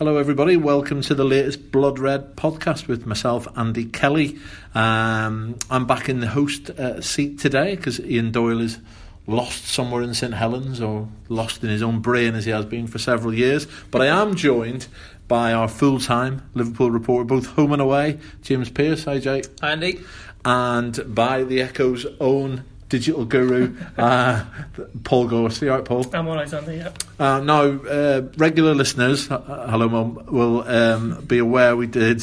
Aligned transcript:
Hello, 0.00 0.16
everybody. 0.16 0.56
Welcome 0.56 1.02
to 1.02 1.14
the 1.14 1.24
latest 1.24 1.70
Blood 1.70 1.98
Red 1.98 2.34
podcast 2.34 2.88
with 2.88 3.04
myself, 3.04 3.46
Andy 3.54 3.84
Kelly. 3.84 4.38
Um, 4.74 5.58
I'm 5.68 5.84
back 5.84 6.08
in 6.08 6.20
the 6.20 6.26
host 6.26 6.70
uh, 6.70 7.02
seat 7.02 7.38
today 7.38 7.76
because 7.76 8.00
Ian 8.00 8.32
Doyle 8.32 8.62
is 8.62 8.78
lost 9.26 9.66
somewhere 9.66 10.00
in 10.00 10.14
St 10.14 10.32
Helens 10.32 10.80
or 10.80 11.06
lost 11.28 11.62
in 11.62 11.68
his 11.68 11.82
own 11.82 12.00
brain 12.00 12.34
as 12.34 12.46
he 12.46 12.50
has 12.50 12.64
been 12.64 12.86
for 12.86 12.98
several 12.98 13.34
years. 13.34 13.66
But 13.90 14.00
I 14.00 14.06
am 14.06 14.36
joined 14.36 14.86
by 15.28 15.52
our 15.52 15.68
full 15.68 16.00
time 16.00 16.48
Liverpool 16.54 16.90
reporter, 16.90 17.26
both 17.26 17.48
home 17.48 17.74
and 17.74 17.82
away, 17.82 18.20
James 18.40 18.70
Pearce. 18.70 19.04
Hi, 19.04 19.18
Jay. 19.18 19.42
Hi, 19.60 19.72
Andy. 19.72 20.00
And 20.46 21.14
by 21.14 21.44
the 21.44 21.60
Echo's 21.60 22.06
own 22.20 22.64
digital 22.90 23.24
guru, 23.24 23.74
uh, 23.96 24.44
Paul 25.04 25.28
Gorst. 25.28 25.62
All 25.62 25.68
right, 25.68 25.84
Paul? 25.84 26.04
I'm 26.12 26.28
all 26.28 26.34
right, 26.34 26.52
Andy, 26.52 26.76
yeah. 26.76 26.92
Uh, 27.18 27.40
now, 27.40 27.62
uh, 27.62 28.22
regular 28.36 28.74
listeners, 28.74 29.30
uh, 29.30 29.66
hello, 29.70 29.88
Mum, 29.88 30.26
will 30.26 30.68
um, 30.68 31.24
be 31.24 31.38
aware 31.38 31.74
we 31.76 31.86
did 31.86 32.22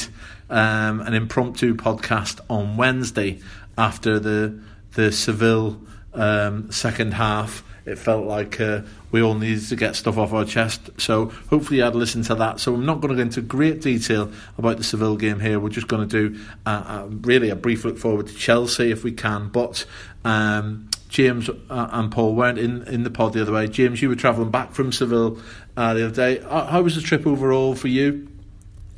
um, 0.50 1.02
an 1.02 1.16
impromptu 1.16 1.74
podcast 1.74 2.40
on 2.50 2.78
Wednesday 2.78 3.40
after 3.78 4.20
the 4.20 4.60
the 4.94 5.12
Seville 5.12 5.80
um, 6.14 6.72
second 6.72 7.14
half. 7.14 7.64
It 7.86 7.98
felt 7.98 8.26
like 8.26 8.60
uh, 8.60 8.82
we 9.12 9.22
all 9.22 9.36
needed 9.36 9.66
to 9.70 9.78
get 9.78 9.96
stuff 9.96 10.18
off 10.18 10.34
our 10.34 10.44
chest. 10.44 10.90
So 10.98 11.28
hopefully 11.50 11.78
you 11.78 11.84
had 11.84 11.96
listened 11.96 12.26
to 12.26 12.36
that. 12.36 12.60
So 12.60 12.74
I'm 12.74 12.86
not 12.86 13.00
going 13.00 13.12
to 13.12 13.16
go 13.16 13.22
into 13.22 13.42
great 13.42 13.82
detail 13.82 14.30
about 14.58 14.76
the 14.76 14.84
Seville 14.84 15.16
game 15.16 15.40
here. 15.40 15.58
We're 15.58 15.70
just 15.70 15.88
going 15.88 16.08
to 16.10 16.30
do 16.30 16.40
uh, 16.66 16.84
uh, 16.86 17.08
really 17.22 17.50
a 17.50 17.56
brief 17.56 17.86
look 17.86 17.98
forward 17.98 18.28
to 18.28 18.34
Chelsea 18.34 18.92
if 18.92 19.06
we 19.06 19.14
can. 19.14 19.48
But 19.48 19.86
um, 20.28 20.90
James 21.08 21.50
uh, 21.50 21.54
and 21.70 22.12
Paul 22.12 22.36
weren't 22.36 22.60
in, 22.60 22.84
in 22.88 23.04
the 23.04 23.10
pod 23.10 23.34
the 23.34 23.42
other 23.42 23.54
way. 23.54 23.68
James, 23.68 24.02
you 24.02 24.10
were 24.10 24.16
travelling 24.16 24.52
back 24.52 24.74
from 24.74 24.92
Seville 24.92 25.40
uh, 25.78 25.94
the 25.94 26.06
other 26.08 26.16
day. 26.16 26.40
Uh, 26.42 26.66
how 26.66 26.82
was 26.82 26.96
the 26.96 27.02
trip 27.02 27.26
overall 27.26 27.76
for 27.76 27.88
you? 27.88 28.28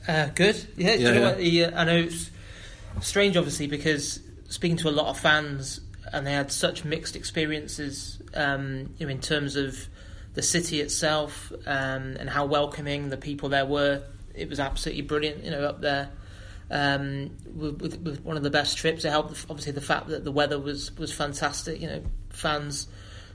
Uh, 0.07 0.27
good. 0.33 0.55
Yeah, 0.75 0.93
Yeah, 0.93 0.95
you 0.95 1.13
know 1.13 1.38
yeah. 1.38 1.66
uh, 1.67 1.81
I 1.81 1.83
know 1.83 1.97
it's 1.97 2.31
strange, 3.02 3.38
obviously, 3.38 3.67
because 3.67 4.19
speaking 4.47 4.77
to 4.77 4.89
a 4.89 4.91
lot 4.91 5.08
of 5.08 5.19
fans, 5.19 5.81
and 6.11 6.25
they 6.25 6.33
had 6.33 6.52
such 6.52 6.83
mixed 6.83 7.16
experiences 7.16 8.19
um, 8.33 8.89
you 8.97 9.05
know, 9.05 9.11
in 9.11 9.21
terms 9.21 9.55
of 9.55 9.77
the 10.33 10.41
city 10.41 10.81
itself 10.81 11.52
um, 11.67 12.16
and 12.19 12.27
how 12.27 12.45
welcoming 12.45 13.09
the 13.09 13.17
people 13.17 13.49
there 13.49 13.67
were. 13.67 14.02
It 14.33 14.49
was 14.49 14.59
absolutely 14.59 15.03
brilliant, 15.03 15.43
you 15.43 15.52
know, 15.52 15.61
up 15.61 15.81
there. 15.81 16.09
Um, 16.72 17.31
with, 17.56 17.81
with, 17.81 18.22
one 18.23 18.38
of 18.38 18.44
the 18.44 18.52
best 18.52 18.78
trips, 18.78 19.03
it 19.03 19.09
helped. 19.09 19.45
Obviously, 19.50 19.72
the 19.72 19.81
fact 19.81 20.08
that 20.08 20.23
the 20.23 20.31
weather 20.31 20.59
was 20.59 20.95
was 20.98 21.11
fantastic. 21.11 21.81
You 21.81 21.88
know, 21.88 22.03
fans 22.30 22.88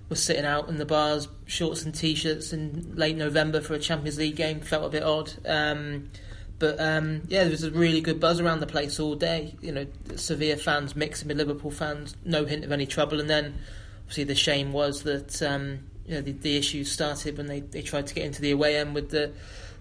were 0.08 0.16
sitting 0.16 0.44
out 0.44 0.68
in 0.68 0.76
the 0.76 0.86
bars, 0.86 1.28
shorts 1.46 1.82
and 1.82 1.94
t-shirts 1.94 2.52
in 2.52 2.94
late 2.94 3.16
November 3.16 3.60
for 3.60 3.74
a 3.74 3.78
Champions 3.78 4.18
League 4.18 4.36
game. 4.36 4.60
Felt 4.60 4.84
a 4.84 4.88
bit 4.88 5.02
odd. 5.02 5.32
Um, 5.46 6.10
but 6.58 6.80
um, 6.80 7.22
yeah, 7.28 7.42
there 7.42 7.50
was 7.50 7.64
a 7.64 7.70
really 7.70 8.00
good 8.00 8.20
buzz 8.20 8.40
around 8.40 8.60
the 8.60 8.66
place 8.66 9.00
all 9.00 9.16
day. 9.16 9.54
You 9.60 9.72
know, 9.72 9.86
Sevilla 10.16 10.56
fans 10.56 10.94
mixing 10.94 11.28
with 11.28 11.36
Liverpool 11.36 11.70
fans, 11.70 12.16
no 12.24 12.44
hint 12.44 12.64
of 12.64 12.72
any 12.72 12.86
trouble. 12.86 13.20
And 13.20 13.28
then, 13.28 13.58
obviously, 14.02 14.24
the 14.24 14.34
shame 14.34 14.72
was 14.72 15.02
that 15.02 15.42
um, 15.42 15.80
you 16.06 16.14
know 16.14 16.20
the, 16.20 16.32
the 16.32 16.56
issues 16.56 16.90
started 16.90 17.36
when 17.36 17.46
they, 17.46 17.60
they 17.60 17.82
tried 17.82 18.06
to 18.06 18.14
get 18.14 18.24
into 18.24 18.40
the 18.40 18.52
away 18.52 18.76
end 18.76 18.94
with 18.94 19.10
the 19.10 19.32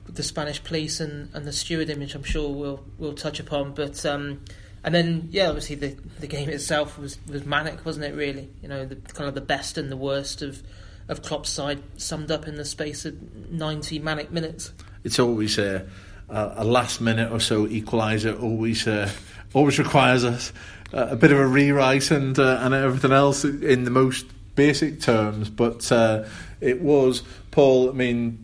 the 0.08 0.24
Spanish 0.24 0.64
police 0.64 1.00
and, 1.00 1.34
and 1.34 1.46
the 1.46 1.54
steward 1.54 1.90
image. 1.90 2.16
I'm 2.16 2.24
sure 2.24 2.50
we'll 2.50 2.84
we'll 2.98 3.14
touch 3.14 3.40
upon. 3.40 3.74
But 3.74 4.06
um, 4.06 4.42
and 4.84 4.94
then 4.94 5.30
yeah, 5.32 5.48
obviously 5.48 5.76
the 5.76 5.96
the 6.20 6.28
game 6.28 6.50
itself 6.50 6.98
was 6.98 7.18
was 7.28 7.46
manic, 7.46 7.86
wasn't 7.86 8.06
it? 8.06 8.16
Really, 8.16 8.50
you 8.62 8.68
know, 8.68 8.86
the 8.86 8.96
kind 8.96 9.28
of 9.28 9.36
the 9.36 9.42
best 9.42 9.78
and 9.78 9.92
the 9.92 9.98
worst 9.98 10.42
of 10.42 10.62
of 11.08 11.22
Klopp's 11.22 11.50
side 11.50 11.82
summed 11.98 12.32
up 12.32 12.48
in 12.48 12.56
the 12.56 12.66
space 12.66 13.06
of 13.06 13.16
90 13.52 14.00
manic 14.00 14.32
minutes. 14.32 14.72
It's 15.04 15.20
always 15.20 15.58
a, 15.58 15.86
a 16.30 16.64
last 16.64 17.02
minute 17.02 17.32
or 17.32 17.40
so 17.40 17.68
equaliser. 17.68 18.42
Always 18.42 18.88
uh, 18.88 19.10
always 19.54 19.80
requires 19.80 20.24
us 20.24 20.54
uh, 20.94 21.08
a 21.10 21.16
bit 21.16 21.32
of 21.32 21.40
a 21.40 21.48
rewrite 21.48 22.12
and 22.12 22.38
uh, 22.38 22.60
and 22.62 22.74
everything 22.74 23.12
else 23.12 23.44
in 23.44 23.84
the 23.84 23.92
most 23.92 24.26
basic 24.56 25.02
terms. 25.02 25.50
But 25.50 25.92
uh, 25.92 26.26
it 26.62 26.82
was 26.82 27.24
Paul. 27.52 27.90
I 27.90 27.94
mean, 27.94 28.43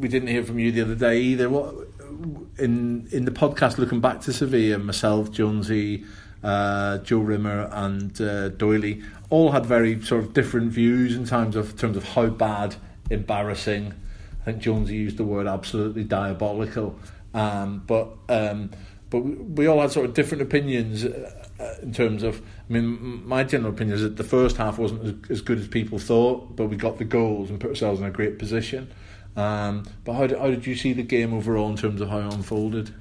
we 0.00 0.08
didn't 0.08 0.28
hear 0.28 0.42
from 0.42 0.58
you 0.58 0.72
the 0.72 0.82
other 0.82 0.94
day 0.94 1.20
either. 1.20 1.48
What 1.48 1.74
in 2.58 3.08
in 3.12 3.24
the 3.24 3.30
podcast 3.30 3.78
looking 3.78 4.00
back 4.00 4.20
to 4.22 4.32
Sevilla, 4.32 4.78
myself, 4.78 5.30
Jonesy, 5.30 6.04
uh, 6.42 6.98
Joe 6.98 7.18
Rimmer, 7.18 7.68
and 7.72 8.20
uh, 8.20 8.50
all 9.30 9.52
had 9.52 9.66
very 9.66 10.02
sort 10.02 10.24
of 10.24 10.34
different 10.34 10.72
views 10.72 11.16
in 11.16 11.24
terms 11.26 11.56
of 11.56 11.70
in 11.70 11.76
terms 11.76 11.96
of 11.96 12.04
how 12.04 12.26
bad, 12.26 12.76
embarrassing. 13.10 13.94
I 14.42 14.44
think 14.44 14.62
Jonesy 14.62 14.96
used 14.96 15.18
the 15.18 15.24
word 15.24 15.46
absolutely 15.46 16.04
diabolical. 16.04 16.98
Um, 17.34 17.84
but 17.86 18.08
um, 18.28 18.70
but 19.10 19.20
we, 19.20 19.66
all 19.66 19.80
had 19.80 19.90
sort 19.90 20.06
of 20.06 20.14
different 20.14 20.42
opinions 20.42 21.04
uh, 21.04 21.32
uh, 21.58 21.74
in 21.82 21.92
terms 21.92 22.22
of. 22.22 22.40
I 22.40 22.72
mean, 22.72 23.26
my 23.26 23.42
general 23.42 23.72
opinion 23.72 23.96
is 23.96 24.02
that 24.02 24.16
the 24.16 24.24
first 24.24 24.56
half 24.56 24.78
wasn't 24.78 25.04
as, 25.04 25.30
as 25.30 25.40
good 25.40 25.58
as 25.58 25.66
people 25.66 25.98
thought, 25.98 26.54
but 26.54 26.66
we 26.66 26.76
got 26.76 26.98
the 26.98 27.04
goals 27.04 27.50
and 27.50 27.60
put 27.60 27.70
ourselves 27.70 28.00
in 28.00 28.06
a 28.06 28.10
great 28.10 28.38
position. 28.38 28.88
Um, 29.36 29.84
but 30.04 30.14
how, 30.14 30.38
how 30.38 30.50
did 30.50 30.66
you 30.66 30.74
see 30.74 30.92
the 30.92 31.02
game 31.02 31.32
overall 31.32 31.70
in 31.70 31.76
terms 31.76 32.00
of 32.00 32.08
how 32.08 32.18
it 32.18 32.34
unfolded? 32.34 32.92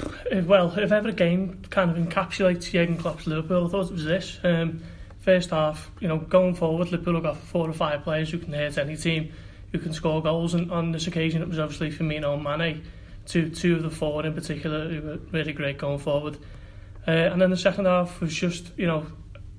Uh, 0.00 0.42
well, 0.44 0.76
if 0.78 0.92
ever 0.92 1.08
a 1.08 1.12
game 1.12 1.62
kind 1.70 1.90
of 1.90 1.96
encapsulates 1.96 2.70
Jurgen 2.70 2.98
Klopp's 2.98 3.26
Liverpool, 3.26 3.66
I 3.66 3.70
thought 3.70 3.86
it 3.86 3.92
was 3.92 4.04
this. 4.04 4.38
Um, 4.44 4.82
first 5.20 5.50
half, 5.50 5.90
you 6.00 6.08
know, 6.08 6.18
going 6.18 6.54
forward, 6.54 6.90
Liverpool 6.90 7.14
have 7.14 7.22
got 7.22 7.36
four 7.36 7.68
or 7.68 7.72
five 7.72 8.02
players 8.02 8.30
who 8.30 8.38
can 8.38 8.52
hurt 8.52 8.78
any 8.78 8.96
team, 8.96 9.32
who 9.72 9.78
can 9.78 9.92
score 9.92 10.22
goals, 10.22 10.54
and 10.54 10.70
on 10.70 10.92
this 10.92 11.06
occasion 11.06 11.42
it 11.42 11.48
was 11.48 11.58
obviously 11.58 11.90
Firmino 11.90 12.34
and 12.34 12.44
Mane, 12.44 12.84
two, 13.26 13.48
two 13.48 13.76
of 13.76 13.82
the 13.82 13.90
four 13.90 14.24
in 14.26 14.34
particular, 14.34 14.88
who 14.88 15.02
were 15.02 15.18
really 15.32 15.52
great 15.52 15.78
going 15.78 15.98
forward. 15.98 16.36
Uh, 17.08 17.10
and 17.10 17.40
then 17.40 17.50
the 17.50 17.56
second 17.56 17.86
half 17.86 18.20
was 18.20 18.34
just, 18.34 18.72
you 18.76 18.86
know, 18.86 19.06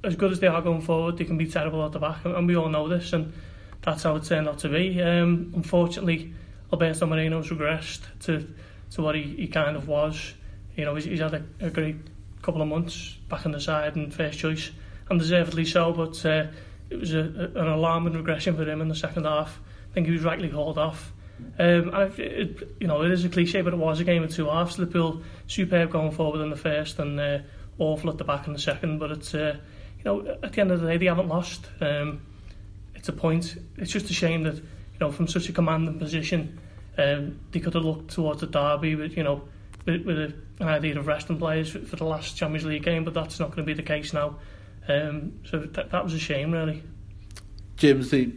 as 0.03 0.15
good 0.15 0.31
as 0.31 0.39
they 0.39 0.47
are 0.47 0.61
going 0.61 0.81
forward, 0.81 1.17
they 1.17 1.25
can 1.25 1.37
be 1.37 1.47
terrible 1.47 1.83
at 1.85 1.91
the 1.91 1.99
back, 1.99 2.23
and, 2.25 2.35
and 2.35 2.47
we 2.47 2.55
all 2.55 2.69
know 2.69 2.87
this, 2.87 3.13
and 3.13 3.33
that's 3.87 4.03
how 4.03 4.17
it 4.17 4.23
turned 4.25 4.49
out 4.49 4.59
to 4.59 4.67
be. 4.67 5.01
Um, 5.01 5.53
unfortunately, 5.55 6.33
Alberto 6.73 7.05
Moreno's 7.05 7.49
regressed 7.49 8.01
to 8.25 8.45
to 8.91 9.01
what 9.01 9.15
he, 9.15 9.23
he 9.23 9.47
kind 9.47 9.77
of 9.77 9.87
was. 9.87 10.33
You 10.75 10.83
know, 10.83 10.95
he's, 10.95 11.05
he's 11.05 11.21
had 11.21 11.33
a, 11.33 11.43
a 11.61 11.69
great 11.69 11.95
couple 12.41 12.61
of 12.61 12.67
months 12.67 13.17
back 13.29 13.45
on 13.45 13.53
the 13.53 13.61
side 13.61 13.95
and 13.95 14.13
first 14.13 14.39
choice, 14.39 14.71
and 15.09 15.17
deservedly 15.17 15.63
so, 15.63 15.93
but 15.93 16.25
uh, 16.25 16.47
it 16.89 16.99
was 16.99 17.13
a, 17.13 17.19
a, 17.19 17.61
an 17.61 17.67
alarming 17.67 18.13
regression 18.13 18.57
for 18.57 18.69
him 18.69 18.81
in 18.81 18.89
the 18.89 18.95
second 18.95 19.23
half. 19.23 19.57
I 19.89 19.93
think 19.93 20.07
he 20.07 20.11
was 20.11 20.23
rightly 20.23 20.49
hauled 20.49 20.77
off. 20.77 21.13
Um, 21.57 21.89
and 21.93 22.19
it, 22.19 22.19
it, 22.19 22.75
you 22.81 22.87
know, 22.87 23.03
it 23.03 23.11
is 23.11 23.23
a 23.23 23.29
cliche, 23.29 23.61
but 23.61 23.73
it 23.73 23.77
was 23.77 24.01
a 24.01 24.03
game 24.03 24.23
of 24.23 24.33
two 24.33 24.47
halves. 24.47 24.77
Liverpool 24.77 25.21
superb 25.47 25.91
going 25.91 26.11
forward 26.11 26.41
in 26.41 26.49
the 26.49 26.57
first 26.57 26.99
and 26.99 27.17
uh, 27.19 27.39
awful 27.79 28.09
at 28.09 28.17
the 28.17 28.25
back 28.25 28.47
in 28.47 28.53
the 28.53 28.59
second, 28.59 28.99
but 28.99 29.11
it's, 29.11 29.33
uh, 29.33 29.55
you 29.97 30.03
know, 30.03 30.37
at 30.43 30.51
the 30.51 30.61
end 30.61 30.71
of 30.71 30.81
the 30.81 30.87
day, 30.87 30.97
they 30.97 31.05
haven't 31.05 31.29
lost. 31.29 31.67
Um, 31.79 32.21
a 33.09 33.13
point. 33.13 33.57
It's 33.77 33.91
just 33.91 34.09
a 34.09 34.13
shame 34.13 34.43
that 34.43 34.55
you 34.55 34.99
know, 34.99 35.11
from 35.11 35.27
such 35.27 35.49
a 35.49 35.53
commanding 35.53 35.99
position, 35.99 36.59
um, 36.97 37.39
they 37.51 37.59
could 37.59 37.73
have 37.73 37.85
looked 37.85 38.11
towards 38.11 38.41
the 38.41 38.47
derby 38.47 38.95
with 38.95 39.15
you 39.15 39.23
know, 39.23 39.43
with, 39.85 40.05
with 40.05 40.17
a, 40.17 40.33
an 40.59 40.67
idea 40.67 40.97
of 40.97 41.07
resting 41.07 41.37
players 41.37 41.69
for, 41.69 41.79
for 41.79 41.95
the 41.95 42.05
last 42.05 42.35
Champions 42.35 42.65
League 42.65 42.83
game, 42.83 43.03
but 43.03 43.13
that's 43.13 43.39
not 43.39 43.47
going 43.47 43.59
to 43.59 43.63
be 43.63 43.73
the 43.73 43.83
case 43.83 44.13
now. 44.13 44.37
Um, 44.87 45.39
so 45.49 45.59
that, 45.59 45.91
that 45.91 46.03
was 46.03 46.13
a 46.13 46.19
shame, 46.19 46.51
really. 46.51 46.81
James, 47.75 48.09
the 48.09 48.31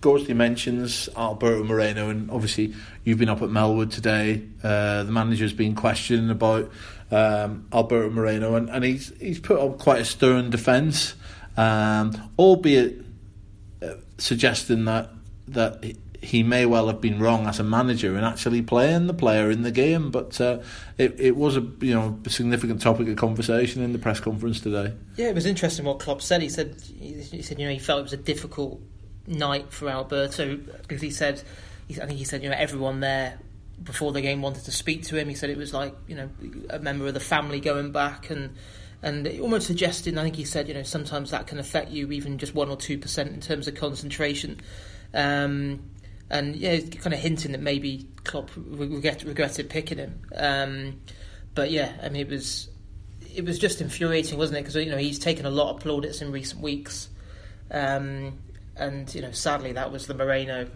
Gorsty 0.00 0.34
mentions 0.34 1.08
Alberto 1.16 1.62
Moreno, 1.62 2.08
and 2.08 2.30
obviously 2.30 2.74
you've 3.04 3.18
been 3.18 3.28
up 3.28 3.42
at 3.42 3.50
Melwood 3.50 3.92
today. 3.92 4.42
Uh, 4.62 5.04
the 5.04 5.12
manager's 5.12 5.52
been 5.52 5.74
questioning 5.74 6.30
about 6.30 6.70
um, 7.10 7.66
Alberto 7.72 8.10
Moreno, 8.10 8.54
and, 8.54 8.70
and 8.70 8.82
he's 8.84 9.12
he's 9.20 9.38
put 9.38 9.60
up 9.60 9.78
quite 9.78 10.00
a 10.00 10.04
stern 10.04 10.48
defence, 10.48 11.14
um, 11.56 12.30
albeit 12.38 13.04
suggesting 14.20 14.84
that 14.84 15.10
that 15.48 15.84
he- 16.22 16.42
may 16.42 16.66
well 16.66 16.86
have 16.86 17.00
been 17.00 17.18
wrong 17.18 17.46
as 17.46 17.58
a 17.58 17.64
manager 17.64 18.16
in 18.16 18.22
actually 18.22 18.62
playing 18.62 19.06
the 19.06 19.14
player 19.14 19.50
in 19.50 19.62
the 19.62 19.70
game. 19.70 20.10
But 20.10 20.40
uh, 20.40 20.60
it 20.98 21.18
it 21.18 21.36
was 21.36 21.56
a 21.56 21.66
you 21.80 21.94
know 21.94 22.18
significant 22.28 22.80
topic 22.80 23.08
of 23.08 23.16
conversation 23.16 23.82
in 23.82 23.92
the 23.92 23.98
press 23.98 24.20
conference 24.20 24.60
today. 24.60 24.94
Yeah, 25.16 25.28
it 25.28 25.34
was 25.34 25.46
interesting 25.46 25.84
what 25.84 25.98
Klopp 25.98 26.22
said. 26.22 26.42
He 26.42 26.48
said 26.48 26.76
he 26.80 27.42
said 27.42 27.58
you 27.58 27.66
know 27.66 27.72
he 27.72 27.78
felt 27.78 28.00
it 28.00 28.04
was 28.04 28.12
a 28.12 28.18
difficult 28.18 28.80
night 29.26 29.72
for 29.72 29.88
Alberto 29.88 30.56
because 30.56 31.00
he 31.00 31.10
said 31.10 31.42
I 31.90 32.06
think 32.06 32.18
he 32.18 32.24
said 32.24 32.42
you 32.42 32.50
know 32.50 32.56
everyone 32.56 33.00
there 33.00 33.38
before 33.82 34.12
the 34.12 34.20
game 34.20 34.42
wanted 34.42 34.64
to 34.64 34.72
speak 34.72 35.04
to 35.04 35.16
him. 35.16 35.28
He 35.28 35.34
said 35.34 35.50
it 35.50 35.56
was 35.56 35.72
like 35.72 35.94
you 36.06 36.16
know 36.16 36.28
a 36.68 36.78
member 36.78 37.06
of 37.06 37.14
the 37.14 37.20
family 37.20 37.60
going 37.60 37.92
back 37.92 38.30
and 38.30 38.54
and 39.02 39.26
almost 39.40 39.66
suggesting 39.66 40.18
I 40.18 40.24
think 40.24 40.36
he 40.36 40.44
said 40.44 40.68
you 40.68 40.74
know 40.74 40.82
sometimes 40.82 41.30
that 41.30 41.46
can 41.46 41.58
affect 41.58 41.90
you 41.90 42.10
even 42.12 42.38
just 42.38 42.54
one 42.54 42.68
or 42.68 42.76
two 42.76 42.98
percent 42.98 43.32
in 43.32 43.40
terms 43.40 43.68
of 43.68 43.74
concentration. 43.74 44.60
Um, 45.12 45.80
and 46.30 46.54
yeah, 46.54 46.78
kind 46.78 47.12
of 47.12 47.18
hinting 47.18 47.52
that 47.52 47.60
maybe 47.60 48.06
Klopp 48.22 48.50
regret, 48.56 49.24
regretted 49.24 49.68
picking 49.68 49.98
him. 49.98 50.20
Um, 50.36 51.00
but 51.54 51.72
yeah, 51.72 51.92
I 52.02 52.08
mean, 52.08 52.22
it 52.22 52.28
was 52.28 52.68
it 53.34 53.44
was 53.44 53.58
just 53.58 53.80
infuriating, 53.80 54.38
wasn't 54.38 54.58
it? 54.58 54.62
Because 54.62 54.76
you 54.76 54.90
know 54.90 54.96
he's 54.96 55.18
taken 55.18 55.44
a 55.44 55.50
lot 55.50 55.74
of 55.74 55.80
plaudits 55.80 56.22
in 56.22 56.30
recent 56.30 56.62
weeks, 56.62 57.08
um, 57.72 58.38
and 58.76 59.12
you 59.12 59.22
know 59.22 59.32
sadly 59.32 59.72
that 59.72 59.90
was 59.90 60.06
the 60.06 60.14
Moreno 60.14 60.68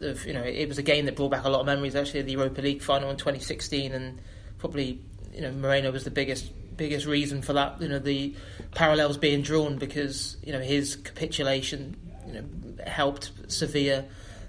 of, 0.00 0.26
you 0.26 0.34
know, 0.34 0.42
it 0.42 0.68
was 0.68 0.78
a 0.78 0.82
game 0.82 1.06
that 1.06 1.16
brought 1.16 1.30
back 1.30 1.44
a 1.44 1.48
lot 1.48 1.60
of 1.60 1.66
memories. 1.66 1.94
Actually, 1.94 2.22
the 2.22 2.32
Europa 2.32 2.60
League 2.60 2.82
final 2.82 3.10
in 3.10 3.16
2016, 3.16 3.92
and 3.92 4.20
probably 4.58 5.00
you 5.32 5.40
know 5.40 5.52
Moreno 5.52 5.90
was 5.90 6.04
the 6.04 6.10
biggest 6.10 6.52
biggest 6.78 7.04
reason 7.04 7.42
for 7.42 7.52
that. 7.52 7.82
You 7.82 7.88
know, 7.88 7.98
the 7.98 8.34
parallels 8.74 9.18
being 9.18 9.42
drawn 9.42 9.76
because 9.76 10.38
you 10.42 10.52
know 10.52 10.60
his 10.60 10.96
capitulation, 10.96 11.96
you 12.26 12.32
know, 12.34 12.84
helped 12.86 13.32
Sevilla 13.48 14.04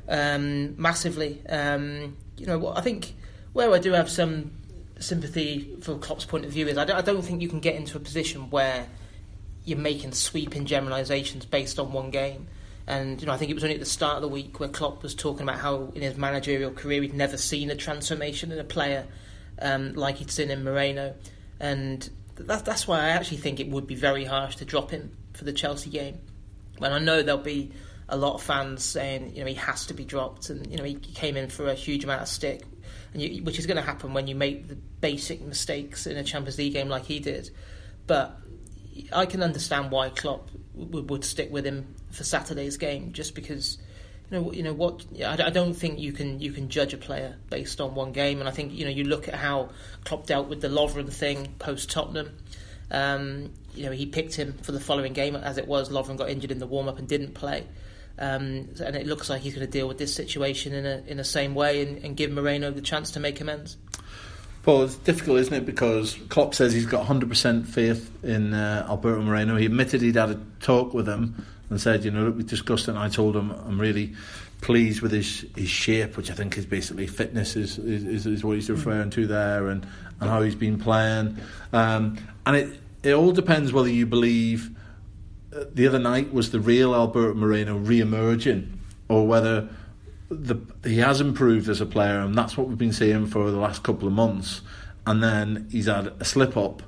um, 0.07 0.81
massively. 0.81 1.41
Um, 1.49 2.15
you 2.37 2.45
know, 2.45 2.69
I 2.69 2.79
think 2.79 3.15
where 3.51 3.73
I 3.73 3.79
do 3.79 3.91
have 3.91 4.09
some 4.09 4.51
sympathy 4.99 5.75
from 5.81 5.99
Klopp's 5.99 6.25
point 6.25 6.45
of 6.45 6.51
view 6.51 6.67
is 6.67 6.77
I 6.77 6.85
don't, 6.85 6.97
I 6.97 7.01
don't 7.01 7.21
think 7.21 7.41
you 7.41 7.49
can 7.49 7.59
get 7.59 7.75
into 7.75 7.97
a 7.97 7.99
position 7.99 8.49
where 8.49 8.87
you're 9.65 9.77
making 9.77 10.13
sweeping 10.13 10.65
generalisations 10.65 11.45
based 11.45 11.79
on 11.79 11.91
one 11.91 12.11
game. 12.11 12.47
And 12.87 13.21
you 13.21 13.27
know, 13.27 13.33
I 13.33 13.37
think 13.37 13.51
it 13.51 13.53
was 13.53 13.63
only 13.63 13.75
at 13.75 13.79
the 13.79 13.85
start 13.85 14.15
of 14.15 14.21
the 14.23 14.27
week 14.29 14.59
where 14.59 14.69
Klopp 14.69 15.03
was 15.03 15.13
talking 15.13 15.43
about 15.43 15.59
how 15.59 15.91
in 15.93 16.01
his 16.01 16.17
managerial 16.17 16.71
career 16.71 17.01
he'd 17.01 17.13
never 17.13 17.37
seen 17.37 17.69
a 17.69 17.75
transformation 17.75 18.51
in 18.51 18.57
a 18.57 18.63
player 18.63 19.05
um, 19.61 19.93
like 19.93 20.17
he'd 20.17 20.31
seen 20.31 20.49
in 20.49 20.63
Moreno, 20.63 21.15
and 21.59 22.09
that's 22.47 22.61
that's 22.63 22.87
why 22.87 22.99
I 22.99 23.09
actually 23.09 23.37
think 23.37 23.59
it 23.59 23.69
would 23.69 23.87
be 23.87 23.95
very 23.95 24.25
harsh 24.25 24.57
to 24.57 24.65
drop 24.65 24.91
him 24.91 25.15
for 25.33 25.43
the 25.43 25.53
Chelsea 25.53 25.89
game. 25.89 26.19
When 26.77 26.93
I 26.93 26.99
know 26.99 27.21
there'll 27.21 27.41
be 27.41 27.71
a 28.07 28.17
lot 28.17 28.33
of 28.33 28.41
fans 28.41 28.83
saying 28.83 29.35
you 29.35 29.41
know 29.41 29.47
he 29.47 29.55
has 29.55 29.87
to 29.87 29.93
be 29.93 30.05
dropped, 30.05 30.49
and 30.49 30.69
you 30.69 30.77
know 30.77 30.83
he 30.83 30.95
came 30.95 31.37
in 31.37 31.49
for 31.49 31.67
a 31.67 31.73
huge 31.73 32.03
amount 32.03 32.21
of 32.21 32.27
stick, 32.27 32.63
you, 33.13 33.43
which 33.43 33.59
is 33.59 33.65
going 33.65 33.77
to 33.77 33.83
happen 33.83 34.13
when 34.13 34.27
you 34.27 34.35
make 34.35 34.67
the 34.67 34.75
basic 34.75 35.41
mistakes 35.41 36.07
in 36.07 36.17
a 36.17 36.23
Champions 36.23 36.57
League 36.57 36.73
game 36.73 36.89
like 36.89 37.05
he 37.05 37.19
did. 37.19 37.49
But 38.07 38.37
I 39.13 39.25
can 39.25 39.43
understand 39.43 39.91
why 39.91 40.09
Klopp 40.09 40.49
would, 40.73 41.09
would 41.09 41.23
stick 41.23 41.51
with 41.51 41.65
him 41.65 41.95
for 42.11 42.23
Saturday's 42.23 42.77
game, 42.77 43.13
just 43.13 43.35
because 43.35 43.77
you 44.31 44.39
know, 44.39 44.51
you 44.51 44.63
know 44.63 44.73
what? 44.73 45.05
I, 45.25 45.49
don't 45.49 45.73
think 45.73 45.99
you 45.99 46.11
can 46.11 46.39
you 46.39 46.51
can 46.51 46.69
judge 46.69 46.93
a 46.93 46.97
player 46.97 47.35
based 47.49 47.81
on 47.81 47.95
one 47.95 48.11
game, 48.11 48.39
and 48.39 48.47
I 48.47 48.51
think 48.51 48.73
you 48.73 48.85
know 48.85 48.91
you 48.91 49.03
look 49.03 49.27
at 49.27 49.33
how 49.33 49.69
Klopp 50.05 50.27
dealt 50.27 50.47
with 50.47 50.61
the 50.61 50.67
Lovren 50.67 51.11
thing 51.11 51.55
post 51.57 51.89
Tottenham. 51.89 52.37
Um, 52.91 53.51
you 53.73 53.85
know, 53.85 53.91
he 53.91 54.05
picked 54.05 54.35
him 54.35 54.53
for 54.61 54.71
the 54.71 54.79
following 54.79 55.13
game 55.13 55.35
as 55.35 55.57
it 55.57 55.67
was. 55.67 55.89
Lovren 55.89 56.17
got 56.17 56.29
injured 56.29 56.51
in 56.51 56.59
the 56.59 56.67
warm 56.67 56.87
up 56.87 56.99
and 56.99 57.07
didn't 57.07 57.33
play, 57.33 57.65
um, 58.19 58.69
and 58.83 58.95
it 58.95 59.07
looks 59.07 59.29
like 59.29 59.41
he's 59.41 59.55
going 59.55 59.65
to 59.65 59.71
deal 59.71 59.87
with 59.87 59.97
this 59.97 60.13
situation 60.13 60.73
in 60.73 60.85
a 60.85 61.03
in 61.07 61.17
the 61.17 61.23
same 61.23 61.55
way 61.55 61.81
and, 61.81 62.03
and 62.03 62.15
give 62.15 62.29
Moreno 62.31 62.69
the 62.69 62.81
chance 62.81 63.11
to 63.11 63.19
make 63.19 63.41
amends. 63.41 63.77
Paul, 64.61 64.83
it's 64.83 64.95
difficult, 64.95 65.39
isn't 65.39 65.53
it? 65.53 65.65
Because 65.65 66.15
Klopp 66.27 66.53
says 66.53 66.73
he's 66.73 66.85
got 66.85 67.07
100% 67.07 67.65
faith 67.65 68.11
in 68.23 68.53
uh, 68.53 68.85
Alberto 68.89 69.21
Moreno. 69.21 69.55
He 69.55 69.65
admitted 69.65 70.01
he'd 70.01 70.15
had 70.15 70.31
a 70.31 70.41
talk 70.59 70.93
with 70.93 71.07
him 71.07 71.45
and 71.69 71.79
said, 71.79 72.03
you 72.03 72.11
know, 72.11 72.25
look, 72.25 72.37
we 72.37 72.43
discussed 72.43 72.87
it 72.87 72.91
and 72.91 72.99
I 72.99 73.09
told 73.09 73.35
him 73.35 73.51
I'm 73.51 73.79
really 73.79 74.13
pleased 74.61 75.01
with 75.01 75.11
his, 75.11 75.45
his 75.55 75.69
shape, 75.69 76.17
which 76.17 76.29
I 76.31 76.33
think 76.33 76.57
is 76.57 76.65
basically 76.65 77.07
fitness 77.07 77.55
is, 77.55 77.77
is, 77.77 78.25
is 78.25 78.43
what 78.43 78.55
he's 78.55 78.67
mm. 78.67 78.75
referring 78.75 79.09
to 79.11 79.27
there 79.27 79.67
and, 79.67 79.85
and 80.19 80.29
how 80.29 80.41
he's 80.41 80.55
been 80.55 80.79
playing. 80.79 81.37
Um, 81.71 82.17
and 82.45 82.55
it, 82.55 82.79
it 83.03 83.13
all 83.13 83.31
depends 83.31 83.71
whether 83.71 83.89
you 83.89 84.05
believe 84.05 84.71
uh, 85.55 85.65
the 85.73 85.87
other 85.87 85.99
night 85.99 86.33
was 86.33 86.51
the 86.51 86.59
real 86.59 86.93
Alberto 86.93 87.33
Moreno 87.33 87.77
re-emerging 87.77 88.79
or 89.07 89.25
whether 89.25 89.69
the, 90.29 90.57
he 90.83 90.97
has 90.97 91.21
improved 91.21 91.69
as 91.69 91.81
a 91.81 91.85
player 91.85 92.19
and 92.19 92.35
that's 92.35 92.57
what 92.57 92.67
we've 92.67 92.77
been 92.77 92.93
seeing 92.93 93.25
for 93.25 93.49
the 93.49 93.57
last 93.57 93.81
couple 93.83 94.07
of 94.07 94.13
months 94.13 94.61
and 95.07 95.23
then 95.23 95.67
he's 95.71 95.87
had 95.87 96.07
a 96.19 96.25
slip 96.25 96.55
up 96.55 96.83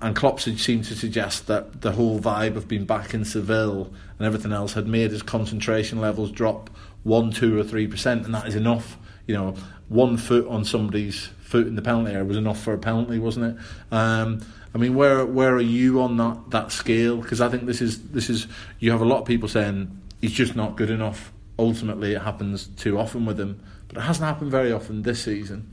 and 0.00 0.14
Klopp 0.14 0.40
seemed 0.40 0.84
to 0.84 0.94
suggest 0.94 1.46
that 1.46 1.80
the 1.80 1.92
whole 1.92 2.20
vibe 2.20 2.56
of 2.56 2.68
being 2.68 2.84
back 2.84 3.14
in 3.14 3.24
Seville 3.24 3.92
and 4.18 4.26
everything 4.26 4.52
else 4.52 4.74
had 4.74 4.86
made 4.86 5.10
his 5.10 5.22
concentration 5.22 6.00
levels 6.00 6.30
drop 6.30 6.70
one, 7.02 7.30
two, 7.30 7.58
or 7.58 7.64
three 7.64 7.86
percent, 7.86 8.24
and 8.24 8.34
that 8.34 8.46
is 8.46 8.54
enough. 8.54 8.98
You 9.26 9.34
know, 9.34 9.54
one 9.88 10.16
foot 10.16 10.46
on 10.48 10.64
somebody's 10.64 11.30
foot 11.40 11.66
in 11.66 11.74
the 11.74 11.82
penalty 11.82 12.12
area 12.12 12.24
was 12.24 12.36
enough 12.36 12.60
for 12.60 12.72
a 12.72 12.78
penalty, 12.78 13.18
wasn't 13.18 13.56
it? 13.56 13.64
Um, 13.94 14.44
I 14.74 14.78
mean, 14.78 14.94
where 14.94 15.24
where 15.26 15.54
are 15.54 15.60
you 15.60 16.00
on 16.02 16.16
that 16.16 16.50
that 16.50 16.72
scale? 16.72 17.18
Because 17.18 17.40
I 17.40 17.48
think 17.48 17.66
this 17.66 17.80
is 17.80 18.08
this 18.08 18.30
is 18.30 18.46
you 18.78 18.90
have 18.90 19.00
a 19.00 19.06
lot 19.06 19.20
of 19.20 19.26
people 19.26 19.48
saying 19.48 20.00
he's 20.20 20.32
just 20.32 20.56
not 20.56 20.76
good 20.76 20.90
enough. 20.90 21.32
Ultimately, 21.58 22.14
it 22.14 22.22
happens 22.22 22.68
too 22.68 22.98
often 22.98 23.26
with 23.26 23.38
him, 23.38 23.60
but 23.88 23.98
it 23.98 24.00
hasn't 24.00 24.26
happened 24.26 24.50
very 24.50 24.72
often 24.72 25.02
this 25.02 25.22
season. 25.22 25.70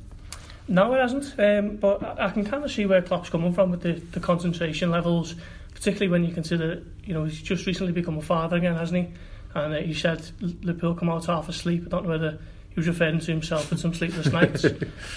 No, 0.70 0.94
it 0.94 1.00
hasn't. 1.00 1.34
Um, 1.40 1.78
but 1.78 2.20
I 2.20 2.30
can 2.30 2.46
kind 2.46 2.64
of 2.64 2.72
see 2.72 2.86
where 2.86 3.02
Klopp's 3.02 3.30
coming 3.30 3.54
from 3.54 3.72
with 3.72 3.82
the, 3.82 3.94
the 3.94 4.20
concentration 4.20 4.92
levels, 4.92 5.34
particularly 5.74 6.10
when 6.10 6.24
you 6.24 6.32
consider, 6.32 6.84
you 7.04 7.14
know, 7.16 7.24
he's 7.24 7.42
just 7.42 7.66
recently 7.66 7.92
become 7.92 8.18
a 8.20 8.22
father 8.22 8.58
again, 8.58 8.76
hasn't 8.76 9.08
he? 9.08 9.14
And 9.56 9.74
uh, 9.74 9.78
he 9.80 9.96
said 9.96 10.30
Liverpool 10.40 10.94
come 10.94 11.10
out 11.10 11.26
half 11.26 11.50
asleep. 11.50 11.86
I 11.88 11.90
don't 11.90 12.04
know 12.04 12.10
whether 12.10 12.40
he 12.70 12.76
was 12.76 12.88
referring 12.88 13.20
to 13.20 13.32
himself 13.32 13.72
with 13.72 13.80
some 13.80 13.96
sleepless 13.96 14.28
nights. 14.32 14.64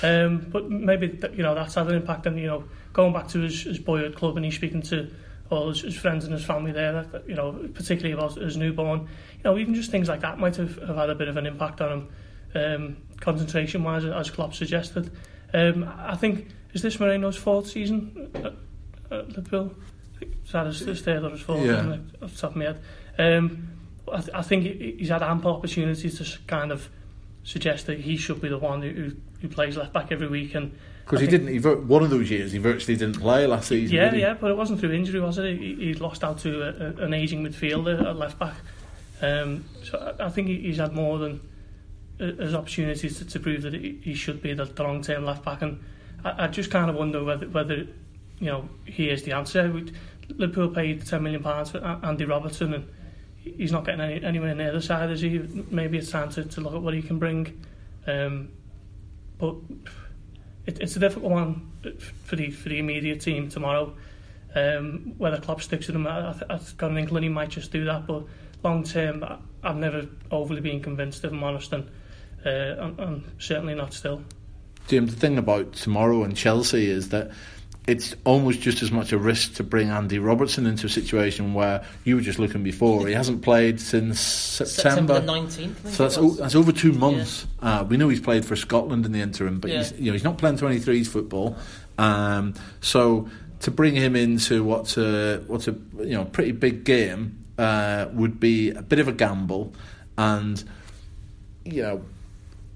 um, 0.02 0.46
but 0.50 0.70
maybe, 0.70 1.20
you 1.34 1.42
know, 1.42 1.54
that's 1.54 1.74
had 1.74 1.86
an 1.88 1.96
impact 1.96 2.26
on, 2.26 2.38
you 2.38 2.46
know, 2.46 2.64
going 2.94 3.12
back 3.12 3.28
to 3.28 3.40
his, 3.40 3.62
his 3.62 3.78
boyhood 3.78 4.16
club 4.16 4.36
and 4.36 4.46
he's 4.46 4.54
speaking 4.54 4.80
to 4.80 5.10
all 5.50 5.68
his, 5.68 5.82
his 5.82 5.96
friends 5.96 6.24
and 6.24 6.32
his 6.32 6.46
family 6.46 6.72
there, 6.72 7.02
that, 7.02 7.28
you 7.28 7.34
know, 7.34 7.52
particularly 7.74 8.12
about 8.12 8.36
his 8.36 8.56
newborn. 8.56 9.00
You 9.00 9.44
know, 9.44 9.58
even 9.58 9.74
just 9.74 9.90
things 9.90 10.08
like 10.08 10.20
that 10.20 10.38
might 10.38 10.56
have, 10.56 10.78
have 10.78 10.96
had 10.96 11.10
a 11.10 11.14
bit 11.14 11.28
of 11.28 11.36
an 11.36 11.44
impact 11.44 11.82
on 11.82 11.92
him, 11.92 12.08
um, 12.54 12.96
concentration-wise, 13.20 14.06
as 14.06 14.30
Klopp 14.30 14.54
suggested. 14.54 15.10
Um, 15.54 15.90
I 15.98 16.16
think, 16.16 16.48
is 16.72 16.82
this 16.82 16.98
Moreno's 16.98 17.36
fourth 17.36 17.68
season 17.68 18.30
at, 18.34 18.54
at 19.16 19.28
Liverpool? 19.28 19.74
Is 20.20 20.52
that 20.52 20.66
his, 20.66 20.80
his 20.80 21.00
third 21.02 21.24
or 21.24 21.30
his 21.30 21.40
fourth, 21.40 21.64
yeah. 21.64 21.96
off 22.22 22.32
the 22.32 22.38
top 22.38 22.50
of 22.50 22.56
my 22.56 22.64
head? 22.64 22.82
Um, 23.18 23.68
I, 24.10 24.20
th- 24.20 24.30
I 24.34 24.42
think 24.42 24.64
he's 24.64 25.08
had 25.08 25.22
ample 25.22 25.54
opportunities 25.54 26.18
to 26.18 26.38
kind 26.46 26.72
of 26.72 26.88
suggest 27.44 27.86
that 27.86 28.00
he 28.00 28.16
should 28.16 28.40
be 28.40 28.48
the 28.48 28.58
one 28.58 28.82
who, 28.82 29.12
who 29.40 29.48
plays 29.48 29.76
left 29.76 29.92
back 29.92 30.12
every 30.12 30.28
week 30.28 30.54
and 30.54 30.76
because 31.04 31.20
he 31.20 31.26
didn't. 31.26 31.48
He 31.48 31.58
one 31.58 32.04
of 32.04 32.10
those 32.10 32.30
years 32.30 32.52
he 32.52 32.58
virtually 32.58 32.96
didn't 32.96 33.18
play 33.20 33.46
last 33.46 33.68
season. 33.68 33.96
Yeah, 33.96 34.14
yeah, 34.14 34.34
but 34.34 34.52
it 34.52 34.56
wasn't 34.56 34.78
through 34.78 34.92
injury, 34.92 35.20
was 35.20 35.36
it? 35.36 35.58
He, 35.58 35.74
he 35.74 35.94
lost 35.94 36.22
out 36.22 36.38
to 36.38 36.62
a, 36.62 37.02
a, 37.02 37.04
an 37.04 37.12
aging 37.12 37.44
midfielder 37.44 38.08
at 38.08 38.16
left 38.16 38.38
back. 38.38 38.54
Um, 39.20 39.64
so 39.82 40.14
I, 40.18 40.26
I 40.26 40.28
think 40.30 40.46
he's 40.46 40.78
had 40.78 40.92
more 40.92 41.18
than 41.18 41.40
as 42.20 42.54
opportunities 42.54 43.18
to, 43.18 43.24
to 43.24 43.40
prove 43.40 43.62
that 43.62 43.74
he 43.74 44.14
should 44.14 44.40
be 44.42 44.54
the, 44.54 44.64
the 44.64 44.82
long 44.82 45.02
term 45.02 45.24
left 45.24 45.44
back. 45.44 45.62
And 45.62 45.82
I, 46.24 46.44
I 46.44 46.46
just 46.48 46.70
kind 46.70 46.88
of 46.88 46.96
wonder 46.96 47.24
whether, 47.24 47.48
whether 47.48 47.76
you 48.38 48.46
know 48.46 48.68
he 48.84 49.08
is 49.08 49.22
the 49.22 49.32
answer. 49.32 49.70
We, 49.70 49.92
Liverpool 50.36 50.68
paid 50.68 51.04
ten 51.06 51.22
million 51.22 51.42
pounds 51.42 51.70
for 51.70 51.78
Andy 52.02 52.24
Robertson, 52.24 52.74
and 52.74 52.88
he's 53.36 53.72
not 53.72 53.84
getting 53.84 54.00
any, 54.00 54.24
anywhere 54.24 54.54
near 54.54 54.72
the 54.72 54.80
side, 54.80 55.10
is 55.10 55.20
he? 55.20 55.38
Maybe 55.70 55.98
it's 55.98 56.10
time 56.10 56.30
to, 56.30 56.44
to 56.44 56.60
look 56.60 56.74
at 56.74 56.82
what 56.82 56.94
he 56.94 57.02
can 57.02 57.18
bring. 57.18 57.64
Um, 58.06 58.50
but 59.38 59.56
it, 60.66 60.78
it's 60.80 60.96
a 60.96 61.00
difficult 61.00 61.32
one 61.32 61.72
for 62.24 62.36
the 62.36 62.50
for 62.50 62.68
the 62.68 62.78
immediate 62.78 63.20
team 63.20 63.48
tomorrow. 63.48 63.94
Um, 64.54 65.14
whether 65.18 65.40
Klopp 65.40 65.62
sticks 65.62 65.86
with 65.86 65.96
him, 65.96 66.06
I, 66.06 66.34
I've 66.48 66.76
got 66.76 66.90
an 66.90 66.98
inkling 66.98 67.24
he 67.24 67.28
might 67.28 67.48
just 67.48 67.72
do 67.72 67.84
that. 67.86 68.06
But 68.06 68.24
long 68.62 68.84
term, 68.84 69.24
I've 69.62 69.76
never 69.76 70.06
overly 70.30 70.60
been 70.60 70.80
convinced, 70.80 71.24
if 71.24 71.32
I'm 71.32 71.42
honest. 71.42 71.72
And 71.72 71.90
uh, 72.44 72.76
I'm, 72.80 72.98
I'm 72.98 73.24
certainly 73.38 73.74
not 73.74 73.92
still. 73.94 74.22
Jim, 74.88 75.06
the 75.06 75.12
thing 75.12 75.38
about 75.38 75.72
tomorrow 75.74 76.24
and 76.24 76.36
Chelsea 76.36 76.90
is 76.90 77.10
that 77.10 77.30
it's 77.86 78.14
almost 78.24 78.60
just 78.60 78.82
as 78.82 78.92
much 78.92 79.12
a 79.12 79.18
risk 79.18 79.54
to 79.54 79.64
bring 79.64 79.90
Andy 79.90 80.18
Robertson 80.18 80.66
into 80.66 80.86
a 80.86 80.90
situation 80.90 81.52
where 81.52 81.84
you 82.04 82.14
were 82.14 82.22
just 82.22 82.38
looking 82.38 82.62
before. 82.62 83.06
He 83.08 83.14
hasn't 83.14 83.42
played 83.42 83.80
since 83.80 84.20
September. 84.20 85.14
September 85.14 85.32
19th. 85.32 85.88
So 85.88 86.02
that's, 86.04 86.18
o- 86.18 86.30
that's 86.30 86.54
over 86.54 86.70
two 86.70 86.92
months. 86.92 87.46
Yeah. 87.60 87.80
Uh, 87.80 87.84
we 87.84 87.96
know 87.96 88.08
he's 88.08 88.20
played 88.20 88.44
for 88.44 88.54
Scotland 88.54 89.04
in 89.04 89.12
the 89.12 89.20
interim, 89.20 89.58
but 89.58 89.70
yeah. 89.70 89.78
he's, 89.78 89.92
you 89.92 90.06
know, 90.06 90.12
he's 90.12 90.24
not 90.24 90.38
playing 90.38 90.58
23s 90.58 91.08
football. 91.08 91.56
Um, 91.98 92.54
so 92.80 93.28
to 93.60 93.70
bring 93.72 93.96
him 93.96 94.14
into 94.14 94.62
what's 94.62 94.96
a, 94.96 95.38
what's 95.46 95.66
a 95.66 95.72
you 95.98 96.14
know 96.14 96.24
pretty 96.24 96.52
big 96.52 96.84
game 96.84 97.44
uh, 97.58 98.08
would 98.12 98.38
be 98.38 98.70
a 98.70 98.82
bit 98.82 99.00
of 99.00 99.08
a 99.08 99.12
gamble. 99.12 99.74
And, 100.16 100.62
you 101.64 101.82
know, 101.82 102.04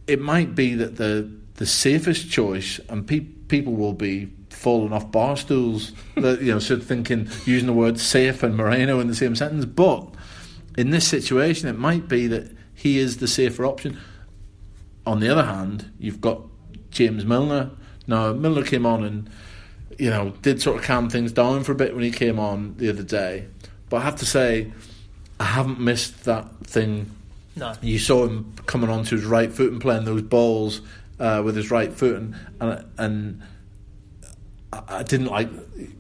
it 0.07 0.21
might 0.21 0.55
be 0.55 0.75
that 0.75 0.97
the 0.97 1.31
the 1.57 1.67
safest 1.67 2.31
choice, 2.31 2.81
and 2.89 3.07
pe- 3.07 3.21
people 3.21 3.75
will 3.75 3.95
be 3.95 4.31
falling 4.51 4.93
off 4.93 5.11
bar 5.11 5.37
stools, 5.37 5.93
that, 6.17 6.41
you 6.43 6.53
know, 6.53 6.59
sort 6.59 6.81
of 6.81 6.87
thinking 6.87 7.29
using 7.45 7.67
the 7.67 7.73
word 7.73 7.99
safe 7.99 8.43
and 8.43 8.57
Moreno 8.57 9.01
in 9.01 9.09
the 9.09 9.15
same 9.15 9.35
sentence. 9.35 9.65
But 9.65 10.15
in 10.77 10.91
this 10.91 11.07
situation, 11.07 11.69
it 11.69 11.79
might 11.79 12.09
be 12.09 12.27
that 12.27 12.51
he 12.75 12.99
is 12.99 13.19
the 13.19 13.29
safer 13.29 13.65
option. 13.65 13.99
On 15.07 15.21
the 15.21 15.29
other 15.29 15.45
hand, 15.45 15.91
you've 15.99 16.21
got 16.21 16.43
James 16.91 17.25
Milner. 17.25 17.71
Now 18.07 18.33
Milner 18.33 18.65
came 18.65 18.87
on 18.87 19.03
and 19.05 19.31
you 19.99 20.11
know 20.11 20.31
did 20.43 20.61
sort 20.61 20.79
of 20.79 20.85
calm 20.85 21.09
things 21.09 21.33
down 21.33 21.65
for 21.65 21.73
a 21.73 21.75
bit 21.75 21.95
when 21.95 22.05
he 22.05 22.11
came 22.11 22.39
on 22.39 22.75
the 22.77 22.89
other 22.89 23.03
day, 23.03 23.47
but 23.89 23.99
I 23.99 24.01
have 24.01 24.17
to 24.17 24.27
say 24.27 24.73
I 25.41 25.45
haven't 25.45 25.81
missed 25.81 26.25
that 26.25 26.49
thing 26.65 27.16
no. 27.57 27.75
You 27.81 27.99
saw 27.99 28.27
him 28.27 28.55
coming 28.67 28.91
onto 28.91 29.17
his 29.17 29.25
right 29.25 29.53
foot 29.53 29.73
and 29.73 29.81
playing 29.81 30.05
those 30.05 30.23
balls 30.23 30.83
uh, 31.19 31.43
with 31.45 31.57
his 31.57 31.71
right 31.71 31.93
foot, 31.93 32.17
and, 32.17 32.37
and, 32.61 32.85
and 32.99 33.43
I 34.73 35.03
didn't 35.03 35.27
like, 35.27 35.49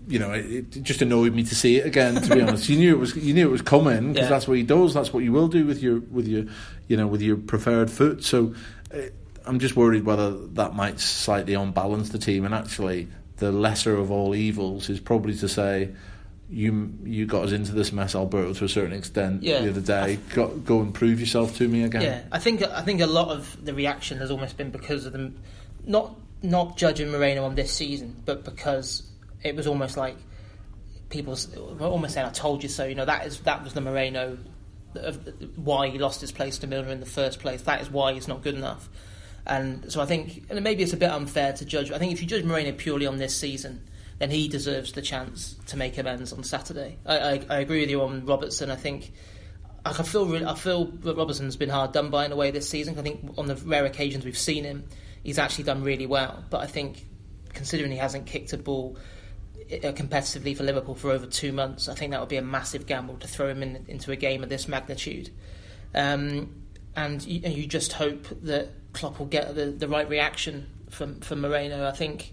you 0.07 0.19
know, 0.19 0.33
it, 0.33 0.71
just 0.83 1.01
annoyed 1.03 1.35
me 1.35 1.45
to 1.45 1.55
see 1.55 1.77
it 1.77 1.87
again. 1.87 2.21
To 2.21 2.35
be 2.35 2.41
honest, 2.43 2.69
you 2.69 2.77
knew 2.77 2.95
it 2.95 2.99
was 2.99 3.17
you 3.17 3.33
knew 3.33 3.49
it 3.49 3.51
was 3.51 3.63
coming 3.63 4.13
because 4.13 4.25
yeah. 4.25 4.31
that's 4.31 4.49
what 4.49 4.57
he 4.57 4.63
does. 4.63 4.95
That's 4.95 5.13
what 5.13 5.25
you 5.25 5.33
will 5.33 5.49
do 5.49 5.67
with 5.67 5.83
your 5.83 6.01
with 6.01 6.29
your, 6.29 6.45
you 6.89 6.97
know, 6.97 7.07
with 7.07 7.23
your 7.23 7.37
preferred 7.37 7.91
foot. 7.91 8.25
So, 8.25 8.55
uh, 8.95 8.99
I'm 9.47 9.59
just 9.59 9.77
worried 9.77 10.05
whether 10.05 10.33
that 10.33 10.75
might 10.75 11.01
slightly 11.01 11.55
unbalance 11.55 12.11
the 12.11 12.19
team. 12.19 12.45
And 12.45 12.55
actually, 12.55 13.09
the 13.37 13.53
lesser 13.53 13.97
of 13.97 14.11
all 14.11 14.35
evils 14.35 14.91
is 14.91 15.01
probably 15.01 15.35
to 15.37 15.49
say, 15.49 15.91
you 16.49 16.93
you 17.05 17.27
got 17.27 17.45
us 17.45 17.53
into 17.53 17.73
this 17.73 17.93
mess, 17.93 18.15
Alberto, 18.15 18.53
to 18.55 18.65
a 18.65 18.69
certain 18.69 18.93
extent 18.93 19.43
yeah. 19.43 19.61
the 19.63 19.71
other 19.71 19.81
day. 19.81 20.19
Go, 20.35 20.49
go 20.49 20.81
and 20.81 20.95
prove 20.95 21.19
yourself 21.19 21.57
to 21.59 21.69
me 21.69 21.83
again. 21.83 22.03
Yeah, 22.03 22.23
I 22.31 22.39
think 22.39 22.63
I 22.63 22.83
think 22.83 23.01
a 23.01 23.07
lot 23.07 23.29
of 23.29 23.65
the 23.65 23.75
reaction 23.75 24.19
has 24.19 24.31
almost 24.31 24.57
been 24.57 24.71
because 24.71 25.07
of 25.07 25.13
them 25.13 25.39
not 25.85 26.15
not 26.43 26.77
judging 26.77 27.11
Moreno 27.11 27.45
on 27.45 27.55
this 27.55 27.73
season, 27.73 28.15
but 28.25 28.45
because 28.45 29.03
it 29.43 29.57
was 29.57 29.67
almost 29.67 29.97
like 29.97 30.17
people 31.09 31.37
were 31.79 31.87
almost 31.87 32.15
saying, 32.15 32.27
"I 32.27 32.31
told 32.31 32.63
you 32.63 32.69
so." 32.69 32.85
You 32.85 32.95
know, 32.95 33.05
that 33.05 33.27
is 33.27 33.41
that 33.41 33.65
was 33.65 33.73
the 33.73 33.81
Moreno 33.81 34.39
of 34.95 35.19
why 35.57 35.89
he 35.89 35.99
lost 35.99 36.21
his 36.21 36.33
place 36.33 36.59
to 36.59 36.67
Milner 36.67 36.91
in 36.91 37.01
the 37.01 37.07
first 37.07 37.41
place. 37.41 37.63
That 37.63 37.83
is 37.83 37.91
why 37.91 38.13
he's 38.13 38.29
not 38.29 38.43
good 38.43 38.55
enough. 38.55 38.89
And 39.47 39.93
so 39.93 40.01
I 40.01 40.07
think, 40.07 40.45
and 40.51 40.63
maybe 40.65 40.83
it's 40.83 40.93
a 40.93 40.97
bit 40.97 41.11
unfair 41.11 41.53
to 41.55 41.65
judge. 41.65 41.93
I 41.93 41.99
think 41.99 42.13
if 42.13 42.21
you 42.21 42.27
judge 42.27 42.45
Moreno 42.45 42.73
purely 42.73 43.07
on 43.07 43.19
this 43.19 43.37
season, 43.37 43.83
then 44.19 44.31
he 44.31 44.49
deserves 44.49 44.93
the 44.93 45.03
chance 45.03 45.57
to 45.67 45.77
make 45.77 45.99
amends 45.99 46.33
on 46.33 46.43
Saturday. 46.43 46.97
I, 47.05 47.19
I, 47.19 47.41
I 47.51 47.59
agree 47.59 47.81
with 47.81 47.91
you 47.91 48.03
on 48.03 48.25
Robertson. 48.25 48.71
I 48.71 48.77
think 48.77 49.13
I 49.85 50.03
feel 50.03 50.27
really, 50.27 50.45
I 50.45 50.55
feel 50.55 50.87
that 50.87 51.17
Robertson's 51.17 51.57
been 51.57 51.69
hard 51.69 51.93
done 51.93 52.11
by 52.11 52.25
in 52.25 52.33
a 52.33 52.37
way 52.37 52.51
this 52.51 52.69
season. 52.69 52.99
I 52.99 53.03
think 53.03 53.35
on 53.39 53.47
the 53.47 53.55
rare 53.57 53.85
occasions 53.85 54.25
we've 54.25 54.37
seen 54.37 54.65
him, 54.65 54.85
he's 55.23 55.39
actually 55.39 55.65
done 55.65 55.83
really 55.83 56.07
well. 56.07 56.45
But 56.51 56.63
I 56.63 56.67
think, 56.67 57.07
considering 57.53 57.93
he 57.93 57.99
hasn't 57.99 58.27
kicked 58.27 58.53
a 58.53 58.59
ball 58.59 58.97
uh, 59.71 59.93
competitively 59.93 60.57
for 60.57 60.65
Liverpool 60.65 60.97
for 60.97 61.11
over 61.11 61.27
two 61.27 61.53
months, 61.53 61.89
I 61.89 61.95
think 61.95 62.13
that 62.13 62.21
would 62.21 62.29
be 62.29 62.37
a 62.37 62.43
massive 62.43 62.87
gamble 62.87 63.17
to 63.19 63.29
throw 63.29 63.49
him 63.49 63.63
in, 63.63 63.85
into 63.87 64.11
a 64.11 64.17
game 64.17 64.43
of 64.43 64.49
this 64.49 64.67
magnitude. 64.67 65.31
Um, 65.95 66.63
and 66.97 67.25
you, 67.25 67.49
you, 67.49 67.67
just 67.67 67.93
hope 67.93 68.27
that 68.43 68.71
Klopp 68.93 69.19
will 69.19 69.27
get 69.27 69.55
the, 69.55 69.67
the 69.67 69.87
right 69.87 70.09
reaction 70.09 70.67
from 70.91 71.21
from 71.21 71.43
Moreno. 71.43 71.87
I 71.87 71.93
think 71.93 72.33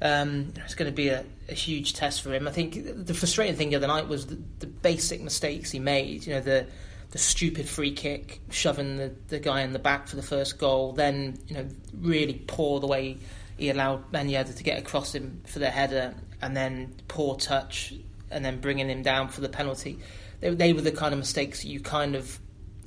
um, 0.00 0.52
it's 0.64 0.74
going 0.74 0.90
to 0.90 0.94
be 0.94 1.08
a, 1.08 1.24
a, 1.48 1.54
huge 1.54 1.94
test 1.94 2.22
for 2.22 2.32
him. 2.32 2.46
I 2.46 2.52
think 2.52 3.06
the 3.06 3.14
frustrating 3.14 3.56
thing 3.56 3.70
the 3.70 3.76
other 3.76 3.88
night 3.88 4.06
was 4.06 4.26
the, 4.26 4.38
the 4.60 4.66
basic 4.66 5.20
mistakes 5.20 5.70
he 5.70 5.80
made. 5.80 6.26
You 6.26 6.34
know 6.34 6.40
the 6.40 6.66
the 7.10 7.18
stupid 7.18 7.68
free 7.68 7.92
kick, 7.92 8.40
shoving 8.50 8.96
the, 8.98 9.12
the 9.28 9.38
guy 9.38 9.62
in 9.62 9.72
the 9.72 9.78
back 9.78 10.08
for 10.08 10.16
the 10.16 10.22
first 10.22 10.58
goal, 10.58 10.92
then 10.92 11.38
you 11.48 11.54
know 11.54 11.66
really 12.00 12.44
poor 12.46 12.80
the 12.80 12.86
way 12.86 13.16
he 13.56 13.70
allowed 13.70 14.12
Yedder 14.12 14.54
to 14.56 14.62
get 14.62 14.78
across 14.78 15.14
him 15.14 15.40
for 15.46 15.58
the 15.58 15.70
header, 15.70 16.14
and 16.40 16.56
then 16.56 16.94
poor 17.08 17.36
touch, 17.36 17.94
and 18.30 18.44
then 18.44 18.60
bringing 18.60 18.88
him 18.88 19.02
down 19.02 19.28
for 19.28 19.40
the 19.40 19.48
penalty. 19.48 19.98
They, 20.40 20.50
they 20.50 20.72
were 20.72 20.82
the 20.82 20.92
kind 20.92 21.12
of 21.12 21.18
mistakes 21.18 21.64
you 21.64 21.80
kind 21.80 22.14
of 22.14 22.38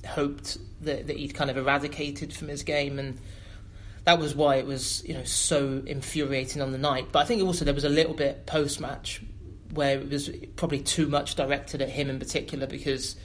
hoped 0.08 0.58
that, 0.82 1.08
that 1.08 1.18
he'd 1.18 1.34
kind 1.34 1.50
of 1.50 1.58
eradicated 1.58 2.34
from 2.34 2.48
his 2.48 2.64
game, 2.64 3.00
and 3.00 3.20
that 4.04 4.20
was 4.20 4.36
why 4.36 4.56
it 4.56 4.66
was 4.66 5.04
you 5.06 5.14
know 5.14 5.24
so 5.24 5.84
infuriating 5.86 6.62
on 6.62 6.72
the 6.72 6.78
night. 6.78 7.08
But 7.12 7.20
I 7.20 7.26
think 7.26 7.44
also 7.44 7.66
there 7.66 7.74
was 7.74 7.86
a 7.86 7.90
little 7.90 8.14
bit 8.14 8.46
post 8.46 8.80
match 8.80 9.22
where 9.74 10.00
it 10.00 10.10
was 10.10 10.30
probably 10.56 10.82
too 10.82 11.08
much 11.08 11.36
directed 11.36 11.82
at 11.82 11.90
him 11.90 12.10
in 12.10 12.20
particular 12.20 12.68
because 12.68 13.16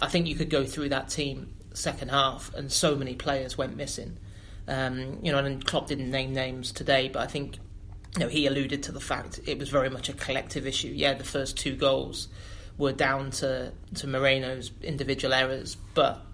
I 0.00 0.08
think 0.08 0.26
you 0.26 0.34
could 0.34 0.48
go 0.48 0.64
through 0.64 0.90
that 0.90 1.10
team 1.10 1.54
second 1.74 2.10
half, 2.10 2.52
and 2.54 2.70
so 2.70 2.96
many 2.96 3.14
players 3.14 3.56
went 3.56 3.76
missing. 3.76 4.18
Um, 4.66 5.18
you 5.22 5.32
know, 5.32 5.38
and 5.38 5.64
Klopp 5.64 5.88
didn't 5.88 6.10
name 6.10 6.32
names 6.32 6.72
today, 6.72 7.08
but 7.08 7.20
I 7.22 7.26
think 7.26 7.56
you 8.16 8.20
know 8.20 8.28
he 8.28 8.46
alluded 8.46 8.84
to 8.84 8.92
the 8.92 9.00
fact 9.00 9.40
it 9.46 9.58
was 9.58 9.68
very 9.68 9.90
much 9.90 10.08
a 10.08 10.12
collective 10.12 10.66
issue. 10.66 10.88
Yeah, 10.88 11.14
the 11.14 11.24
first 11.24 11.56
two 11.56 11.74
goals 11.74 12.28
were 12.78 12.92
down 12.92 13.30
to 13.32 13.72
to 13.96 14.06
Moreno's 14.06 14.70
individual 14.82 15.34
errors, 15.34 15.76
but 15.94 16.24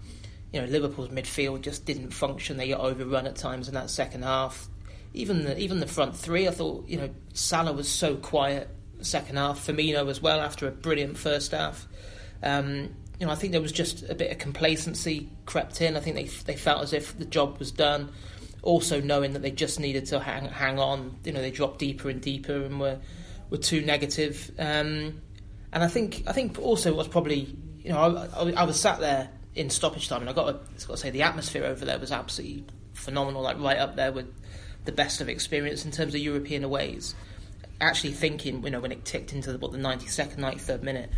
you 0.57 0.63
know 0.63 0.69
Liverpool's 0.69 1.09
midfield 1.09 1.61
just 1.61 1.85
didn't 1.85 2.09
function. 2.09 2.57
They 2.57 2.69
got 2.69 2.79
overrun 2.79 3.27
at 3.27 3.35
times 3.35 3.67
in 3.67 3.75
that 3.75 3.91
second 3.91 4.23
half. 4.23 4.67
Even 5.13 5.43
the 5.43 5.55
even 5.59 5.79
the 5.79 5.85
front 5.85 6.15
three, 6.15 6.47
I 6.47 6.51
thought 6.51 6.89
you 6.89 6.97
know 6.97 7.11
Salah 7.33 7.73
was 7.73 7.87
so 7.87 8.15
quiet 8.15 8.67
second 9.01 9.37
half. 9.37 9.67
Firmino 9.67 10.09
as 10.09 10.19
well 10.19 10.39
after 10.39 10.67
a 10.67 10.71
brilliant 10.71 11.15
first 11.15 11.51
half. 11.51 11.87
Um, 12.41 12.95
you 13.19 13.27
know, 13.27 13.31
I 13.31 13.35
think 13.35 13.51
there 13.51 13.61
was 13.61 13.71
just 13.71 14.09
a 14.09 14.15
bit 14.15 14.31
of 14.31 14.39
complacency 14.39 15.29
crept 15.45 15.79
in. 15.79 15.95
I 15.95 15.99
think 15.99 16.15
they 16.15 16.23
they 16.23 16.55
felt 16.55 16.81
as 16.81 16.91
if 16.91 17.15
the 17.19 17.25
job 17.25 17.59
was 17.59 17.71
done. 17.71 18.11
Also 18.63 18.99
knowing 18.99 19.33
that 19.33 19.43
they 19.43 19.51
just 19.51 19.79
needed 19.79 20.07
to 20.07 20.19
hang 20.19 20.45
hang 20.45 20.79
on. 20.79 21.19
You 21.23 21.33
know, 21.33 21.41
they 21.41 21.51
dropped 21.51 21.77
deeper 21.77 22.09
and 22.09 22.19
deeper 22.19 22.63
and 22.63 22.79
were 22.79 22.97
were 23.51 23.57
too 23.59 23.81
negative. 23.81 24.49
Um, 24.57 25.21
and 25.71 25.83
I 25.83 25.87
think 25.87 26.23
I 26.25 26.31
think 26.31 26.57
also 26.57 26.95
was 26.95 27.07
probably 27.07 27.55
you 27.77 27.91
know 27.91 27.99
I, 27.99 28.41
I, 28.41 28.51
I, 28.61 28.63
was 28.63 28.79
sat 28.79 28.99
there 28.99 29.29
in 29.57 29.69
stoppage 29.69 30.07
time 30.07 30.21
and 30.21 30.29
I 30.29 30.33
got 30.33 30.45
to, 30.45 30.87
got 30.87 30.93
to 30.93 30.97
say 30.97 31.09
the 31.09 31.23
atmosphere 31.23 31.65
over 31.65 31.83
there 31.83 31.99
was 31.99 32.11
absolutely 32.11 32.65
phenomenal. 32.93 33.41
Like 33.41 33.59
right 33.59 33.77
up 33.77 33.95
there 33.95 34.11
with 34.11 34.31
the 34.85 34.91
best 34.91 35.19
of 35.19 35.27
experience 35.27 35.83
in 35.83 35.91
terms 35.91 36.13
of 36.13 36.21
European 36.21 36.63
aways. 36.63 37.15
Actually 37.79 38.13
thinking, 38.13 38.63
you 38.63 38.71
know, 38.71 38.79
when 38.79 38.91
it 38.91 39.05
ticked 39.05 39.33
into 39.33 39.51
the, 39.51 39.57
what 39.57 39.71
the 39.71 39.77
ninety 39.77 40.07
second, 40.07 40.41
ninety 40.41 40.59
third 40.59 40.83
minute 40.83 41.11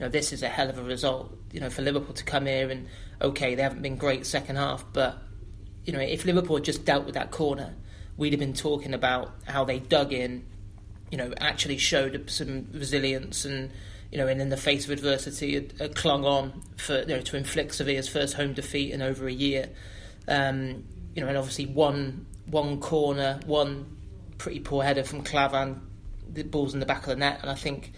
you 0.00 0.06
know, 0.06 0.10
this 0.10 0.32
is 0.32 0.42
a 0.42 0.48
hell 0.48 0.70
of 0.70 0.78
a 0.78 0.82
result. 0.82 1.36
You 1.52 1.60
know, 1.60 1.68
for 1.68 1.82
Liverpool 1.82 2.14
to 2.14 2.24
come 2.24 2.46
here 2.46 2.70
and 2.70 2.88
okay, 3.20 3.54
they 3.54 3.62
haven't 3.62 3.82
been 3.82 3.96
great 3.96 4.24
second 4.24 4.56
half, 4.56 4.84
but 4.92 5.18
you 5.84 5.92
know, 5.92 6.00
if 6.00 6.24
Liverpool 6.24 6.56
had 6.56 6.64
just 6.64 6.84
dealt 6.84 7.04
with 7.04 7.14
that 7.14 7.30
corner, 7.30 7.74
we'd 8.16 8.32
have 8.32 8.40
been 8.40 8.54
talking 8.54 8.94
about 8.94 9.32
how 9.46 9.64
they 9.64 9.78
dug 9.78 10.12
in, 10.12 10.46
you 11.10 11.18
know, 11.18 11.32
actually 11.38 11.76
showed 11.76 12.30
some 12.30 12.66
resilience 12.72 13.44
and 13.44 13.70
you 14.10 14.18
know, 14.18 14.26
and 14.26 14.40
in 14.40 14.48
the 14.48 14.56
face 14.56 14.84
of 14.84 14.90
adversity, 14.90 15.54
had, 15.54 15.72
had 15.78 15.94
clung 15.94 16.24
on 16.24 16.62
for 16.76 17.00
you 17.00 17.06
know 17.06 17.20
to 17.20 17.36
inflict 17.36 17.74
Sevilla's 17.74 18.08
first 18.08 18.34
home 18.34 18.52
defeat 18.52 18.92
in 18.92 19.02
over 19.02 19.26
a 19.26 19.32
year. 19.32 19.68
Um, 20.26 20.84
you 21.14 21.22
know, 21.22 21.28
and 21.28 21.36
obviously 21.36 21.66
one 21.66 22.26
one 22.46 22.80
corner, 22.80 23.40
one 23.46 23.96
pretty 24.38 24.60
poor 24.60 24.82
header 24.82 25.04
from 25.04 25.22
Klavan, 25.22 25.80
the 26.28 26.42
ball's 26.42 26.74
in 26.74 26.80
the 26.80 26.86
back 26.86 27.02
of 27.02 27.08
the 27.08 27.16
net, 27.16 27.38
and 27.42 27.50
I 27.50 27.54
think 27.54 27.92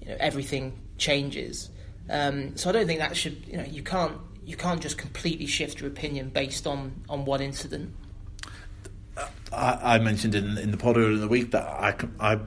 you 0.00 0.08
know 0.08 0.16
everything 0.20 0.78
changes. 0.98 1.70
Um, 2.08 2.56
so 2.56 2.70
I 2.70 2.72
don't 2.72 2.86
think 2.86 3.00
that 3.00 3.16
should 3.16 3.46
you 3.46 3.56
know 3.56 3.64
you 3.64 3.82
can't 3.82 4.18
you 4.44 4.56
can't 4.56 4.80
just 4.80 4.98
completely 4.98 5.46
shift 5.46 5.80
your 5.80 5.90
opinion 5.90 6.30
based 6.30 6.66
on 6.66 7.02
on 7.08 7.24
one 7.24 7.40
incident. 7.40 7.92
I, 9.52 9.96
I 9.96 9.98
mentioned 9.98 10.34
in, 10.34 10.58
in 10.58 10.70
the 10.70 10.76
pod 10.76 10.96
earlier 10.96 11.12
in 11.12 11.20
the 11.20 11.28
week 11.28 11.52
that 11.52 11.64
I, 11.64 11.94
I 12.20 12.38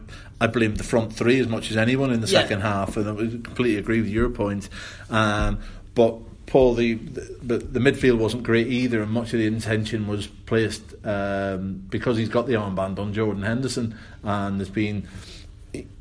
I 0.42 0.48
blamed 0.48 0.78
the 0.78 0.84
front 0.84 1.14
three 1.14 1.40
as 1.40 1.48
much 1.48 1.72
as 1.72 1.78
anyone 1.78 2.12
in 2.12 2.22
the 2.22 2.28
yeah. 2.28 2.42
second 2.42 2.62
half, 2.62 2.98
and 2.98 3.10
I 3.10 3.16
completely 3.16 3.78
agree 3.78 4.02
with 4.02 4.10
your 4.10 4.30
point. 4.30 4.70
Um, 5.10 5.60
but 5.96 6.20
Paul, 6.46 6.74
the, 6.74 6.96
the, 6.96 7.58
the 7.58 7.80
midfield 7.80 8.18
wasn't 8.18 8.44
great 8.44 8.68
either, 8.68 9.04
and 9.04 9.12
much 9.12 9.34
of 9.34 9.40
the 9.40 9.46
intention 9.46 10.08
was 10.08 10.28
placed 10.28 10.96
um, 11.06 11.84
because 11.90 12.18
he's 12.18 12.30
got 12.30 12.48
the 12.48 12.54
armband 12.54 13.00
on 13.00 13.14
Jordan 13.14 13.44
Henderson, 13.44 13.96
and 14.24 14.60
there's 14.60 14.70
been 14.70 15.08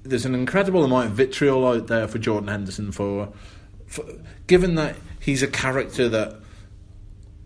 there's 0.03 0.25
an 0.25 0.35
incredible 0.35 0.85
amount 0.85 1.09
of 1.09 1.13
vitriol 1.13 1.67
out 1.67 1.89
there 1.89 2.09
for 2.09 2.19
Jordan 2.19 2.49
Henderson 2.49 2.93
for, 2.93 3.31
for 3.87 4.05
given 4.47 4.77
that 4.77 4.97
he's 5.21 5.43
a 5.43 5.47
character 5.47 6.09
that 6.09 6.37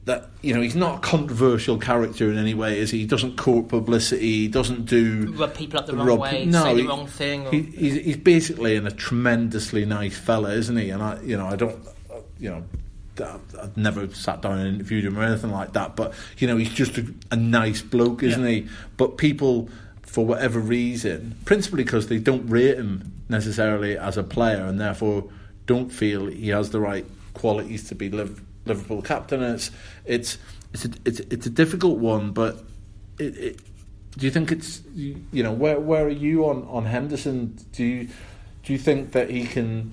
that 0.05 0.31
you 0.41 0.53
know 0.53 0.61
he's 0.61 0.75
not 0.75 0.99
a 0.99 1.01
controversial 1.01 1.79
character 1.79 2.31
in 2.31 2.37
any 2.37 2.55
way. 2.55 2.79
Is 2.79 2.91
he? 2.91 3.01
he 3.01 3.07
doesn't 3.07 3.37
court 3.37 3.69
publicity. 3.69 4.21
He 4.21 4.49
doesn't 4.49 4.87
do 4.87 5.33
rub 5.37 5.55
people 5.55 5.79
up 5.79 5.87
the 5.87 5.97
wrong 5.97 6.19
way. 6.19 6.45
No, 6.45 6.65
say 6.65 6.75
the 6.75 6.87
wrong 6.87 7.07
thing. 7.07 7.51
He, 7.51 7.63
he's, 7.63 8.05
he's 8.05 8.17
basically 8.17 8.77
a 8.77 8.91
tremendously 8.91 9.85
nice 9.85 10.17
fella, 10.17 10.53
isn't 10.53 10.77
he? 10.77 10.91
And 10.91 11.03
I, 11.03 11.21
you 11.23 11.37
know, 11.37 11.47
I 11.47 11.57
don't, 11.57 11.83
you 12.39 12.51
know. 12.51 12.65
I've 13.21 13.77
never 13.77 14.09
sat 14.15 14.41
down 14.41 14.59
and 14.59 14.75
interviewed 14.75 15.05
him 15.05 15.19
or 15.19 15.23
anything 15.23 15.53
like 15.53 15.75
that, 15.75 15.97
but 15.97 16.15
you 16.39 16.49
know 16.49 16.57
he's 16.57 16.73
just 16.73 16.97
a, 16.97 17.07
a 17.31 17.37
nice 17.37 17.83
bloke, 17.83 18.23
isn't 18.23 18.43
yeah. 18.43 18.49
he? 18.49 18.69
But 18.97 19.19
people 19.19 19.69
for 20.03 20.25
whatever 20.25 20.59
reason, 20.59 21.37
principally 21.45 21.85
because 21.85 22.09
they 22.09 22.19
don't 22.19 22.47
rate 22.49 22.79
him 22.79 23.13
necessarily 23.29 23.97
as 23.97 24.17
a 24.17 24.23
player 24.23 24.65
and 24.65 24.81
therefore 24.81 25.29
don't 25.67 25.91
feel 25.91 26.27
he 26.27 26.49
has 26.49 26.71
the 26.71 26.81
right 26.81 27.07
qualities 27.35 27.89
to 27.89 27.95
be 27.95 28.09
Liverpool 28.65 29.03
captain. 29.03 29.43
And 29.43 29.55
it's 29.55 29.71
it's 30.05 30.39
it's 30.73 30.85
a, 30.85 30.91
it's, 31.05 31.21
it's 31.21 31.47
a 31.47 31.51
difficult 31.51 31.99
one, 31.99 32.33
but 32.33 32.65
it, 33.19 33.37
it, 33.37 33.61
do 34.17 34.27
you 34.27 34.31
think 34.31 34.53
it's 34.53 34.83
you 34.95 35.43
know 35.43 35.53
where 35.53 35.79
where 35.81 36.05
are 36.07 36.11
you 36.11 36.47
on 36.47 36.67
on 36.69 36.87
Henderson? 36.87 37.59
Do 37.73 37.85
you 37.85 38.09
do 38.63 38.73
you 38.73 38.79
think 38.79 39.13
that 39.13 39.31
he 39.31 39.47
can 39.47 39.93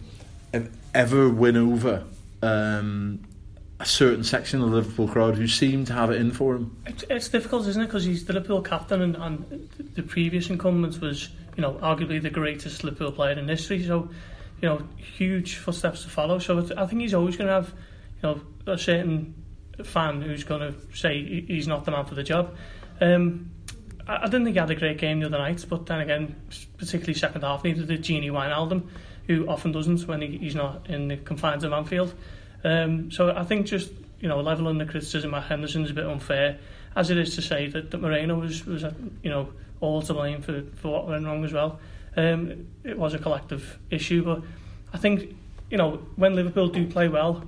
ever 0.94 1.30
win 1.30 1.58
over 1.58 2.04
um, 2.42 3.20
a 3.80 3.86
certain 3.86 4.24
section 4.24 4.62
of 4.62 4.70
the 4.70 4.76
Liverpool 4.76 5.08
crowd 5.08 5.36
who 5.36 5.48
seem 5.48 5.86
to 5.86 5.94
have 5.94 6.12
it 6.12 6.20
in 6.20 6.32
for 6.32 6.56
him. 6.56 6.76
It's, 6.86 7.04
it's 7.10 7.30
difficult, 7.30 7.68
isn't 7.68 7.82
it? 7.82 7.86
Because 7.86 8.04
he's 8.04 8.26
the 8.26 8.34
Liverpool 8.34 8.62
captain, 8.62 9.02
and, 9.02 9.16
and 9.16 9.70
the 9.96 10.04
previous 10.04 10.50
incumbent 10.50 11.00
was, 11.00 11.30
you 11.56 11.62
know, 11.62 11.74
arguably 11.76 12.22
the 12.22 12.30
greatest 12.30 12.84
Liverpool 12.84 13.12
player 13.12 13.38
in 13.38 13.48
history. 13.48 13.84
So, 13.86 14.10
you 14.62 14.68
know, 14.68 14.82
huge 14.98 15.56
footsteps 15.56 16.04
to 16.04 16.10
follow. 16.10 16.40
So 16.40 16.60
I 16.78 16.86
think 16.88 17.02
he's 17.02 17.14
always 17.14 17.38
going 17.38 17.48
to 17.48 17.54
have, 17.54 17.74
you 18.22 18.30
know, 18.30 18.42
a 18.66 18.78
certain 18.78 19.34
fan 19.84 20.22
who's 20.22 20.44
going 20.44 20.62
to 20.62 20.98
say 20.98 21.44
he's 21.46 21.68
not 21.68 21.86
the 21.86 21.92
man 21.92 22.06
for 22.06 22.16
the 22.16 22.24
job. 22.24 22.56
Um, 23.02 23.52
I, 24.08 24.26
didn't 24.26 24.46
think 24.46 24.56
he 24.56 24.60
had 24.60 24.72
a 24.72 24.76
great 24.76 24.98
game 24.98 25.20
the 25.20 25.28
other 25.28 25.38
night, 25.38 25.64
but 25.70 25.86
then 25.86 26.00
again, 26.00 26.36
particularly 26.78 27.14
second 27.14 27.44
half, 27.44 27.64
neither 27.64 27.84
did 27.84 28.02
Gini 28.02 28.32
Wijnaldum, 28.32 28.88
who 29.28 29.48
often 29.48 29.72
doesn't 29.72 30.08
when 30.08 30.22
he, 30.22 30.38
he's 30.38 30.56
not 30.56 30.90
in 30.90 31.08
the 31.08 31.18
confines 31.18 31.64
of 31.64 31.72
Anfield. 31.72 32.14
Um, 32.64 33.12
so 33.12 33.36
I 33.36 33.44
think 33.44 33.68
just 33.68 33.92
you 34.20 34.28
know 34.28 34.42
leveling 34.42 34.80
the 34.80 34.86
criticism 34.86 35.34
at 35.34 35.44
Henderson 35.44 35.86
is 35.86 35.92
a 35.92 35.94
bit 35.94 36.06
unfair, 36.06 36.58
as 36.96 37.10
it 37.10 37.18
is 37.18 37.36
to 37.36 37.42
say 37.42 37.68
that, 37.68 37.92
that 37.92 38.02
Moreno 38.02 38.40
was 38.40 38.66
was 38.66 38.84
you 39.24 39.30
know 39.30 39.50
all 39.80 40.02
to 40.02 40.14
blame 40.14 40.42
for, 40.42 40.64
for 40.76 40.92
what 40.92 41.08
went 41.08 41.26
wrong 41.26 41.46
as 41.46 41.54
well. 41.54 41.80
Um, 42.18 42.68
it 42.84 42.98
was 42.98 43.14
a 43.14 43.20
collective 43.20 43.78
issue, 43.90 44.24
but 44.24 44.42
I 44.92 44.98
think 44.98 45.36
you 45.70 45.78
know 45.78 46.02
when 46.16 46.36
Liverpool 46.36 46.68
do 46.68 46.88
play 46.88 47.08
well, 47.08 47.44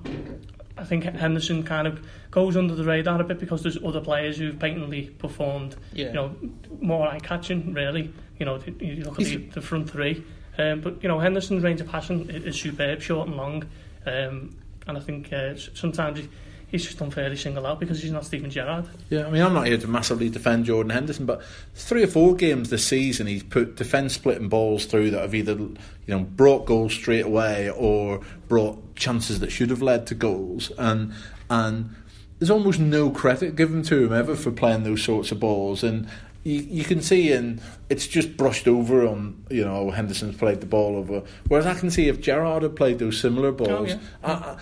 I 0.77 0.83
think 0.83 1.03
Henderson 1.03 1.63
kind 1.63 1.87
of 1.87 2.05
goes 2.31 2.55
under 2.55 2.75
the 2.75 2.83
radar 2.83 3.19
a 3.21 3.23
bit 3.23 3.39
because 3.39 3.61
there's 3.63 3.77
other 3.83 3.99
players 4.01 4.37
who've 4.37 4.57
patently 4.57 5.09
performed, 5.19 5.75
Yeah. 5.93 6.07
you 6.07 6.13
know, 6.13 6.35
more 6.79 7.07
eye-catching, 7.07 7.73
really. 7.73 8.13
You 8.39 8.45
know, 8.45 8.59
you 8.79 9.03
look 9.03 9.19
at 9.19 9.25
the, 9.25 9.37
the 9.37 9.61
front 9.61 9.89
three. 9.89 10.23
Um, 10.57 10.81
but, 10.81 11.01
you 11.03 11.09
know, 11.09 11.19
Henderson's 11.19 11.63
range 11.63 11.81
of 11.81 11.87
passing 11.87 12.29
is, 12.29 12.59
superb, 12.59 13.01
short 13.01 13.27
and 13.27 13.37
long. 13.37 13.63
Um, 14.05 14.55
and 14.87 14.97
I 14.97 14.99
think 14.99 15.31
uh, 15.31 15.55
sometimes 15.55 16.19
he, 16.19 16.29
he's 16.71 16.85
just 16.85 17.01
unfairly 17.01 17.35
singled 17.35 17.65
out 17.65 17.79
because 17.79 18.01
he's 18.01 18.11
not 18.11 18.25
Steven 18.25 18.49
Gerrard. 18.49 18.87
Yeah, 19.09 19.27
I 19.27 19.29
mean, 19.29 19.41
I'm 19.41 19.53
not 19.53 19.67
here 19.67 19.77
to 19.77 19.87
massively 19.87 20.29
defend 20.29 20.65
Jordan 20.65 20.89
Henderson, 20.89 21.25
but 21.25 21.43
three 21.75 22.03
or 22.03 22.07
four 22.07 22.35
games 22.35 22.69
this 22.69 22.87
season, 22.87 23.27
he's 23.27 23.43
put 23.43 23.75
defence 23.75 24.13
splitting 24.13 24.47
balls 24.47 24.85
through 24.85 25.11
that 25.11 25.21
have 25.21 25.35
either, 25.35 25.53
you 25.53 25.77
know, 26.07 26.19
brought 26.19 26.65
goals 26.65 26.93
straight 26.93 27.25
away 27.25 27.69
or 27.69 28.21
brought 28.47 28.95
chances 28.95 29.39
that 29.41 29.51
should 29.51 29.69
have 29.69 29.81
led 29.81 30.07
to 30.07 30.15
goals, 30.15 30.71
and 30.77 31.13
and 31.49 31.93
there's 32.39 32.49
almost 32.49 32.79
no 32.79 33.11
credit 33.11 33.55
given 33.55 33.83
to 33.83 34.05
him 34.05 34.13
ever 34.13 34.35
for 34.35 34.51
playing 34.51 34.83
those 34.83 35.03
sorts 35.03 35.31
of 35.31 35.39
balls, 35.39 35.83
and. 35.83 36.07
You, 36.43 36.55
you 36.55 36.83
can 36.83 37.03
see, 37.03 37.31
and 37.33 37.61
it's 37.87 38.07
just 38.07 38.35
brushed 38.35 38.67
over 38.67 39.05
on, 39.05 39.45
you 39.51 39.63
know, 39.63 39.91
Henderson's 39.91 40.37
played 40.37 40.59
the 40.59 40.65
ball 40.65 40.95
over. 40.95 41.21
Whereas 41.47 41.67
I 41.67 41.75
can 41.75 41.91
see 41.91 42.07
if 42.07 42.19
Gerrard 42.19 42.63
had 42.63 42.75
played 42.75 42.97
those 42.97 43.21
similar 43.21 43.51
balls, 43.51 43.69
oh, 43.69 43.83
yeah. 43.85 43.99
I, 44.23 44.31
I, 44.31 44.57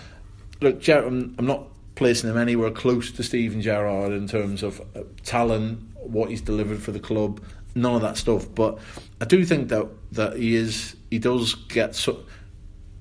look, 0.60 0.82
Ger- 0.82 1.06
I'm, 1.06 1.34
I'm 1.38 1.46
not 1.46 1.69
placing 2.00 2.30
him 2.30 2.38
anywhere 2.38 2.70
close 2.70 3.10
to 3.12 3.22
Steven 3.22 3.60
Gerrard 3.60 4.12
in 4.12 4.26
terms 4.26 4.62
of 4.62 4.80
uh, 4.96 5.02
talent, 5.22 5.78
what 5.96 6.30
he's 6.30 6.40
delivered 6.40 6.82
for 6.82 6.92
the 6.92 6.98
club, 6.98 7.42
none 7.74 7.94
of 7.94 8.00
that 8.00 8.16
stuff. 8.16 8.46
But 8.54 8.78
I 9.20 9.26
do 9.26 9.44
think 9.44 9.68
that 9.68 9.86
that 10.12 10.38
he 10.38 10.56
is 10.56 10.96
he 11.10 11.18
does 11.18 11.54
get 11.54 11.94
so, 11.94 12.24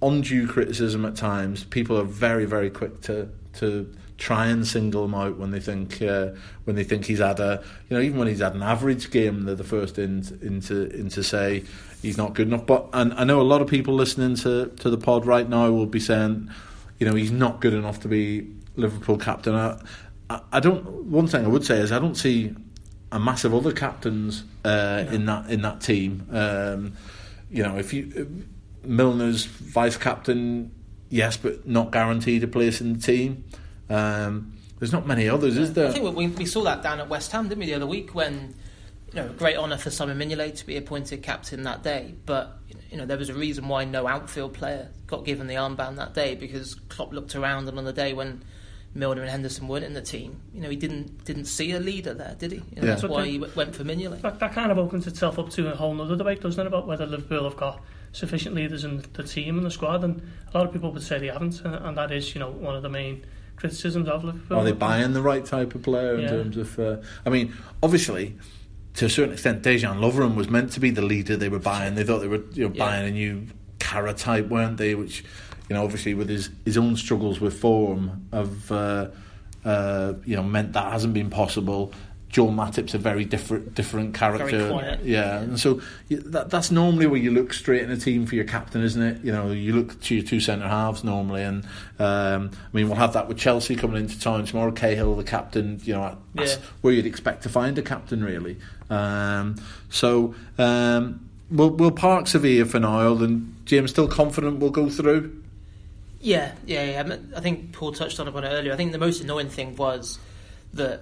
undue 0.01 0.47
criticism 0.47 1.05
at 1.05 1.15
times. 1.15 1.63
People 1.63 1.97
are 1.97 2.03
very 2.03 2.43
very 2.43 2.69
quick 2.69 2.99
to 3.03 3.29
to 3.53 3.89
try 4.17 4.47
and 4.47 4.67
single 4.67 5.05
him 5.05 5.15
out 5.15 5.37
when 5.37 5.51
they 5.51 5.61
think 5.61 6.01
uh, 6.01 6.31
when 6.65 6.75
they 6.75 6.83
think 6.83 7.05
he's 7.05 7.19
had 7.19 7.39
a 7.39 7.63
you 7.89 7.95
know 7.95 8.03
even 8.03 8.19
when 8.19 8.27
he's 8.27 8.41
had 8.41 8.53
an 8.53 8.61
average 8.61 9.11
game 9.11 9.45
they're 9.45 9.55
the 9.55 9.63
first 9.63 9.97
in 9.97 10.25
into 10.41 10.89
into 10.93 11.23
say 11.23 11.63
he's 12.01 12.17
not 12.17 12.33
good 12.33 12.47
enough 12.49 12.65
but 12.65 12.89
and 12.91 13.13
I 13.13 13.23
know 13.23 13.39
a 13.39 13.43
lot 13.43 13.61
of 13.61 13.69
people 13.69 13.93
listening 13.93 14.35
to 14.43 14.65
to 14.65 14.89
the 14.89 14.97
pod 14.97 15.25
right 15.25 15.47
now 15.47 15.71
will 15.71 15.85
be 15.85 16.01
saying 16.01 16.51
you 16.99 17.07
know 17.07 17.15
he's 17.15 17.31
not 17.31 17.61
good 17.61 17.73
enough 17.73 18.01
to 18.01 18.09
be 18.09 18.58
Liverpool 18.79 19.17
captain. 19.17 19.55
I, 19.55 19.81
I, 20.29 20.41
I 20.53 20.59
don't 20.59 20.85
one 21.05 21.27
thing 21.27 21.45
I 21.45 21.47
would 21.47 21.65
say 21.65 21.79
is 21.79 21.91
I 21.91 21.99
don't 21.99 22.15
see 22.15 22.55
a 23.11 23.19
massive 23.19 23.53
other 23.53 23.71
captains 23.71 24.43
uh, 24.63 25.05
in 25.11 25.25
that 25.25 25.49
in 25.49 25.61
that 25.61 25.81
team. 25.81 26.27
Um, 26.31 26.93
you 27.49 27.63
know 27.63 27.77
if 27.77 27.93
you 27.93 28.45
Milner's 28.83 29.45
vice 29.45 29.97
captain 29.97 30.71
yes 31.09 31.37
but 31.37 31.67
not 31.67 31.91
guaranteed 31.91 32.43
a 32.43 32.47
place 32.47 32.81
in 32.81 32.93
the 32.93 32.99
team. 32.99 33.43
Um, 33.89 34.53
there's 34.79 34.93
not 34.93 35.05
many 35.05 35.27
others, 35.27 35.57
is 35.57 35.73
there? 35.73 35.89
I 35.89 35.91
think 35.91 36.15
we, 36.15 36.27
we 36.27 36.45
saw 36.45 36.63
that 36.63 36.81
down 36.81 36.99
at 36.99 37.09
West 37.09 37.31
Ham, 37.33 37.49
didn't 37.49 37.59
we, 37.59 37.65
the 37.65 37.73
other 37.73 37.85
week 37.85 38.15
when, 38.15 38.55
you 39.09 39.15
know, 39.15 39.27
great 39.37 39.57
honour 39.57 39.77
for 39.77 39.91
Simon 39.91 40.17
Mignolet 40.17 40.55
to 40.57 40.65
be 40.65 40.77
appointed 40.77 41.21
captain 41.21 41.63
that 41.63 41.83
day. 41.83 42.15
But, 42.25 42.57
you 42.89 42.97
know, 42.97 43.05
there 43.05 43.17
was 43.17 43.27
a 43.27 43.33
reason 43.33 43.67
why 43.67 43.83
no 43.83 44.07
outfield 44.07 44.53
player 44.53 44.89
got 45.05 45.25
given 45.25 45.47
the 45.47 45.55
armband 45.55 45.97
that 45.97 46.13
day 46.13 46.35
because 46.35 46.75
Klopp 46.75 47.11
looked 47.11 47.35
around 47.35 47.67
and 47.67 47.77
on 47.77 47.83
the 47.83 47.93
day 47.93 48.13
when 48.13 48.41
Milner 48.95 49.21
and 49.21 49.29
Henderson 49.29 49.67
weren't 49.67 49.85
in 49.85 49.93
the 49.93 50.01
team, 50.01 50.39
you 50.53 50.61
know, 50.61 50.69
he 50.69 50.75
didn't 50.75 51.23
didn't 51.25 51.45
see 51.45 51.71
a 51.73 51.79
leader 51.79 52.13
there, 52.13 52.35
did 52.39 52.51
he? 52.51 52.57
You 52.57 52.63
know, 52.81 52.81
Yeah. 52.81 52.85
That's 52.95 53.03
why 53.03 53.25
he 53.27 53.37
w- 53.37 53.53
went 53.55 53.75
for 53.75 53.83
Mignolet. 53.83 54.21
That, 54.21 54.39
that 54.39 54.53
kind 54.53 54.71
of 54.71 54.77
opens 54.79 55.05
itself 55.07 55.37
up 55.37 55.49
to 55.51 55.71
a 55.71 55.75
whole 55.75 55.99
other 56.01 56.15
debate, 56.15 56.41
doesn't 56.41 56.59
it, 56.59 56.67
about 56.67 56.87
whether 56.87 57.05
Liverpool 57.05 57.43
have 57.43 57.55
got 57.57 57.81
sufficient 58.13 58.55
leaders 58.55 58.83
in 58.83 59.03
the 59.13 59.23
team 59.23 59.57
and 59.57 59.65
the 59.65 59.69
squad. 59.71 60.03
And 60.03 60.21
a 60.53 60.57
lot 60.57 60.65
of 60.67 60.73
people 60.73 60.91
would 60.91 61.03
say 61.03 61.19
they 61.19 61.27
haven't, 61.27 61.61
and, 61.61 61.75
and 61.75 61.97
that 61.97 62.11
is, 62.11 62.33
you 62.33 62.39
know, 62.39 62.49
one 62.49 62.75
of 62.75 62.81
the 62.81 62.89
main 62.89 63.23
criticisms 63.57 64.07
of 64.09 64.23
Liverpool. 64.23 64.57
Are 64.57 64.63
they 64.63 64.71
buying 64.71 65.13
the 65.13 65.21
right 65.21 65.45
type 65.45 65.75
of 65.75 65.83
player 65.83 66.15
in 66.15 66.21
Yeah. 66.21 66.29
terms 66.29 66.57
of? 66.57 66.79
Uh, 66.79 66.97
I 67.25 67.29
mean, 67.29 67.53
obviously, 67.83 68.37
to 68.95 69.05
a 69.05 69.09
certain 69.09 69.33
extent, 69.33 69.61
Dejan 69.61 69.99
Lovren 69.99 70.33
was 70.35 70.49
meant 70.49 70.71
to 70.71 70.79
be 70.79 70.89
the 70.89 71.03
leader 71.03 71.37
they 71.37 71.49
were 71.49 71.59
buying. 71.59 71.93
They 71.93 72.03
thought 72.03 72.19
they 72.21 72.27
were 72.27 72.41
you 72.53 72.67
know, 72.69 72.73
Yeah. 72.73 72.85
buying 72.85 73.07
a 73.07 73.11
new 73.11 73.45
Carra 73.77 74.13
type, 74.13 74.47
weren't 74.47 74.77
they? 74.77 74.95
Which, 74.95 75.23
you 75.69 75.75
know, 75.75 75.83
obviously 75.83 76.13
with 76.13 76.29
his 76.29 76.49
his 76.65 76.77
own 76.77 76.95
struggles 76.97 77.39
with 77.39 77.59
form, 77.59 78.27
have 78.33 78.71
uh, 78.71 79.07
uh, 79.65 80.13
you 80.25 80.35
know 80.35 80.43
meant 80.43 80.73
that 80.73 80.91
hasn't 80.91 81.13
been 81.13 81.29
possible. 81.29 81.93
Joel 82.29 82.51
Matip's 82.51 82.93
a 82.93 82.99
very 82.99 83.25
different 83.25 83.73
different 83.73 84.13
character. 84.13 84.97
Yeah, 85.03 85.39
and 85.39 85.59
so 85.59 85.81
that, 86.11 86.51
that's 86.51 86.69
normally 86.69 87.07
where 87.07 87.19
you 87.19 87.31
look 87.31 87.53
straight 87.53 87.81
in 87.81 87.89
a 87.89 87.97
team 87.97 88.27
for 88.27 88.35
your 88.35 88.43
captain, 88.45 88.83
isn't 88.83 89.01
it? 89.01 89.23
You 89.23 89.31
know, 89.31 89.51
you 89.51 89.73
look 89.73 89.99
to 90.01 90.15
your 90.15 90.23
two 90.23 90.39
centre 90.39 90.67
halves 90.67 91.03
normally, 91.03 91.41
and 91.41 91.65
um, 91.97 92.51
I 92.53 92.77
mean, 92.77 92.87
we'll 92.87 92.97
have 92.97 93.13
that 93.13 93.27
with 93.27 93.39
Chelsea 93.39 93.75
coming 93.75 93.97
into 93.97 94.19
town 94.19 94.45
tomorrow. 94.45 94.71
Cahill, 94.71 95.15
the 95.15 95.23
captain, 95.23 95.79
you 95.83 95.93
know, 95.93 96.17
that's 96.35 96.57
Yeah. 96.57 96.61
where 96.81 96.93
you'd 96.93 97.07
expect 97.07 97.41
to 97.43 97.49
find 97.49 97.75
a 97.79 97.81
captain, 97.81 98.23
really. 98.23 98.57
Um, 98.91 99.55
so 99.89 100.35
um, 100.59 101.27
we'll, 101.49 101.71
we'll 101.71 101.89
park 101.89 102.27
Sevilla 102.27 102.65
for 102.65 102.79
now, 102.79 103.13
and 103.13 103.55
James 103.65 103.89
still 103.89 104.07
confident 104.07 104.59
we'll 104.59 104.69
go 104.69 104.87
through. 104.87 105.38
Yeah, 106.21 106.53
yeah, 106.65 107.01
yeah. 107.01 107.17
I 107.35 107.39
think 107.39 107.71
Paul 107.71 107.93
touched 107.93 108.19
on 108.19 108.27
it 108.27 108.33
earlier. 108.35 108.73
I 108.73 108.75
think 108.75 108.91
the 108.91 108.97
most 108.97 109.21
annoying 109.21 109.49
thing 109.49 109.75
was 109.75 110.19
that 110.73 111.01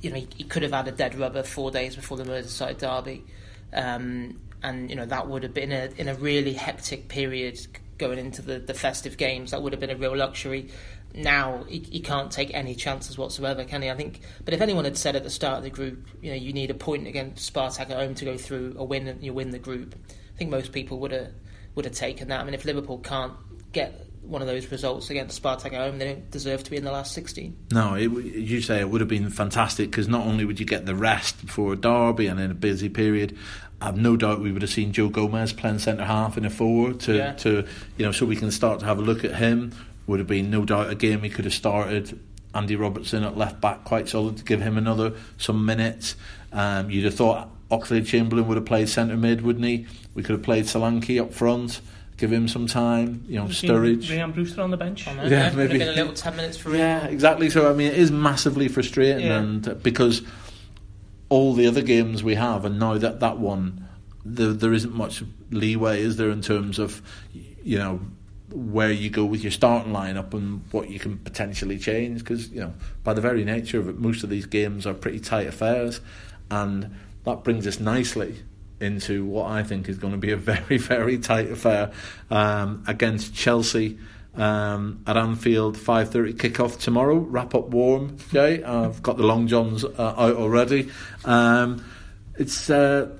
you 0.00 0.10
know 0.10 0.16
he, 0.16 0.28
he 0.36 0.44
could 0.44 0.62
have 0.62 0.72
had 0.72 0.88
a 0.88 0.92
dead 0.92 1.14
rubber 1.16 1.42
four 1.42 1.70
days 1.70 1.96
before 1.96 2.16
the 2.16 2.24
Merseyside 2.24 2.78
derby, 2.78 3.24
um, 3.72 4.40
and 4.62 4.88
you 4.88 4.96
know 4.96 5.04
that 5.06 5.28
would 5.28 5.42
have 5.42 5.54
been 5.54 5.72
a, 5.72 5.90
in 5.96 6.08
a 6.08 6.14
really 6.14 6.52
hectic 6.52 7.08
period 7.08 7.58
going 7.98 8.18
into 8.18 8.40
the, 8.42 8.58
the 8.60 8.74
festive 8.74 9.16
games. 9.16 9.50
That 9.50 9.62
would 9.62 9.72
have 9.72 9.80
been 9.80 9.90
a 9.90 9.96
real 9.96 10.16
luxury. 10.16 10.70
Now 11.14 11.64
he, 11.64 11.80
he 11.80 12.00
can't 12.00 12.30
take 12.30 12.54
any 12.54 12.74
chances 12.74 13.18
whatsoever, 13.18 13.64
can 13.64 13.82
he? 13.82 13.90
I 13.90 13.96
think. 13.96 14.20
But 14.44 14.54
if 14.54 14.60
anyone 14.60 14.84
had 14.84 14.96
said 14.96 15.16
at 15.16 15.24
the 15.24 15.30
start 15.30 15.58
of 15.58 15.64
the 15.64 15.70
group, 15.70 16.06
you 16.20 16.30
know, 16.30 16.36
you 16.36 16.52
need 16.52 16.70
a 16.70 16.74
point 16.74 17.08
against 17.08 17.52
Spartak 17.52 17.90
at 17.90 17.96
home 17.96 18.14
to 18.14 18.24
go 18.24 18.38
through 18.38 18.76
a 18.78 18.84
win, 18.84 19.08
and 19.08 19.22
you 19.24 19.34
win 19.34 19.50
the 19.50 19.58
group. 19.58 19.96
I 20.08 20.38
think 20.38 20.50
most 20.50 20.72
people 20.72 21.00
would 21.00 21.10
have 21.10 21.32
would 21.74 21.84
have 21.84 21.94
taken 21.94 22.28
that. 22.28 22.40
I 22.40 22.44
mean, 22.44 22.54
if 22.54 22.64
Liverpool 22.64 22.98
can't 22.98 23.32
get 23.72 24.06
one 24.22 24.40
of 24.40 24.48
those 24.48 24.70
results 24.70 25.10
against 25.10 25.42
Spartak 25.42 25.66
at 25.66 25.74
home, 25.74 25.98
they 25.98 26.06
don't 26.06 26.30
deserve 26.30 26.62
to 26.64 26.70
be 26.70 26.76
in 26.76 26.84
the 26.84 26.92
last 26.92 27.12
16. 27.12 27.56
No, 27.72 27.94
it, 27.94 28.10
you 28.10 28.60
say, 28.60 28.80
it 28.80 28.88
would 28.88 29.00
have 29.00 29.08
been 29.08 29.30
fantastic 29.30 29.90
because 29.90 30.08
not 30.08 30.26
only 30.26 30.44
would 30.44 30.60
you 30.60 30.66
get 30.66 30.86
the 30.86 30.94
rest 30.94 31.44
before 31.44 31.72
a 31.72 31.76
derby 31.76 32.26
and 32.28 32.38
in 32.40 32.50
a 32.50 32.54
busy 32.54 32.88
period, 32.88 33.36
I've 33.80 33.96
no 33.96 34.16
doubt 34.16 34.40
we 34.40 34.52
would 34.52 34.62
have 34.62 34.70
seen 34.70 34.92
Joe 34.92 35.08
Gomez 35.08 35.52
playing 35.52 35.80
centre 35.80 36.04
half 36.04 36.38
in 36.38 36.44
a 36.44 36.50
forward 36.50 37.00
to, 37.00 37.16
Yeah. 37.16 37.32
to 37.34 37.66
you 37.96 38.06
know, 38.06 38.12
so 38.12 38.24
we 38.26 38.36
can 38.36 38.50
start 38.52 38.80
to 38.80 38.86
have 38.86 38.98
a 38.98 39.02
look 39.02 39.24
at 39.24 39.34
him. 39.34 39.72
Would 40.06 40.18
have 40.20 40.28
been 40.28 40.50
no 40.50 40.64
doubt 40.64 40.90
a 40.90 40.94
game 40.94 41.22
he 41.22 41.28
could 41.30 41.44
have 41.44 41.54
started. 41.54 42.18
Andy 42.54 42.76
Robertson 42.76 43.24
at 43.24 43.36
left 43.36 43.60
back, 43.60 43.84
quite 43.84 44.08
solid 44.08 44.36
to 44.36 44.44
give 44.44 44.60
him 44.60 44.76
another 44.76 45.14
some 45.38 45.64
minutes. 45.64 46.16
Um, 46.52 46.90
you'd 46.90 47.04
have 47.06 47.14
thought 47.14 47.48
Oxlade 47.70 48.06
Chamberlain 48.06 48.46
would 48.46 48.56
have 48.56 48.66
played 48.66 48.88
centre 48.88 49.16
mid, 49.16 49.40
wouldn't 49.40 49.64
he? 49.64 49.86
We 50.14 50.22
could 50.22 50.32
have 50.34 50.42
played 50.42 50.64
Solanke 50.66 51.20
up 51.20 51.32
front, 51.32 51.80
give 52.22 52.32
him 52.32 52.46
some 52.46 52.68
time. 52.68 53.24
You 53.26 53.36
know, 53.38 53.46
We've 53.46 53.52
Sturridge. 53.54 54.08
Ryan 54.08 54.30
Brewster 54.30 54.62
on 54.62 54.70
the 54.70 54.76
bench. 54.76 55.08
I 55.08 55.14
know, 55.14 55.24
Yeah, 55.24 55.48
Could 55.48 55.58
maybe. 55.58 55.70
have 55.70 55.78
been 55.80 55.88
a 55.88 55.92
little 55.96 56.12
10 56.14 56.36
minutes 56.36 56.56
for 56.56 56.68
him. 56.70 56.76
Yeah, 56.76 57.04
exactly. 57.06 57.50
So 57.50 57.68
I 57.68 57.74
mean, 57.74 57.88
it 57.88 57.98
is 57.98 58.12
massively 58.12 58.68
frustrating, 58.68 59.26
Yeah. 59.26 59.40
and 59.40 59.68
uh, 59.68 59.74
because 59.74 60.22
all 61.30 61.52
the 61.52 61.66
other 61.66 61.82
games 61.82 62.22
we 62.22 62.36
have, 62.36 62.64
and 62.64 62.78
now 62.78 62.96
that 62.96 63.18
that 63.18 63.38
one, 63.38 63.88
there 64.24 64.52
there 64.52 64.72
isn't 64.72 64.94
much 64.94 65.24
leeway, 65.50 66.00
is 66.00 66.16
there, 66.16 66.30
in 66.30 66.42
terms 66.42 66.78
of 66.78 67.02
you 67.64 67.76
know 67.78 68.00
where 68.52 68.92
you 68.92 69.10
go 69.10 69.24
with 69.24 69.42
your 69.42 69.50
starting 69.50 69.92
lineup 69.92 70.32
and 70.34 70.62
what 70.72 70.88
you 70.90 70.98
can 71.00 71.16
potentially 71.18 71.78
change 71.78 72.18
because 72.18 72.50
you 72.50 72.60
know 72.60 72.72
by 73.02 73.14
the 73.14 73.20
very 73.20 73.44
nature 73.44 73.80
of 73.80 73.88
it, 73.88 73.98
most 73.98 74.22
of 74.22 74.30
these 74.30 74.46
games 74.46 74.86
are 74.86 74.94
pretty 74.94 75.18
tight 75.18 75.48
affairs, 75.48 76.00
and 76.52 76.94
that 77.24 77.42
brings 77.42 77.66
us 77.66 77.80
nicely 77.80 78.36
into 78.82 79.24
what 79.24 79.50
I 79.50 79.62
think 79.62 79.88
is 79.88 79.98
going 79.98 80.12
to 80.12 80.18
be 80.18 80.32
a 80.32 80.36
very 80.52 80.78
very 80.78 81.18
tight 81.18 81.50
affair 81.50 81.92
um, 82.30 82.84
against 82.86 83.34
Chelsea 83.34 83.98
um, 84.34 85.02
at 85.06 85.16
Anfield, 85.16 85.76
5.30 85.76 86.38
kick-off 86.38 86.78
tomorrow. 86.78 87.16
Wrap 87.16 87.54
up 87.54 87.68
warm, 87.68 88.16
Jay. 88.30 88.62
I've 88.62 89.02
got 89.02 89.16
the 89.18 89.24
long 89.24 89.46
johns 89.46 89.84
uh, 89.84 90.14
out 90.16 90.36
already. 90.36 90.90
Um, 91.24 91.84
it's 92.38 92.70
uh, 92.70 93.10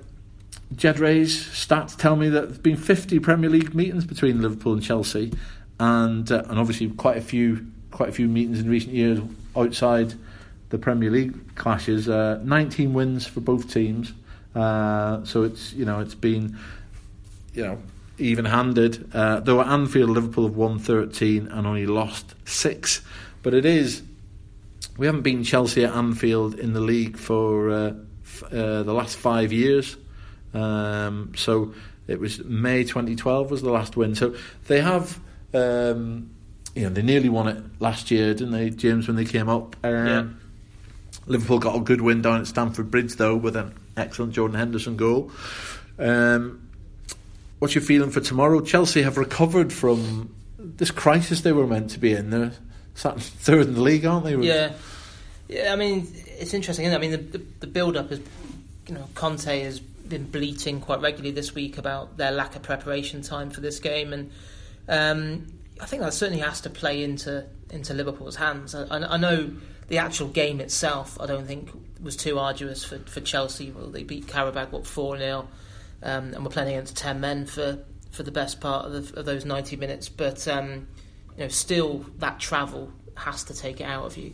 Ged 0.75 0.99
Rea's 0.99 1.35
stats 1.35 1.95
tell 1.95 2.15
me 2.15 2.29
that 2.29 2.47
there's 2.47 2.57
been 2.57 2.77
50 2.77 3.19
Premier 3.19 3.49
League 3.49 3.75
meetings 3.75 4.05
between 4.05 4.41
Liverpool 4.41 4.73
and 4.73 4.81
Chelsea, 4.81 5.33
and 5.79 6.31
uh, 6.31 6.43
and 6.47 6.59
obviously 6.59 6.89
quite 6.89 7.17
a 7.17 7.21
few 7.21 7.65
quite 7.91 8.09
a 8.09 8.11
few 8.11 8.27
meetings 8.27 8.59
in 8.59 8.69
recent 8.69 8.93
years 8.93 9.19
outside 9.55 10.13
the 10.69 10.77
Premier 10.79 11.11
League 11.11 11.55
clashes. 11.55 12.09
Uh, 12.09 12.39
19 12.43 12.93
wins 12.93 13.27
for 13.27 13.41
both 13.41 13.71
teams, 13.71 14.13
uh, 14.55 15.23
so 15.25 15.43
it's 15.43 15.73
you 15.73 15.85
know 15.85 15.99
it's 15.99 16.15
been 16.15 16.57
you 17.53 17.63
know 17.63 17.77
even-handed. 18.17 19.09
Uh, 19.13 19.39
though 19.39 19.61
at 19.61 19.67
Anfield, 19.67 20.09
Liverpool 20.11 20.45
have 20.45 20.55
won 20.55 20.77
13 20.79 21.47
and 21.47 21.65
only 21.67 21.85
lost 21.87 22.35
six, 22.45 23.01
but 23.41 23.53
it 23.53 23.65
is 23.65 24.03
we 24.97 25.07
haven't 25.07 25.23
been 25.23 25.43
Chelsea 25.43 25.83
at 25.83 25.93
Anfield 25.93 26.59
in 26.59 26.73
the 26.73 26.79
league 26.79 27.17
for 27.17 27.71
uh, 27.71 27.93
f- 28.23 28.43
uh, 28.53 28.83
the 28.83 28.93
last 28.93 29.17
five 29.17 29.51
years. 29.51 29.97
Um, 30.53 31.31
so 31.35 31.73
it 32.07 32.19
was 32.19 32.43
May 32.43 32.83
2012 32.83 33.49
was 33.49 33.63
the 33.63 33.71
last 33.71 33.97
win. 33.97 34.13
So 34.13 34.35
they 34.67 34.81
have, 34.81 35.19
um, 35.55 36.29
you 36.75 36.83
know, 36.83 36.89
they 36.89 37.01
nearly 37.01 37.29
won 37.29 37.47
it 37.47 37.63
last 37.79 38.11
year, 38.11 38.35
didn't 38.35 38.51
they, 38.51 38.69
James, 38.69 39.07
when 39.07 39.15
they 39.17 39.25
came 39.25 39.49
up? 39.49 39.75
Um, 39.83 40.05
Yeah. 40.07 40.25
Liverpool 41.25 41.57
got 41.57 41.75
a 41.75 41.79
good 41.79 42.01
win 42.01 42.21
down 42.21 42.41
at 42.41 42.45
Stamford 42.47 42.91
Bridge, 42.91 43.15
though, 43.15 43.35
with 43.35 43.55
an 43.55 43.73
excellent 43.97 44.33
Jordan 44.33 44.57
Henderson 44.57 44.97
goal. 44.97 45.31
Um, 45.99 46.67
what's 47.59 47.75
your 47.75 47.83
feeling 47.83 48.11
for 48.11 48.19
tomorrow? 48.19 48.61
Chelsea 48.61 49.01
have 49.01 49.17
recovered 49.17 49.71
from 49.71 50.33
this 50.57 50.91
crisis 50.91 51.41
they 51.41 51.51
were 51.51 51.67
meant 51.67 51.91
to 51.91 51.99
be 51.99 52.13
in. 52.13 52.29
They're 52.29 52.53
sat 52.95 53.19
third 53.21 53.67
in 53.67 53.73
the 53.73 53.81
league, 53.81 54.05
aren't 54.05 54.25
they? 54.25 54.35
Yeah, 54.35 54.73
yeah. 55.47 55.73
I 55.73 55.75
mean, 55.75 56.07
it's 56.25 56.53
interesting. 56.53 56.93
I 56.93 56.97
mean, 56.97 57.11
the, 57.11 57.17
the, 57.17 57.45
the 57.61 57.67
build-up 57.67 58.11
is, 58.11 58.19
you 58.87 58.95
know, 58.95 59.07
Conte 59.15 59.61
has 59.61 59.79
been 59.79 60.25
bleating 60.25 60.81
quite 60.81 61.01
regularly 61.01 61.31
this 61.31 61.55
week 61.55 61.77
about 61.77 62.17
their 62.17 62.31
lack 62.31 62.55
of 62.55 62.61
preparation 62.61 63.21
time 63.21 63.49
for 63.49 63.61
this 63.61 63.79
game, 63.79 64.13
and 64.13 64.31
um, 64.87 65.47
I 65.81 65.85
think 65.85 66.01
that 66.01 66.13
certainly 66.13 66.41
has 66.41 66.61
to 66.61 66.69
play 66.69 67.03
into 67.03 67.45
into 67.69 67.93
Liverpool's 67.93 68.35
hands. 68.35 68.75
I 68.75 68.97
I 68.97 69.17
know 69.17 69.51
the 69.87 69.97
actual 69.97 70.27
game 70.27 70.59
itself, 70.59 71.17
I 71.19 71.25
don't 71.25 71.45
think 71.45 71.69
was 72.03 72.15
too 72.15 72.37
arduous 72.37 72.83
for, 72.83 72.99
for 72.99 73.21
Chelsea. 73.21 73.71
Well, 73.71 73.87
they 73.87 74.03
beat 74.03 74.27
Karabakh 74.27 74.71
what 74.71 74.85
four 74.85 75.17
0 75.17 75.47
um, 76.03 76.33
and 76.33 76.43
were 76.43 76.51
playing 76.51 76.69
against 76.69 76.97
ten 76.97 77.19
men 77.19 77.45
for, 77.45 77.79
for 78.11 78.23
the 78.23 78.31
best 78.31 78.59
part 78.59 78.85
of, 78.85 78.91
the, 78.91 79.19
of 79.19 79.25
those 79.25 79.45
ninety 79.45 79.75
minutes. 79.75 80.09
But 80.09 80.47
um, 80.47 80.87
you 81.37 81.43
know, 81.43 81.47
still 81.47 82.05
that 82.19 82.39
travel 82.39 82.91
has 83.15 83.43
to 83.45 83.53
take 83.53 83.81
it 83.81 83.85
out 83.85 84.05
of 84.05 84.17
you. 84.17 84.33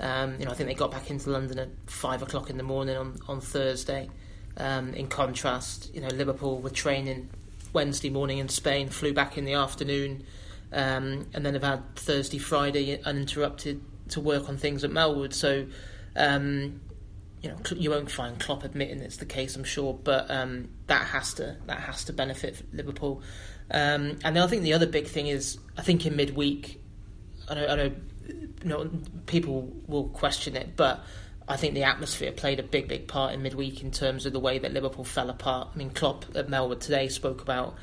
Um, 0.00 0.38
you 0.38 0.44
know, 0.44 0.50
I 0.50 0.54
think 0.54 0.68
they 0.68 0.74
got 0.74 0.90
back 0.90 1.10
into 1.10 1.30
London 1.30 1.58
at 1.58 1.68
five 1.86 2.22
o'clock 2.22 2.50
in 2.50 2.56
the 2.56 2.62
morning 2.62 2.96
on 2.96 3.18
on 3.28 3.40
Thursday. 3.40 4.10
Um, 4.56 4.94
in 4.94 5.08
contrast, 5.08 5.92
you 5.94 6.00
know, 6.00 6.08
Liverpool 6.08 6.60
were 6.60 6.70
training 6.70 7.28
Wednesday 7.72 8.08
morning 8.08 8.38
in 8.38 8.48
Spain, 8.48 8.88
flew 8.88 9.12
back 9.12 9.36
in 9.36 9.44
the 9.44 9.54
afternoon, 9.54 10.24
um, 10.72 11.26
and 11.34 11.44
then 11.44 11.54
have 11.54 11.64
had 11.64 11.96
Thursday, 11.96 12.38
Friday 12.38 13.00
uninterrupted 13.02 13.82
to 14.10 14.20
work 14.20 14.48
on 14.48 14.56
things 14.56 14.84
at 14.84 14.90
Melwood. 14.90 15.32
So, 15.32 15.66
um, 16.14 16.80
you 17.44 17.50
know, 17.50 17.58
you 17.76 17.90
won't 17.90 18.10
find 18.10 18.40
Klopp 18.40 18.64
admitting 18.64 19.00
it's 19.00 19.18
the 19.18 19.26
case, 19.26 19.54
I'm 19.54 19.64
sure, 19.64 19.92
but 19.92 20.30
um, 20.30 20.70
that 20.86 21.06
has 21.08 21.34
to 21.34 21.58
that 21.66 21.78
has 21.78 22.04
to 22.04 22.14
benefit 22.14 22.62
Liverpool. 22.72 23.22
Um, 23.70 24.18
and 24.24 24.38
I 24.38 24.46
think 24.46 24.62
the 24.62 24.72
other 24.72 24.86
big 24.86 25.06
thing 25.06 25.26
is, 25.26 25.58
I 25.76 25.82
think 25.82 26.06
in 26.06 26.16
midweek, 26.16 26.80
I 27.46 27.54
know, 27.54 27.66
I 27.66 27.76
know, 27.76 27.92
you 28.26 28.50
know, 28.64 28.90
people 29.26 29.70
will 29.86 30.08
question 30.08 30.56
it, 30.56 30.74
but 30.74 31.04
I 31.46 31.56
think 31.56 31.74
the 31.74 31.82
atmosphere 31.82 32.32
played 32.32 32.60
a 32.60 32.62
big, 32.62 32.88
big 32.88 33.08
part 33.08 33.34
in 33.34 33.42
midweek 33.42 33.82
in 33.82 33.90
terms 33.90 34.24
of 34.24 34.32
the 34.32 34.40
way 34.40 34.58
that 34.58 34.72
Liverpool 34.72 35.04
fell 35.04 35.28
apart. 35.28 35.68
I 35.74 35.76
mean, 35.76 35.90
Klopp 35.90 36.24
at 36.34 36.48
Melwood 36.48 36.80
today 36.80 37.08
spoke 37.08 37.42
about. 37.42 37.76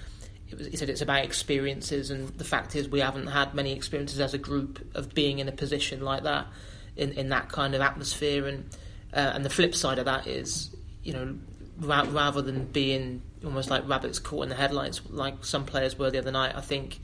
It 0.50 0.58
was, 0.58 0.68
he 0.68 0.76
said 0.76 0.90
it's 0.90 1.02
about 1.02 1.24
experiences, 1.24 2.10
and 2.10 2.30
the 2.30 2.44
fact 2.44 2.76
is 2.76 2.90
we 2.90 3.00
haven't 3.00 3.28
had 3.28 3.54
many 3.54 3.74
experiences 3.74 4.20
as 4.20 4.34
a 4.34 4.40
group 4.40 4.84
of 4.96 5.14
being 5.14 5.38
in 5.38 5.48
a 5.48 5.52
position 5.52 6.02
like 6.02 6.24
that, 6.24 6.48
in, 6.96 7.12
in 7.12 7.30
that 7.30 7.50
kind 7.50 7.76
of 7.76 7.82
atmosphere. 7.82 8.48
And 8.48 8.66
uh, 9.14 9.32
and 9.34 9.46
the 9.46 9.50
flip 9.50 9.76
side 9.76 10.00
of 10.00 10.06
that 10.06 10.28
is, 10.28 10.76
you 11.04 11.14
know, 11.14 11.36
ra- 11.80 12.08
rather 12.10 12.42
than 12.42 12.66
being 12.66 13.22
almost 13.44 13.70
like 13.70 13.88
rabbits 13.88 14.20
caught 14.20 14.44
in 14.44 14.50
the 14.50 14.56
headlights, 14.56 15.02
like 15.10 15.44
some 15.44 15.66
players 15.66 15.98
were 15.98 16.12
the 16.12 16.20
other 16.20 16.32
night, 16.32 16.56
I 16.56 16.62
think 16.62 17.00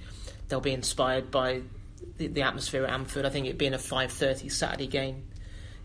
they'll 0.47 0.61
be 0.61 0.73
inspired 0.73 1.31
by 1.31 1.61
the, 2.17 2.27
the 2.27 2.41
atmosphere 2.41 2.85
at 2.85 2.91
Anfield. 2.91 3.25
I 3.25 3.29
think 3.29 3.47
it 3.47 3.57
being 3.57 3.73
a 3.73 3.79
five 3.79 4.11
thirty 4.11 4.49
Saturday 4.49 4.87
game 4.87 5.23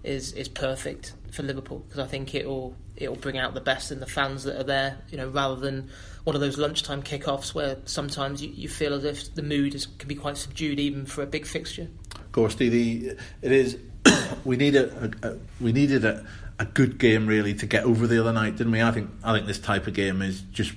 is 0.03 0.33
is 0.33 0.49
perfect 0.49 1.15
for 1.31 1.43
Liverpool 1.43 1.79
because 1.89 2.01
I 2.01 2.07
think 2.07 2.35
it'll 2.35 2.77
it'll 2.97 3.17
bring 3.17 3.39
out 3.39 3.55
the 3.55 3.61
best 3.61 3.91
in 3.91 4.01
the 4.01 4.07
fans 4.07 4.45
that 4.45 4.61
are 4.61 4.65
there. 4.65 4.99
You 5.11 5.17
know, 5.17 5.29
rather 5.29 5.57
than 5.57 5.91
one 6.25 6.37
of 6.37 6.41
those 6.41 6.59
lunchtime 6.59 7.03
kickoffs 7.03 7.55
where 7.55 7.79
sometimes 7.85 8.43
you, 8.43 8.51
you 8.51 8.69
feel 8.69 8.95
as 8.95 9.05
if 9.05 9.35
the 9.35 9.43
mood 9.43 9.75
is, 9.75 9.87
can 9.87 10.09
be 10.09 10.15
quite 10.15 10.37
subdued 10.37 10.79
even 10.79 11.07
for 11.07 11.23
a 11.23 11.27
big 11.27 11.47
fixture. 11.47 11.89
Of 12.15 12.33
course, 12.33 12.55
the, 12.55 12.69
the 12.69 13.17
it 13.43 13.53
is. 13.53 13.79
we 14.45 14.57
need 14.57 14.77
a, 14.77 15.13
a, 15.23 15.29
a 15.29 15.37
we 15.61 15.73
needed 15.73 16.05
a, 16.05 16.25
a 16.59 16.65
good 16.65 16.99
game 16.99 17.27
really 17.27 17.55
to 17.55 17.67
get 17.67 17.85
over 17.85 18.07
the 18.07 18.21
other 18.21 18.33
night, 18.33 18.57
didn't 18.57 18.73
we? 18.73 18.83
I 18.83 18.91
think 18.91 19.11
I 19.23 19.33
think 19.33 19.47
this 19.47 19.59
type 19.59 19.87
of 19.87 19.95
game 19.95 20.23
is 20.23 20.43
just 20.53 20.73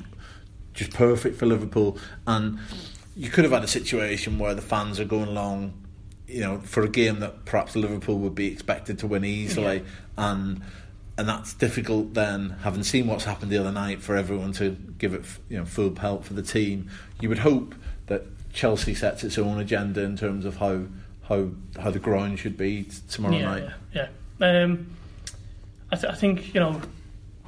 just 0.74 0.94
perfect 0.94 1.38
for 1.38 1.46
Liverpool, 1.46 1.98
and 2.28 2.60
you 3.16 3.30
could 3.30 3.44
have 3.46 3.54
had 3.54 3.64
a 3.64 3.68
situation 3.68 4.38
where 4.40 4.54
the 4.54 4.62
fans 4.62 5.00
are 5.00 5.06
going 5.06 5.30
along, 5.30 5.74
you 6.28 6.42
know, 6.42 6.60
for 6.60 6.84
a 6.84 6.90
game 6.90 7.20
that 7.22 7.46
perhaps 7.46 7.76
Liverpool 7.76 8.20
would 8.20 8.36
be 8.36 8.48
expected 8.52 9.00
to 9.00 9.08
win 9.08 9.24
easily, 9.24 9.78
Yeah. 10.18 10.32
and 10.34 10.62
and 11.18 11.30
that's 11.30 11.54
difficult. 11.54 12.14
Then, 12.14 12.58
having 12.62 12.84
seen 12.84 13.08
what's 13.08 13.24
happened 13.24 13.52
the 13.52 13.58
other 13.58 13.72
night, 13.72 14.02
for 14.02 14.18
everyone 14.18 14.52
to 14.54 14.72
give 14.98 15.14
it 15.14 15.24
you 15.50 15.58
know 15.58 15.66
full 15.66 15.92
pelt 15.92 16.26
for 16.26 16.34
the 16.34 16.44
team, 16.44 16.90
you 17.22 17.30
would 17.30 17.40
hope 17.40 17.74
that 18.08 18.24
Chelsea 18.54 18.94
sets 18.94 19.24
its 19.24 19.38
own 19.38 19.60
agenda 19.60 20.02
in 20.02 20.16
terms 20.18 20.46
of 20.46 20.58
how 20.58 20.84
how 21.28 21.50
how 21.80 21.92
the 21.92 22.00
ground 22.00 22.40
should 22.40 22.58
be 22.58 22.88
tomorrow 23.10 23.36
yeah, 23.36 23.46
night. 23.46 23.64
Yeah, 23.94 24.08
yeah. 24.40 24.64
Um, 24.64 24.96
I, 25.92 25.96
th- 25.96 26.12
I 26.12 26.16
think 26.16 26.54
you 26.54 26.60
know 26.60 26.82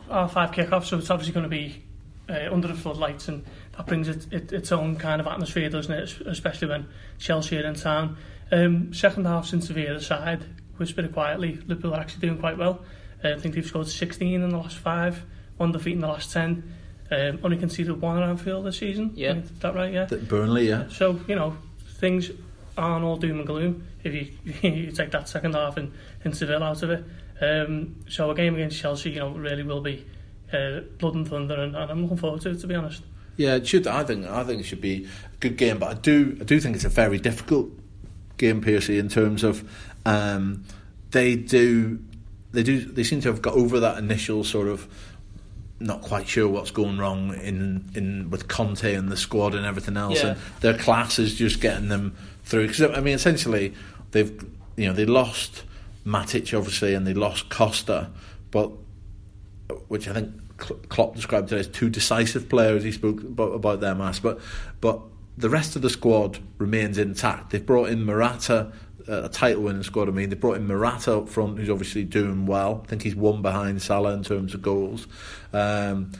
our 0.09 0.29
five 0.29 0.51
kick-offs, 0.51 0.89
so 0.89 0.97
it's 0.97 1.09
obviously 1.09 1.33
going 1.33 1.43
to 1.43 1.49
be 1.49 1.83
uh, 2.29 2.51
under 2.51 2.67
the 2.67 2.73
floodlights, 2.73 3.27
and 3.27 3.45
that 3.75 3.85
brings 3.85 4.07
it, 4.07 4.31
it, 4.31 4.51
its 4.51 4.71
own 4.71 4.95
kind 4.95 5.19
of 5.19 5.27
atmosphere, 5.27 5.69
doesn't 5.69 5.91
it? 5.91 6.21
Especially 6.27 6.67
when 6.67 6.87
Chelsea 7.19 7.57
are 7.57 7.65
in 7.65 7.75
town. 7.75 8.17
Um, 8.51 8.93
second 8.93 9.25
half 9.25 9.45
since 9.47 9.67
Sevilla 9.67 9.99
side, 9.99 10.45
whisper 10.77 11.01
it 11.01 11.13
quietly, 11.13 11.59
Liverpool 11.67 11.93
are 11.93 11.99
actually 11.99 12.27
doing 12.27 12.39
quite 12.39 12.57
well. 12.57 12.81
Uh, 13.23 13.29
I 13.29 13.39
think 13.39 13.55
they've 13.55 13.65
scored 13.65 13.87
16 13.87 14.41
in 14.41 14.49
the 14.49 14.57
last 14.57 14.77
five, 14.77 15.23
one 15.57 15.71
defeat 15.71 15.93
in 15.93 16.01
the 16.01 16.07
last 16.07 16.31
10. 16.31 16.75
Um, 17.09 17.39
only 17.43 17.57
conceded 17.57 17.99
one 18.01 18.21
at 18.21 18.27
Anfield 18.27 18.65
this 18.65 18.77
season. 18.77 19.11
Yeah. 19.15 19.35
Is 19.35 19.49
that 19.59 19.75
right? 19.75 19.93
Yeah. 19.93 20.05
That 20.05 20.27
Burnley, 20.27 20.67
yeah. 20.67 20.87
So 20.89 21.19
you 21.27 21.35
know 21.35 21.57
things 21.99 22.31
aren't 22.77 23.03
all 23.03 23.17
doom 23.17 23.39
and 23.39 23.47
gloom 23.47 23.87
if 24.03 24.13
you 24.13 24.31
you 24.69 24.91
take 24.91 25.11
that 25.11 25.27
second 25.27 25.53
half 25.53 25.77
in, 25.77 25.91
in 26.23 26.33
Seville 26.33 26.63
out 26.63 26.83
of 26.83 26.89
it. 26.91 27.05
Um, 27.39 28.03
so 28.09 28.31
a 28.31 28.35
game 28.35 28.55
against 28.55 28.79
Chelsea, 28.79 29.11
you 29.11 29.19
know, 29.19 29.29
really 29.29 29.63
will 29.63 29.81
be 29.81 30.05
uh, 30.53 30.81
blood 30.97 31.15
and 31.15 31.27
thunder, 31.27 31.55
and, 31.55 31.75
and 31.75 31.91
I'm 31.91 32.01
looking 32.01 32.17
forward 32.17 32.41
to 32.41 32.51
it. 32.51 32.59
To 32.61 32.67
be 32.67 32.75
honest, 32.75 33.03
Yeah, 33.35 33.55
it 33.55 33.67
should. 33.67 33.87
I 33.87 34.03
think. 34.03 34.25
I 34.25 34.43
think 34.43 34.61
it 34.61 34.65
should 34.65 34.81
be 34.81 35.05
a 35.05 35.37
good 35.39 35.57
game, 35.57 35.79
but 35.79 35.89
I 35.89 35.93
do. 35.95 36.37
I 36.39 36.43
do 36.43 36.59
think 36.59 36.75
it's 36.75 36.85
a 36.85 36.89
very 36.89 37.19
difficult 37.19 37.69
game, 38.37 38.61
Piercy, 38.61 38.97
in 38.97 39.09
terms 39.09 39.43
of 39.43 39.69
um, 40.05 40.63
they 41.11 41.35
do. 41.35 41.99
They 42.51 42.63
do. 42.63 42.79
They 42.79 43.03
seem 43.03 43.21
to 43.21 43.29
have 43.29 43.41
got 43.41 43.53
over 43.53 43.79
that 43.81 43.97
initial 43.97 44.43
sort 44.43 44.67
of 44.67 44.87
not 45.79 46.01
quite 46.01 46.27
sure 46.27 46.47
what's 46.47 46.71
going 46.71 46.97
wrong 46.97 47.33
in 47.35 47.85
in 47.93 48.29
with 48.29 48.47
Conte 48.47 48.93
and 48.93 49.09
the 49.11 49.17
squad 49.17 49.53
and 49.55 49.65
everything 49.65 49.97
else, 49.97 50.21
Yeah. 50.23 50.29
and 50.29 50.39
their 50.61 50.77
class 50.77 51.19
is 51.19 51.35
just 51.35 51.61
getting 51.61 51.89
them 51.89 52.15
through. 52.43 52.67
Because 52.67 52.91
I 52.95 52.99
mean, 53.01 53.13
essentially, 53.13 53.73
they've 54.11 54.31
you 54.75 54.87
know 54.87 54.93
they 54.93 55.05
lost 55.05 55.63
Matic 56.05 56.57
obviously, 56.57 56.93
and 56.93 57.05
they 57.05 57.13
lost 57.13 57.49
Costa, 57.49 58.09
but 58.51 58.71
which 59.87 60.07
I 60.07 60.13
think 60.13 60.31
Kl- 60.57 60.79
Klopp 60.89 61.15
described 61.15 61.49
today 61.49 61.59
as 61.59 61.67
two 61.67 61.89
decisive 61.89 62.49
players. 62.49 62.83
He 62.83 62.91
spoke 62.91 63.21
about, 63.21 63.51
about 63.53 63.79
them 63.81 64.01
as, 64.01 64.19
but 64.19 64.39
but 64.81 65.01
the 65.37 65.49
rest 65.49 65.75
of 65.75 65.83
the 65.83 65.89
squad 65.89 66.39
remains 66.57 66.97
intact. 66.97 67.51
They've 67.51 67.63
brought 67.65 67.89
in 67.89 68.03
Murata, 68.03 68.71
a 69.07 69.29
title 69.29 69.63
winning 69.63 69.83
squad. 69.83 70.07
I 70.07 70.11
mean, 70.11 70.29
they 70.29 70.35
brought 70.35 70.57
in 70.57 70.67
Murata 70.67 71.17
up 71.17 71.29
front, 71.29 71.57
who's 71.57 71.69
obviously 71.69 72.03
doing 72.03 72.45
well. 72.45 72.81
I 72.83 72.87
think 72.87 73.03
he's 73.03 73.15
one 73.15 73.41
behind 73.41 73.81
Salah 73.81 74.13
in 74.13 74.23
terms 74.23 74.53
of 74.53 74.61
goals. 74.61 75.07
Um, 75.53 76.11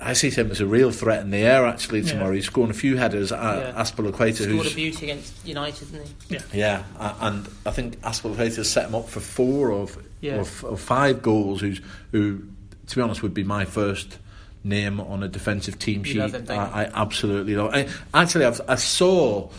I 0.00 0.14
see 0.14 0.30
him 0.30 0.50
as 0.50 0.60
a 0.60 0.66
real 0.66 0.90
threat 0.90 1.20
in 1.20 1.30
the 1.30 1.38
air 1.38 1.64
actually 1.64 2.00
Yeah. 2.00 2.12
tomorrow. 2.12 2.32
He's 2.32 2.46
scoring 2.46 2.70
a 2.70 2.74
few 2.74 2.96
headers 2.96 3.30
at 3.30 3.38
Yeah. 3.58 3.72
Azpilicueta, 3.80 4.34
Scored 4.34 4.50
who's 4.50 4.72
a 4.72 4.74
beauty 4.74 5.06
against 5.10 5.46
United, 5.46 5.92
didn't 5.92 6.42
he? 6.52 6.58
yeah, 6.58 6.82
a- 6.98 7.14
and 7.20 7.48
I 7.64 7.70
think 7.70 8.00
Aspel 8.02 8.34
Azpilicueta 8.34 8.64
set 8.64 8.86
him 8.88 8.96
up 8.96 9.08
for 9.08 9.20
four 9.20 9.70
of, 9.72 9.96
Yeah. 10.20 10.40
of, 10.40 10.64
of 10.64 10.80
five 10.80 11.22
goals. 11.22 11.60
Who's 11.60 11.80
who, 12.10 12.42
to 12.88 12.96
be 12.96 13.00
honest, 13.00 13.22
would 13.22 13.32
be 13.34 13.44
my 13.44 13.64
first 13.64 14.18
name 14.64 15.00
on 15.00 15.22
a 15.22 15.28
defensive 15.28 15.78
team 15.78 16.02
sheet. 16.02 16.18
love 16.18 16.34
him, 16.34 16.44
don't 16.46 16.56
you? 16.56 16.62
I, 16.62 16.82
I 16.84 16.90
absolutely 16.94 17.54
love. 17.54 17.72
I, 17.72 17.86
actually, 18.12 18.44
I've, 18.44 18.60
I 18.68 18.74
saw 18.74 19.50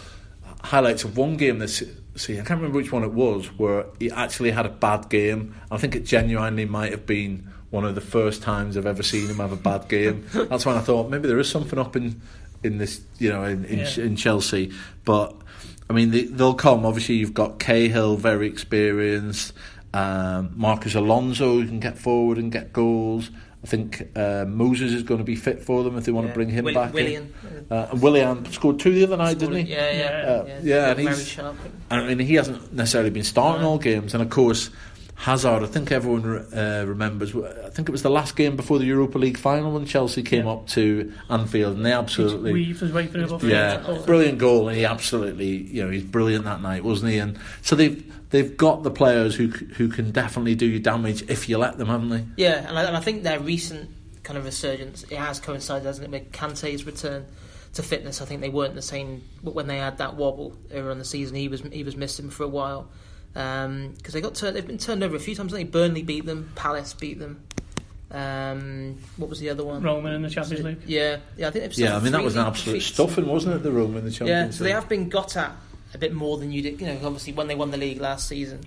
highlights 0.61 1.03
of 1.05 1.15
one 1.17 1.37
game 1.37 1.59
this. 1.59 1.83
See, 2.15 2.34
I 2.34 2.38
can't 2.43 2.60
remember 2.60 2.78
which 2.78 2.91
one 2.91 3.04
it 3.04 3.12
was 3.12 3.47
where 3.58 3.86
he 3.99 4.12
actually 4.12 4.52
had 4.52 4.65
a 4.65 4.69
bad 4.69 5.10
game. 5.10 5.56
I 5.71 5.78
think 5.78 5.95
it 5.95 6.06
genuinely 6.06 6.65
might 6.65 6.91
have 6.91 7.06
been 7.08 7.47
one 7.71 7.86
of 7.86 7.95
the 7.95 8.02
first 8.02 8.43
times 8.43 8.78
I've 8.78 8.86
ever 8.86 9.02
seen 9.02 9.28
him 9.28 9.38
have 9.38 9.52
a 9.52 9.56
bad 9.56 9.89
game. 9.89 10.26
That's 10.34 10.65
when 10.65 10.78
I 10.78 10.82
thought 10.82 11.10
maybe 11.10 11.28
there 11.28 11.39
is 11.39 11.49
something 11.49 11.80
up 11.80 11.95
in 11.95 12.21
in 12.63 12.78
this, 12.78 13.02
you 13.19 13.30
know, 13.30 13.43
in 13.43 13.65
in, 13.65 13.80
Yeah. 13.80 14.04
in 14.06 14.15
Chelsea. 14.15 14.71
But 15.06 15.36
I 15.89 15.93
mean, 15.93 16.12
they, 16.12 16.23
they'll 16.26 16.54
come. 16.54 16.86
Obviously, 16.86 17.15
you've 17.15 17.34
got 17.34 17.60
Cahill, 17.60 18.15
very 18.15 18.47
experienced. 18.47 19.54
Um, 19.95 20.52
Marcos 20.56 20.95
Alonso 20.95 21.60
who 21.62 21.67
can 21.67 21.80
get 21.80 21.97
forward 21.97 22.38
and 22.38 22.52
get 22.52 22.73
goals. 22.73 23.30
I 23.63 23.67
think 23.67 24.10
uh, 24.17 24.43
Moses 24.45 24.91
is 24.91 25.04
going 25.04 25.19
to 25.19 25.23
be 25.23 25.36
fit 25.38 25.63
for 25.63 25.84
them 25.84 25.97
if 25.97 26.04
they 26.04 26.12
want 26.12 26.26
Yeah. 26.28 26.34
to 26.34 26.36
bring 26.36 26.49
him 26.49 26.65
Will- 26.65 26.73
back. 26.73 26.93
Willian. 26.93 27.34
In. 27.49 27.65
Uh, 27.71 27.88
and 27.91 28.02
Willian 28.02 28.52
scored 28.52 28.80
two 28.80 28.91
the 28.93 29.04
other 29.06 29.15
night, 29.15 29.38
didn't 29.39 29.56
he? 29.65 29.71
Yeah, 29.73 29.91
yeah, 29.91 30.06
Uh, 30.06 30.45
yeah. 30.47 30.60
yeah, 30.63 30.91
and 30.91 30.99
he's-. 30.99 31.39
I 31.89 32.04
mean, 32.13 32.19
he 32.19 32.36
hasn't 32.36 32.73
necessarily 32.73 33.10
been 33.10 33.23
starting 33.23 33.62
No. 33.62 33.69
all 33.71 33.78
games, 33.78 34.13
and 34.13 34.21
of 34.21 34.30
course, 34.30 34.69
Hazard. 35.15 35.63
I 35.63 35.67
think 35.67 35.91
everyone 35.91 36.26
uh, 36.54 36.84
remembers. 36.88 37.36
I 37.36 37.69
think 37.69 37.88
it 37.88 37.91
was 37.91 38.02
the 38.04 38.10
last 38.10 38.36
game 38.36 38.56
before 38.56 38.80
the 38.80 38.86
Europa 38.86 39.17
League 39.17 39.38
final 39.38 39.71
when 39.71 39.86
Chelsea 39.86 40.23
came 40.23 40.45
Yeah. 40.45 40.52
up 40.54 40.67
to 40.69 41.13
Anfield, 41.30 41.78
and 41.78 41.86
they 41.86 41.93
absolutely. 41.93 42.52
weaved 42.52 42.80
his 42.82 42.91
way 42.91 43.08
through. 43.08 43.26
about 43.26 43.43
Yeah, 43.43 43.84
four 43.84 43.99
brilliant 44.06 44.39
goal, 44.39 44.67
and 44.67 44.78
he 44.78 44.86
absolutely, 44.86 45.47
you 45.47 45.84
know, 45.84 45.89
he's 45.91 46.04
brilliant 46.04 46.45
that 46.45 46.62
night, 46.62 46.84
wasn't 46.84 47.12
he? 47.12 47.19
And 47.19 47.38
so 47.62 47.76
they've 47.76 48.04
they've 48.32 48.58
got 48.58 48.84
the 48.84 48.91
players 48.91 49.36
who 49.36 49.47
who 49.47 49.88
can 49.88 50.12
definitely 50.12 50.56
do 50.56 50.65
you 50.65 50.80
damage 50.80 51.23
if 51.30 51.47
you 51.47 51.58
let 51.58 51.78
them, 51.78 51.88
haven't 51.88 52.10
they? 52.10 52.26
Yeah, 52.36 52.67
and 52.67 52.78
I, 52.78 52.84
and 52.84 52.97
I 52.97 52.99
think 52.99 53.23
their 53.23 53.39
recent 53.39 53.89
kind 54.23 54.38
of 54.38 54.45
resurgence 54.45 55.04
it 55.04 55.17
has 55.17 55.39
coincided, 55.39 55.86
hasn't 55.86 56.08
it, 56.08 56.12
with 56.12 56.32
Kante's 56.32 56.86
return 56.86 57.26
to 57.76 57.84
fitness. 57.84 58.21
I 58.21 58.26
think 58.26 58.41
they 58.41 58.49
weren't 58.49 58.76
the 58.76 58.82
same 58.82 59.21
when 59.41 59.67
they 59.67 59.78
had 59.78 59.99
that 59.99 60.15
wobble 60.15 60.56
earlier 60.71 60.91
on 60.91 60.97
the 60.99 61.06
season. 61.06 61.36
He 61.36 61.47
was 61.47 61.62
he 61.62 61.84
was 61.84 61.95
missing 61.95 62.30
for 62.30 62.43
a 62.43 62.47
while 62.47 62.89
because 63.34 64.13
they 64.13 64.22
got 64.22 64.36
turned, 64.36 64.56
they've 64.56 64.65
been 64.65 64.78
turned 64.78 65.04
over 65.04 65.15
a 65.15 65.19
few 65.19 65.36
times. 65.36 65.52
They 65.52 65.63
Burnley 65.63 66.04
beat 66.04 66.26
them, 66.26 66.52
Palace 66.56 66.93
beat 66.93 67.19
them. 67.19 67.43
Um, 68.12 69.00
what 69.17 69.30
was 69.30 69.39
the 69.39 69.50
other 69.50 69.63
one? 69.65 69.82
Roma 69.82 70.12
in 70.12 70.22
the 70.22 70.30
Champions 70.30 70.63
League. 70.63 70.82
Yeah, 70.86 71.17
yeah. 71.36 71.48
I 71.48 71.52
think 71.52 71.65
they've 71.65 71.78
Yeah, 71.80 71.98
I 71.98 72.00
mean 72.00 72.12
that 72.12 72.24
was 72.24 72.36
an 72.36 72.46
absolute 72.46 72.76
defeats. 72.76 72.93
stuffing, 72.93 73.26
wasn't 73.26 73.56
it? 73.56 73.63
The 73.63 73.72
Rome 73.72 73.98
in 73.98 74.06
the 74.06 74.12
Champions 74.12 74.22
League. 74.22 74.30
Yeah, 74.30 74.52
so 74.52 74.63
they 74.63 74.72
have 74.72 74.88
been 74.88 75.10
got 75.10 75.36
at 75.36 75.52
a 75.96 75.98
bit 75.98 76.13
more 76.13 76.38
than 76.38 76.52
you 76.52 76.62
did. 76.62 76.80
You 76.80 76.88
know, 76.88 77.00
obviously 77.04 77.34
when 77.34 77.48
they 77.48 77.56
won 77.56 77.72
the 77.72 77.78
league 77.78 78.00
last 78.00 78.28
season, 78.28 78.62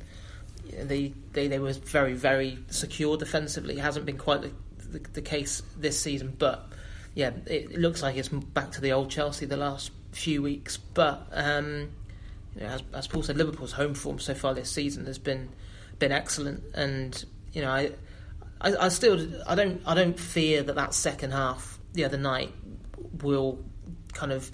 they 0.72 1.12
they, 1.32 1.46
they 1.46 1.60
were 1.60 1.72
very 1.72 2.14
very 2.14 2.58
secure 2.70 3.16
defensively. 3.16 3.74
It 3.78 3.82
hasn't 3.82 4.04
been 4.04 4.18
quite 4.18 4.42
the, 4.42 4.50
the, 4.88 4.98
the 5.12 5.22
case 5.22 5.62
this 5.76 6.00
season, 6.00 6.34
but 6.36 6.68
yeah, 7.14 7.30
it, 7.46 7.70
it 7.70 7.78
looks 7.78 8.02
like 8.02 8.16
it's 8.16 8.28
back 8.28 8.72
to 8.72 8.80
the 8.80 8.92
old 8.92 9.10
Chelsea 9.10 9.46
the 9.46 9.56
last 9.56 9.92
few 10.10 10.42
weeks. 10.42 10.76
But 10.76 11.28
um, 11.30 11.90
you 12.56 12.62
know, 12.62 12.68
as, 12.68 12.82
as 12.92 13.06
Paul 13.06 13.22
said, 13.22 13.36
Liverpool's 13.36 13.72
home 13.72 13.94
form 13.94 14.18
so 14.18 14.34
far 14.34 14.54
this 14.54 14.70
season 14.70 15.06
has 15.06 15.18
been 15.18 15.50
been 15.98 16.12
excellent, 16.12 16.62
and 16.74 17.24
you 17.52 17.62
know 17.62 17.70
I. 17.70 17.92
I, 18.58 18.74
I 18.86 18.88
still, 18.88 19.20
I 19.46 19.54
don't, 19.54 19.82
I 19.84 19.94
don't 19.94 20.18
fear 20.18 20.62
that 20.62 20.76
that 20.76 20.94
second 20.94 21.32
half 21.32 21.78
the 21.92 22.04
other 22.04 22.16
night 22.16 22.54
will 23.20 23.62
kind 24.14 24.32
of 24.32 24.50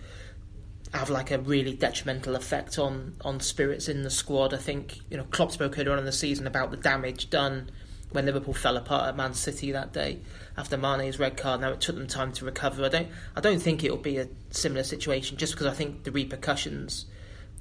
have 0.93 1.09
like 1.09 1.31
a 1.31 1.39
really 1.39 1.73
detrimental 1.73 2.37
effect 2.37 2.79
on 2.79 3.15
on 3.23 3.41
spirits 3.41 3.89
in 3.89 4.03
the 4.03 4.11
squad. 4.11 4.53
I 4.53 4.59
think 4.59 4.99
you 5.11 5.17
know 5.17 5.25
Klopp 5.25 5.53
spoke 5.53 5.79
earlier 5.79 5.93
on 5.93 5.99
in 5.99 6.05
the 6.05 6.13
season 6.13 6.47
about 6.47 6.71
the 6.71 6.77
damage 6.77 7.31
done 7.31 7.71
when 8.11 8.27
Liverpool 8.27 8.53
fell 8.53 8.77
apart 8.77 9.09
at 9.09 9.17
Man 9.17 9.33
City 9.33 9.73
that 9.73 9.93
day 9.93 10.21
after 10.57 10.77
Mane's 10.77 11.19
red 11.19 11.37
card. 11.37 11.63
Now 11.63 11.71
it 11.71 11.81
took 11.81 11.97
them 11.97 12.07
time 12.07 12.33
to 12.33 12.45
recover. 12.45 12.85
I 12.85 12.89
don't 12.89 13.09
I 13.37 13.41
don't 13.41 13.61
think 13.61 13.85
it'll 13.85 13.97
be 13.97 14.19
a 14.19 14.29
similar 14.51 14.83
situation 14.83 15.39
just 15.39 15.55
because 15.55 15.67
I 15.67 15.73
think 15.73 16.05
the 16.05 16.13
repercussions, 16.13 17.07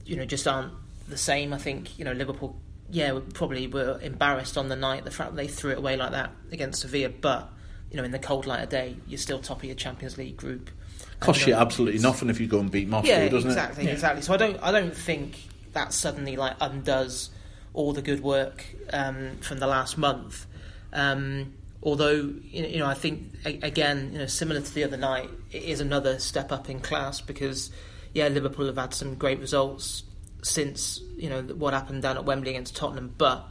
you 0.06 0.16
know, 0.16 0.26
just 0.26 0.48
aren't 0.48 0.74
the 1.08 1.18
same. 1.18 1.54
I 1.54 1.58
think 1.58 1.98
you 1.98 2.06
know 2.06 2.14
Liverpool. 2.14 2.56
Yeah, 2.90 3.14
we 3.14 3.22
probably 3.22 3.68
were 3.68 4.00
embarrassed 4.02 4.58
on 4.58 4.68
the 4.68 4.76
night 4.76 5.06
the 5.06 5.12
fact 5.12 5.32
that 5.32 5.38
they 5.38 5.48
threw 5.48 5.72
it 5.72 5.78
away 5.78 5.96
like 5.96 6.12
that 6.12 6.32
against 6.52 6.82
Sevilla, 6.82 7.08
but 7.10 7.50
you 7.90 7.98
know, 7.98 8.04
in 8.04 8.12
the 8.12 8.20
cold 8.20 8.46
light 8.46 8.64
of 8.64 8.70
day, 8.70 8.98
you're 9.08 9.18
still 9.18 9.40
top 9.40 9.60
of 9.60 9.64
your 9.64 9.76
Champions 9.76 10.18
League 10.18 10.36
group. 10.36 10.70
Costs 11.22 11.46
you 11.48 11.54
absolutely 11.54 12.02
nothing 12.02 12.30
if 12.30 12.40
you 12.42 12.48
go 12.48 12.60
and 12.60 12.70
beat 12.72 12.88
Moscow, 12.88 13.08
yeah, 13.10 13.30
doesn't 13.30 13.50
exactly, 13.50 13.86
Yeah. 13.86 13.92
exactly. 13.92 14.22
So 14.24 14.34
I 14.34 14.38
don't, 14.38 14.58
I 14.62 14.72
don't 14.72 14.96
think 14.96 15.38
that 15.74 15.94
suddenly 15.94 16.36
like 16.36 16.56
undoes 16.60 17.30
all 17.74 17.94
the 17.94 18.02
good 18.02 18.22
work 18.22 18.66
um, 18.92 19.38
from 19.38 19.60
the 19.60 19.68
last 19.68 19.98
month. 19.98 20.46
Um, 20.92 21.54
although 21.84 22.34
you 22.44 22.80
know, 22.80 22.88
I 22.88 22.94
think 22.94 23.34
again, 23.46 24.12
you 24.14 24.20
know, 24.20 24.26
similar 24.26 24.62
to 24.62 24.74
the 24.74 24.84
other 24.84 24.98
night, 24.98 25.30
it 25.52 25.64
is 25.64 25.80
another 25.80 26.20
step 26.20 26.52
up 26.52 26.70
in 26.70 26.80
class 26.82 27.22
because 27.22 27.72
yeah, 28.14 28.28
Liverpool 28.28 28.66
have 28.68 28.78
had 28.78 28.94
some 28.94 29.16
great 29.16 29.40
results 29.40 30.04
since 30.44 31.00
you 31.16 31.30
know 31.30 31.42
what 31.42 31.74
happened 31.74 32.02
down 32.02 32.18
at 32.18 32.26
Wembley 32.26 32.52
against 32.52 32.76
Tottenham, 32.76 33.14
but 33.18 33.46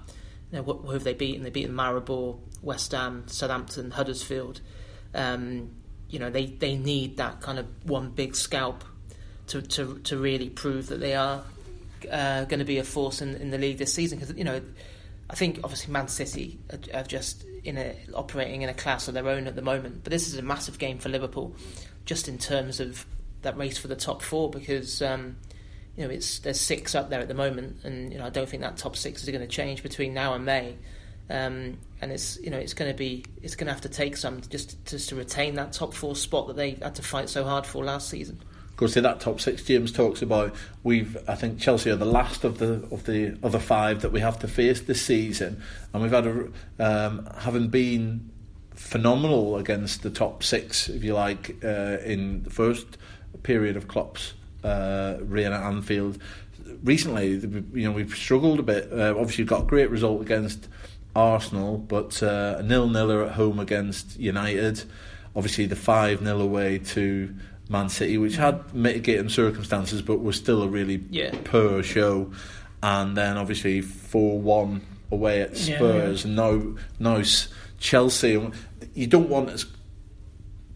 you 0.51 0.59
know, 0.59 0.64
who 0.64 0.90
have 0.90 1.05
they 1.05 1.14
beaten? 1.14 1.44
They 1.44 1.51
beaten 1.51 1.75
Maribor, 1.75 2.38
West 2.62 2.92
Ham, 2.92 3.25
Southampton, 3.27 3.92
Huddersfield. 3.92 4.61
Um, 5.14 5.70
you 6.09 6.18
know, 6.18 6.31
they, 6.31 6.46
they 6.46 6.77
need 6.77 7.18
that 7.18 7.40
kind 7.40 7.59
of 7.59 7.66
one 7.85 8.11
big 8.11 8.35
scalp 8.35 8.85
to, 9.49 9.62
to, 9.62 9.99
to 10.01 10.16
really 10.16 10.51
prove 10.51 10.88
that 10.88 10.99
they 10.99 11.14
are 11.14 11.44
uh, 12.11 12.44
going 12.44 12.59
to 12.59 12.64
be 12.64 12.79
a 12.79 12.85
force 12.85 13.23
in, 13.23 13.37
in 13.37 13.51
the 13.51 13.59
league 13.59 13.79
this 13.79 13.92
season. 13.92 14.18
Because 14.18 14.37
you 14.37 14.44
know, 14.44 14.61
I 15.29 15.35
think 15.35 15.61
obviously 15.62 15.92
Man 15.92 16.09
City 16.09 16.59
are, 16.92 17.05
just 17.05 17.44
in 17.62 17.79
a 17.79 17.96
operating 18.14 18.62
in 18.62 18.68
a 18.68 18.75
class 18.75 19.07
of 19.07 19.14
their 19.14 19.29
own 19.29 19.46
at 19.46 19.55
the 19.55 19.62
moment. 19.62 20.03
But 20.03 20.11
this 20.11 20.27
is 20.27 20.37
a 20.37 20.42
massive 20.42 20.79
game 20.79 20.99
for 20.99 21.09
Liverpool, 21.09 21.55
just 22.05 22.27
in 22.27 22.38
terms 22.38 22.81
of 22.81 23.07
that 23.42 23.57
race 23.57 23.79
for 23.79 23.88
the 23.88 23.96
top 23.96 24.22
four. 24.22 24.50
Because 24.50 25.03
um, 25.03 25.37
you 25.96 26.05
know, 26.05 26.11
it's 26.11 26.38
there's 26.40 26.61
six 26.61 26.94
up 26.94 27.11
there 27.11 27.20
at 27.20 27.29
the 27.29 27.35
moment, 27.35 27.79
and 27.85 28.12
you 28.12 28.18
know, 28.18 28.26
I 28.26 28.31
don't 28.31 28.48
think 28.48 28.62
that 28.62 28.76
top 28.76 28.96
six 28.96 29.22
is 29.22 29.29
going 29.29 29.40
to 29.42 29.48
change 29.48 29.83
between 29.83 30.14
now 30.14 30.35
and 30.35 30.44
May. 30.44 30.76
Um, 31.29 31.79
and 32.00 32.11
it's 32.11 32.38
you 32.40 32.50
know 32.50 32.59
it's 32.59 32.74
going 32.74 32.90
to 32.90 32.96
be 32.96 33.24
it's 33.42 33.55
going 33.55 33.66
to 33.66 33.72
have 33.72 33.83
to 33.83 33.88
take 33.88 34.16
some 34.16 34.40
just 34.48 34.85
just 34.85 35.11
to 35.11 35.16
retain 35.16 35.55
that 35.57 35.72
top 35.72 35.94
four 35.94 36.16
spot 36.16 36.48
that 36.48 36.57
they 36.57 36.72
had 36.72 36.94
to 36.96 37.03
fight 37.03 37.29
so 37.29 37.44
hard 37.44 37.66
for 37.66 37.85
last 37.85 38.09
season. 38.09 38.40
Of 38.68 38.76
course, 38.76 38.96
in 38.96 39.03
that 39.03 39.20
top 39.20 39.40
six, 39.40 39.62
James 39.62 39.92
talks 39.92 40.22
about 40.22 40.55
we've. 40.83 41.16
I 41.29 41.35
think 41.35 41.61
Chelsea 41.61 41.90
are 41.90 41.96
the 41.96 42.07
last 42.07 42.44
of 42.44 42.59
the 42.59 42.88
of 42.90 43.05
the 43.05 43.38
other 43.42 43.59
five 43.59 44.03
that 44.03 44.11
we 44.11 44.20
have 44.20 44.38
to 44.40 44.48
face 44.48 44.81
this 44.81 45.03
season, 45.03 45.62
and 45.92 46.03
we've 46.03 46.11
had 46.11 46.26
a 46.26 46.48
um, 46.79 47.29
having 47.38 47.68
been 47.68 48.31
phenomenal 48.74 49.57
against 49.57 50.03
the 50.03 50.11
top 50.11 50.42
six, 50.42 50.88
if 50.88 51.05
you 51.05 51.12
like, 51.12 51.62
uh, 51.62 51.98
in 52.05 52.42
the 52.42 52.50
first 52.50 52.96
period 53.38 53.77
of 53.77 53.88
Klopp's 53.88 54.35
uh, 54.64 55.16
reign 55.23 55.53
at 55.53 55.62
Anfield. 55.62 56.19
Recently, 56.85 57.29
you 57.75 57.85
know, 57.88 57.93
we've 57.93 58.14
struggled 58.14 58.59
a 58.61 58.62
bit. 58.62 58.93
Uh, 58.93 59.14
obviously, 59.19 59.45
got 59.45 59.62
a 59.62 59.66
great 59.66 59.90
result 59.90 60.21
against 60.23 60.69
Arsenal, 61.14 61.79
but 61.79 62.23
uh, 62.23 62.57
a 62.59 62.62
nil-niller 62.62 63.25
at 63.27 63.33
home 63.33 63.59
against 63.59 64.19
United. 64.19 64.83
Obviously, 65.35 65.66
the 65.66 65.77
five 65.77 66.21
0 66.21 66.40
away 66.40 66.79
to 66.79 67.35
Man 67.69 67.88
City, 67.88 68.19
which 68.19 68.37
had 68.37 68.73
mitigating 68.75 69.29
circumstances, 69.29 70.03
but 70.03 70.21
was 70.21 70.37
still 70.37 70.62
a 70.62 70.69
really 70.69 71.03
Yeah. 71.11 71.35
poor 71.45 71.83
show. 71.83 72.33
And 72.83 73.14
then 73.16 73.37
obviously 73.37 73.83
four 73.83 74.40
one 74.40 74.81
away 75.12 75.43
at 75.43 75.51
Yeah, 75.69 75.77
Spurs, 75.77 76.25
and 76.25 76.35
now 76.37 76.62
now 76.99 77.16
s- 77.16 77.49
Chelsea. 77.79 78.40
You 78.95 79.07
don't 79.07 79.29
want 79.29 79.51
as 79.51 79.66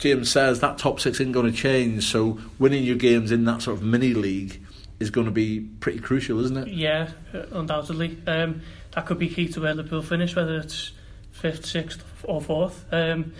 James 0.05 0.31
says 0.31 0.61
that 0.61 0.77
top 0.77 1.01
six 1.01 1.19
isn't 1.19 1.33
going 1.33 1.51
to 1.51 1.57
change. 1.57 2.05
So 2.05 2.39
winning 2.59 2.85
your 2.85 2.97
games 2.97 3.33
in 3.33 3.47
that 3.47 3.63
sort 3.63 3.79
of 3.79 3.83
mini 3.83 4.13
league 4.13 4.61
is 5.01 5.09
going 5.09 5.25
to 5.25 5.31
be 5.31 5.61
pretty 5.81 5.99
crucial, 5.99 6.39
isn't 6.45 6.57
it? 6.59 6.69
Yeah, 6.69 7.09
uh, 7.33 7.45
undoubtedly. 7.53 8.19
Um, 8.27 8.61
that 8.93 9.07
could 9.07 9.19
be 9.19 9.29
key 9.31 9.49
to 9.49 9.63
where 9.63 9.73
Liverpool 9.75 10.03
finish, 10.03 10.37
whether 10.37 10.59
it's 10.59 10.93
fifth, 11.33 11.65
sixth, 11.65 12.05
or 12.23 12.43
fourth. 12.43 12.85
Um, 12.93 13.33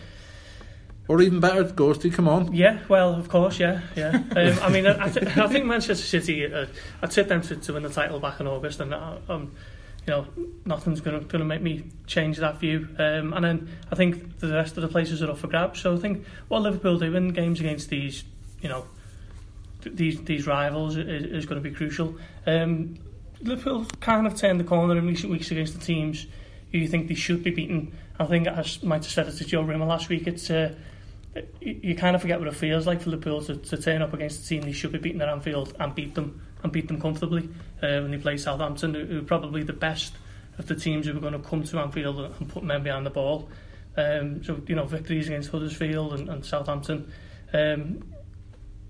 Or 1.07 1.21
even 1.21 1.39
better, 1.39 1.65
Gorsty, 1.65 2.11
come 2.11 2.29
on. 2.29 2.55
yeah, 2.55 2.79
well, 2.89 3.15
of 3.15 3.29
course, 3.29 3.61
yeah, 3.61 3.83
yeah. 3.95 4.23
Um, 4.35 4.59
I 4.63 4.71
mean, 4.71 4.87
I, 4.87 5.05
I, 5.05 5.09
th- 5.11 5.37
I 5.37 5.49
think 5.49 5.67
Manchester 5.67 6.03
City. 6.03 6.51
Uh, 6.51 6.65
I'd 7.03 7.11
tip 7.11 7.29
them 7.29 7.43
to, 7.43 7.57
to 7.57 7.73
win 7.75 7.83
the 7.83 7.91
title 7.91 8.19
back 8.21 8.41
in 8.41 8.47
August, 8.47 8.81
and 8.81 8.95
I, 8.95 9.19
um, 9.29 9.53
you 10.07 10.13
know, 10.13 10.27
nothing's 10.65 11.01
going 11.01 11.19
to 11.19 11.27
going 11.27 11.41
to 11.41 11.47
make 11.47 11.63
me 11.63 11.85
change 12.07 12.39
that 12.39 12.61
view. 12.61 12.89
Um, 12.99 13.33
and 13.33 13.45
then 13.45 13.69
I 13.91 13.95
think 13.95 14.39
the 14.39 14.53
rest 14.53 14.77
of 14.77 14.83
the 14.83 14.89
places 14.89 15.23
are 15.23 15.31
up 15.31 15.39
for 15.39 15.47
grabs. 15.47 15.81
So 15.81 15.95
I 15.95 15.99
think 15.99 16.25
what 16.49 16.63
Liverpool 16.63 16.99
do 16.99 17.15
in 17.15 17.29
games 17.29 17.61
against 17.61 17.89
these, 17.89 18.25
you 18.61 18.69
know, 18.69 18.85
th- 19.83 19.97
these 19.97 20.23
these 20.25 20.47
rivals 20.47 20.97
is, 20.97 21.25
is 21.25 21.47
going 21.47 21.63
to 21.63 21.69
be 21.69 21.75
crucial. 21.75 22.17
Um, 22.47 22.99
Liverpool 23.41 23.87
kind 24.01 24.27
of 24.27 24.37
turned 24.37 24.61
the 24.61 24.65
corner 24.65 24.97
in 24.97 25.07
recent 25.07 25.33
weeks 25.33 25.51
against 25.51 25.79
the 25.79 25.85
teams 25.85 26.27
who 26.73 26.79
you 26.79 26.89
think 26.89 27.09
they 27.09 27.15
should 27.15 27.43
be 27.43 27.51
beaten. 27.51 27.97
I 28.19 28.27
think 28.27 28.47
I 28.47 28.65
might 28.83 29.05
have 29.05 29.13
said 29.13 29.27
it 29.27 29.33
to 29.33 29.45
Joe 29.45 29.63
Rimmer 29.63 29.87
last 29.87 30.09
week. 30.09 30.27
It's 30.27 30.51
uh, 30.51 30.75
you, 31.61 31.81
you 31.83 31.95
kind 31.95 32.15
of 32.15 32.23
forget 32.23 32.39
what 32.39 32.49
it 32.49 32.55
feels 32.55 32.87
like 32.87 33.01
for 33.01 33.11
Liverpool 33.11 33.43
to, 33.43 33.57
to 33.57 33.77
turn 33.77 34.03
up 34.03 34.13
against 34.13 34.45
a 34.45 34.49
team 34.49 34.63
they 34.63 34.73
should 34.73 34.93
be 34.93 34.99
beating 34.99 35.21
at 35.21 35.29
Anfield 35.29 35.75
and 35.81 35.95
beat 35.95 36.15
them 36.15 36.43
and 36.65 36.73
beat 36.73 36.89
them 36.89 37.01
comfortably 37.01 37.49
uh, 37.83 38.01
when 38.01 38.11
they 38.11 38.19
play 38.19 38.37
Southampton, 38.37 38.95
who, 38.95 39.05
who 39.05 39.19
are 39.21 39.25
probably 39.25 39.63
the 39.63 39.73
best 39.73 40.15
of 40.59 40.67
the 40.67 40.75
teams 40.75 41.07
who 41.07 41.17
are 41.17 41.21
going 41.21 41.35
to 41.35 41.39
come 41.39 41.63
to 41.63 41.79
Anfield 41.79 42.19
and, 42.19 42.49
put 42.49 42.65
men 42.65 42.83
behind 42.83 43.07
the 43.07 43.11
ball. 43.11 43.49
Um, 43.97 44.43
so 44.43 44.61
you 44.67 44.75
know 44.75 44.85
victories 44.85 45.29
against 45.29 45.51
Huddersfield 45.51 46.15
and, 46.15 46.29
and 46.29 46.45
Southampton 46.45 47.13
um, 47.53 48.03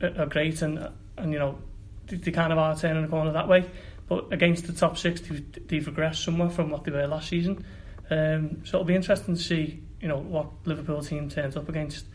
are, 0.00 0.22
are 0.22 0.26
great, 0.26 0.62
and 0.62 0.88
and 1.18 1.32
you 1.32 1.38
know 1.38 1.58
they, 2.06 2.16
they 2.16 2.30
kind 2.30 2.52
of 2.52 2.58
are 2.58 2.74
turning 2.74 3.02
the 3.02 3.08
corner 3.08 3.32
that 3.32 3.48
way. 3.48 3.68
But 4.06 4.32
against 4.32 4.66
the 4.66 4.72
top 4.72 4.96
six, 4.96 5.20
they've, 5.22 5.66
they've 5.66 5.84
regressed 5.84 6.24
somewhat 6.24 6.52
from 6.52 6.70
what 6.70 6.84
they 6.84 6.92
were 6.92 7.06
last 7.06 7.28
season. 7.28 7.64
Um, 8.10 8.62
so 8.64 8.76
it'll 8.76 8.84
be 8.84 8.94
interesting 8.94 9.34
to 9.34 9.42
see, 9.42 9.82
you 10.00 10.08
know, 10.08 10.18
what 10.18 10.48
Liverpool 10.64 11.02
team 11.02 11.28
turns 11.28 11.56
up 11.56 11.68
against. 11.68 12.06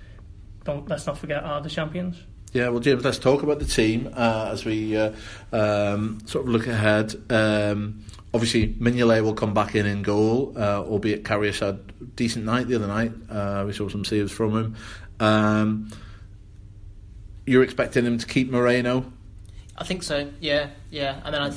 Don't 0.64 0.88
let's 0.88 1.06
not 1.06 1.18
forget 1.18 1.44
are 1.44 1.62
the 1.62 1.70
champions. 1.70 2.24
Yeah, 2.52 2.70
well, 2.70 2.80
James, 2.80 3.04
let's 3.06 3.20
talk 3.20 3.44
about 3.44 3.60
the 3.60 3.66
team 3.66 4.10
uh, 4.16 4.50
as 4.52 4.66
we 4.66 4.98
uh, 4.98 5.14
um, 5.52 6.20
sort 6.26 6.46
of 6.46 6.52
look 6.52 6.66
ahead. 6.66 7.14
Um, 7.30 8.04
obviously, 8.34 8.70
Mignolet 8.74 9.24
will 9.24 9.36
come 9.36 9.54
back 9.54 9.76
in 9.76 9.86
in 9.86 10.02
goal, 10.02 10.54
uh, 10.58 10.82
albeit 10.82 11.24
Karius 11.24 11.60
had 11.60 11.80
a 12.02 12.06
decent 12.16 12.46
night 12.46 12.68
the 12.68 12.76
other 12.76 12.88
night. 12.88 13.12
Uh, 13.30 13.66
we 13.68 13.74
saw 13.74 13.88
some 13.88 14.04
saves 14.04 14.32
from 14.32 14.58
him. 14.58 14.76
Um, 15.20 15.92
you're 17.46 17.64
expecting 17.64 18.06
him 18.06 18.18
to 18.18 18.26
keep 18.26 18.50
Moreno? 18.50 19.12
I 19.78 19.84
think 19.84 20.02
so. 20.02 20.30
Yeah, 20.40 20.70
yeah. 20.90 21.22
I 21.24 21.32
mean, 21.32 21.42
I 21.42 21.54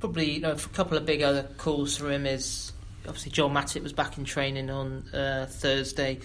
probably 0.00 0.32
you 0.32 0.40
know 0.40 0.52
a 0.52 0.56
couple 0.56 0.98
of 0.98 1.06
big 1.06 1.22
other 1.22 1.44
calls 1.56 1.96
for 1.96 2.10
him 2.10 2.26
is 2.26 2.72
obviously 3.06 3.32
Joel 3.32 3.50
Matip 3.50 3.82
was 3.82 3.92
back 3.94 4.18
in 4.18 4.24
training 4.24 4.68
on 4.68 5.08
uh, 5.14 5.46
Thursday. 5.48 6.18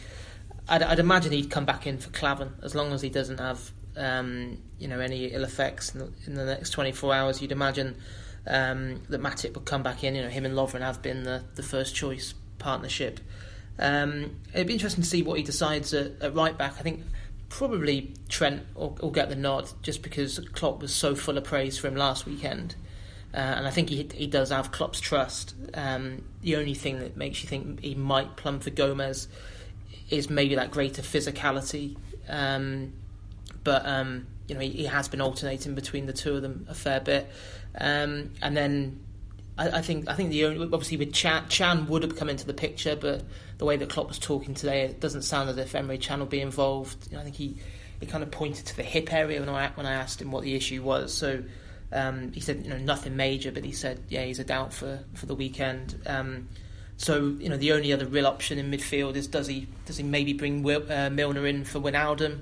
I'd, 0.68 0.84
I'd, 0.84 1.00
imagine 1.00 1.32
he'd 1.32 1.50
come 1.50 1.66
back 1.66 1.88
in 1.88 1.98
for 1.98 2.10
Klavan 2.12 2.54
as 2.62 2.76
long 2.76 2.94
as 2.94 3.02
he 3.02 3.10
doesn't 3.10 3.40
have 3.40 3.72
um, 3.98 4.58
you 4.80 4.88
know 4.88 5.00
any 5.00 5.26
ill 5.28 5.44
effects 5.44 5.94
in 5.94 6.00
the, 6.00 6.12
in 6.26 6.34
the, 6.36 6.46
next 6.46 6.72
24 6.72 7.14
hours. 7.14 7.42
You'd 7.42 7.52
imagine 7.52 7.98
um, 8.48 9.02
that 9.10 9.22
Matip 9.22 9.54
would 9.54 9.66
come 9.66 9.84
back 9.84 10.04
in. 10.04 10.16
You 10.16 10.24
know 10.24 10.30
him 10.30 10.46
and 10.46 10.56
Lovren 10.56 10.82
have 10.82 11.02
been 11.02 11.24
the, 11.24 11.44
the 11.56 11.64
first 11.64 11.96
choice 11.96 12.34
partnership. 12.60 13.20
Um, 13.80 14.38
it'd 14.54 14.68
be 14.68 14.74
interesting 14.74 15.04
to 15.04 15.10
see 15.10 15.24
what 15.24 15.38
he 15.38 15.44
decides 15.44 15.94
at, 15.94 16.22
at 16.22 16.36
right 16.36 16.58
back. 16.58 16.74
I 16.80 16.82
think 16.82 17.04
probably 17.50 18.14
Trent 18.30 18.64
will, 18.76 18.98
will, 19.02 19.12
get 19.12 19.30
the 19.30 19.36
nod 19.36 19.70
just 19.82 20.04
because 20.04 20.40
Klopp 20.54 20.82
was 20.82 20.94
so 20.94 21.16
full 21.16 21.38
of 21.38 21.44
praise 21.44 21.78
for 21.78 21.88
him 21.88 21.96
last 21.96 22.26
weekend. 22.26 22.76
Uh, 23.34 23.38
and 23.38 23.68
I 23.68 23.72
think 23.72 23.90
he 23.90 24.08
he 24.14 24.28
does 24.28 24.50
have 24.50 24.72
Klopp's 24.72 25.00
trust. 25.00 25.56
Um, 25.74 26.26
the 26.42 26.58
only 26.58 26.74
thing 26.74 27.00
that 27.00 27.16
makes 27.16 27.42
you 27.44 27.50
think 27.50 27.82
he 27.82 27.96
might 27.96 28.36
plumb 28.36 28.60
for 28.60 28.72
Gomez 28.72 29.28
is 30.10 30.30
maybe 30.30 30.56
that 30.56 30.72
greater 30.72 31.02
physicality. 31.02 31.98
Um, 32.28 32.94
but 33.64 33.86
um, 33.86 34.28
you 34.48 34.56
know 34.56 34.62
he, 34.62 34.70
he, 34.70 34.86
has 34.86 35.08
been 35.08 35.22
alternating 35.22 35.76
between 35.76 36.06
the 36.06 36.14
two 36.14 36.36
of 36.36 36.42
them 36.42 36.66
a 36.70 36.74
fair 36.74 37.00
bit. 37.00 37.30
Um, 37.78 38.32
and 38.42 38.56
then 38.56 39.00
I, 39.58 39.70
I, 39.70 39.82
think 39.82 40.10
I 40.10 40.14
think 40.14 40.32
the 40.32 40.46
only 40.46 40.64
obviously 40.64 40.98
with 40.98 41.14
Can, 41.14 41.46
Can 41.50 41.88
would 41.88 42.04
have 42.04 42.16
come 42.16 42.30
into 42.30 42.46
the 42.46 42.54
picture, 42.54 42.96
but 42.96 43.24
the 43.58 43.66
way 43.66 43.78
that 43.78 43.90
Klopp 43.90 44.08
was 44.08 44.20
talking 44.20 44.54
today, 44.54 44.82
it 44.82 45.00
doesn't 45.00 45.22
sound 45.24 45.50
as 45.50 45.58
if 45.58 45.74
Emre 45.74 46.02
Can 46.02 46.20
will 46.20 46.26
be 46.26 46.42
involved. 46.42 47.08
You 47.10 47.16
know, 47.16 47.22
I 47.22 47.24
think 47.24 47.36
he 47.36 47.58
he 48.00 48.08
kind 48.08 48.24
of 48.24 48.32
pointed 48.32 48.66
to 48.66 48.76
the 48.76 48.84
hip 48.84 49.14
area 49.14 49.40
when 49.40 49.50
I 49.50 49.70
when 49.76 49.86
I 49.86 49.94
asked 49.94 50.22
him 50.22 50.32
what 50.32 50.44
the 50.44 50.56
issue 50.56 50.82
was. 50.82 51.14
So 51.14 51.44
um, 51.94 52.32
he 52.32 52.40
said, 52.40 52.64
you 52.64 52.70
know, 52.70 52.78
nothing 52.78 53.16
major, 53.16 53.52
but 53.52 53.64
he 53.64 53.72
said, 53.72 54.02
yeah, 54.10 54.24
he's 54.24 54.40
a 54.40 54.44
doubt 54.44 54.74
for, 54.74 55.00
for 55.14 55.26
the 55.26 55.36
weekend. 55.36 56.02
Um, 56.06 56.48
so 56.98 57.36
you 57.40 57.50
know, 57.50 57.58
the 57.58 57.72
only 57.74 57.94
other 57.94 58.06
real 58.06 58.28
option 58.28 58.58
in 58.58 58.72
midfield 58.72 59.16
is 59.16 59.28
does 59.28 59.48
he 59.48 59.68
does 59.86 59.98
he 59.98 60.04
maybe 60.04 60.34
bring 60.34 60.68
uh, 60.70 61.10
Milner 61.12 61.48
in 61.48 61.64
for 61.66 61.80
Wijnaldum? 61.80 62.42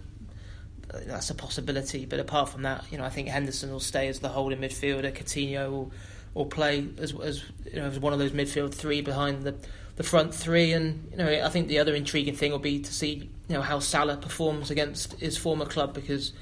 That's 0.92 1.30
a 1.30 1.36
possibility, 1.36 2.06
but 2.06 2.20
apart 2.20 2.50
from 2.50 2.64
that, 2.64 2.84
you 2.92 2.98
know, 2.98 3.04
I 3.04 3.10
think 3.10 3.28
Henderson 3.28 3.72
will 3.72 3.80
stay 3.80 4.08
as 4.08 4.20
the 4.20 4.30
holding 4.30 4.60
midfielder. 4.60 5.16
Coutinho 5.16 5.70
will 5.70 5.92
will 6.34 6.46
play 6.46 6.88
as 6.98 7.14
as 7.20 7.44
you 7.66 7.80
know 7.80 7.86
as 7.86 8.00
one 8.00 8.14
of 8.14 8.20
those 8.20 8.32
midfield 8.32 8.74
three 8.74 9.02
behind 9.02 9.44
the 9.44 9.56
the 9.98 10.04
front 10.04 10.34
three, 10.34 10.72
and 10.74 11.08
you 11.12 11.18
know, 11.18 11.28
I 11.28 11.50
think 11.50 11.68
the 11.68 11.80
other 11.80 11.94
intriguing 11.94 12.36
thing 12.36 12.52
will 12.52 12.60
be 12.60 12.80
to 12.80 12.94
see 12.94 13.30
you 13.48 13.56
know 13.56 13.62
how 13.62 13.80
Salah 13.80 14.18
performs 14.18 14.72
against 14.72 15.20
his 15.20 15.38
former 15.38 15.66
club 15.66 15.94
because 15.94 16.34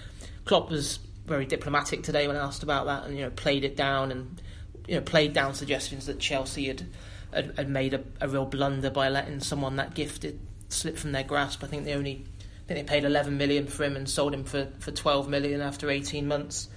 Klopp 0.46 0.70
was 0.70 1.00
very 1.26 1.46
diplomatic 1.46 2.04
today 2.04 2.28
when 2.28 2.38
asked 2.38 2.64
about 2.64 2.86
that, 2.86 3.06
and 3.06 3.18
you 3.18 3.24
know 3.24 3.32
played 3.32 3.66
it 3.66 3.76
down 3.76 4.12
and 4.12 4.42
you 4.88 4.96
know 4.96 5.02
played 5.02 5.34
down 5.34 5.54
suggestions 5.54 6.06
that 6.06 6.20
Chelsea 6.20 6.68
had 6.68 6.86
had, 7.34 7.54
had 7.58 7.70
made 7.70 7.94
a, 7.94 8.04
a, 8.22 8.30
real 8.30 8.46
blunder 8.46 8.90
by 8.90 9.10
letting 9.10 9.42
someone 9.42 9.76
that 9.76 9.94
gifted 9.94 10.40
slip 10.70 10.98
from 10.98 11.12
their 11.12 11.24
grasp. 11.24 11.64
I 11.64 11.68
think 11.68 11.84
the 11.84 11.94
only 11.94 12.26
I 12.70 12.74
think 12.74 12.88
they 12.88 12.94
paid 12.94 13.06
11 13.06 13.38
million 13.38 13.68
for 13.68 13.84
him 13.84 13.96
and 13.96 14.10
sold 14.10 14.34
him 14.34 14.44
for, 14.44 14.68
for 14.80 14.92
12 14.92 15.30
million 15.30 15.62
after 15.62 15.90
18 15.90 16.28
months. 16.28 16.68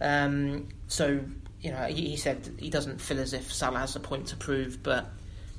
Um, 0.00 0.68
so 0.86 1.20
you 1.60 1.72
know 1.72 1.84
he, 1.84 2.10
he, 2.10 2.16
said 2.16 2.48
he 2.58 2.70
doesn't 2.70 3.00
feel 3.00 3.20
as 3.20 3.32
if 3.32 3.52
Salah 3.52 3.80
has 3.80 3.96
a 3.96 4.00
point 4.00 4.28
to 4.28 4.36
prove, 4.36 4.82
but 4.82 5.10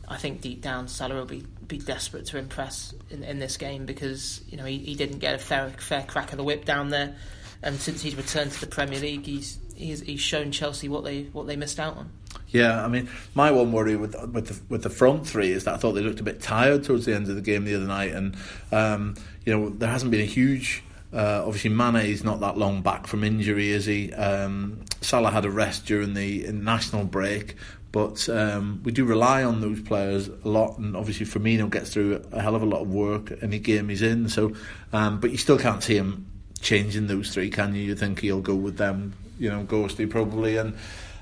I 0.08 0.17
think 0.17 0.41
deep 0.41 0.62
down 0.62 0.88
Salah 0.88 1.15
will 1.15 1.25
be, 1.25 1.45
be 1.67 1.77
desperate 1.77 2.25
to 2.27 2.38
impress 2.38 2.93
in, 3.10 3.23
in 3.23 3.39
this 3.39 3.58
game 3.58 3.86
because 3.86 4.41
you 4.47 4.58
know 4.58 4.65
he, 4.65 4.80
he 4.80 4.95
didn't 4.95 5.19
get 5.19 5.36
a 5.36 5.38
fair 5.38 5.69
fair 5.69 6.04
crack 6.04 6.32
of 6.32 6.38
the 6.38 6.43
whip 6.43 6.65
down 6.65 6.89
there 6.89 7.15
and 7.63 7.80
since 7.80 8.01
he's 8.01 8.15
returned 8.15 8.51
to 8.51 8.60
the 8.60 8.67
Premier 8.67 8.99
League, 8.99 9.25
he's 9.25 9.60
he's, 9.75 10.01
he's 10.01 10.19
shown 10.19 10.51
Chelsea 10.51 10.89
what 10.89 11.04
they 11.04 11.23
what 11.23 11.47
they 11.47 11.56
missed 11.56 11.80
out 11.80 11.97
on. 11.97 12.12
Yeah, 12.51 12.83
I 12.83 12.87
mean, 12.89 13.09
my 13.33 13.51
one 13.51 13.71
worry 13.71 13.95
with 13.95 14.15
with 14.31 14.47
the, 14.47 14.59
with 14.69 14.83
the 14.83 14.89
front 14.89 15.27
three 15.27 15.51
is 15.51 15.63
that 15.63 15.75
I 15.75 15.77
thought 15.77 15.93
they 15.93 16.01
looked 16.01 16.19
a 16.19 16.23
bit 16.23 16.41
tired 16.41 16.83
towards 16.83 17.05
the 17.05 17.15
end 17.15 17.29
of 17.29 17.35
the 17.35 17.41
game 17.41 17.63
the 17.63 17.75
other 17.75 17.85
night, 17.85 18.11
and 18.11 18.35
um, 18.71 19.15
you 19.45 19.57
know 19.57 19.69
there 19.69 19.89
hasn't 19.89 20.11
been 20.11 20.21
a 20.21 20.25
huge. 20.25 20.83
Uh, 21.13 21.43
obviously, 21.45 21.69
Mane 21.69 22.05
is 22.05 22.23
not 22.23 22.39
that 22.39 22.57
long 22.57 22.81
back 22.81 23.07
from 23.07 23.23
injury, 23.23 23.71
is 23.71 23.85
he? 23.85 24.13
Um, 24.13 24.81
Salah 25.01 25.31
had 25.31 25.43
a 25.43 25.49
rest 25.49 25.85
during 25.85 26.13
the 26.13 26.49
national 26.51 27.03
break, 27.03 27.55
but 27.91 28.29
um, 28.29 28.81
we 28.83 28.91
do 28.93 29.03
rely 29.03 29.43
on 29.43 29.59
those 29.59 29.81
players 29.81 30.29
a 30.29 30.47
lot, 30.47 30.77
and 30.77 30.95
obviously 30.95 31.25
Firmino 31.25 31.69
gets 31.69 31.93
through 31.93 32.23
a 32.31 32.41
hell 32.41 32.55
of 32.55 32.61
a 32.61 32.65
lot 32.65 32.81
of 32.81 32.93
work 32.93 33.33
any 33.41 33.59
game 33.59 33.89
he's 33.89 34.01
in. 34.01 34.29
So, 34.29 34.53
um, 34.93 35.19
but 35.19 35.31
you 35.31 35.37
still 35.37 35.57
can't 35.57 35.83
see 35.83 35.97
him 35.97 36.27
changing 36.61 37.07
those 37.07 37.33
three, 37.33 37.49
can 37.49 37.75
you? 37.75 37.81
You 37.81 37.95
think 37.95 38.19
he'll 38.19 38.39
go 38.39 38.55
with 38.55 38.77
them, 38.77 39.13
you 39.37 39.49
know, 39.49 39.63
Gorsty 39.63 40.09
probably, 40.09 40.55
and 40.55 40.77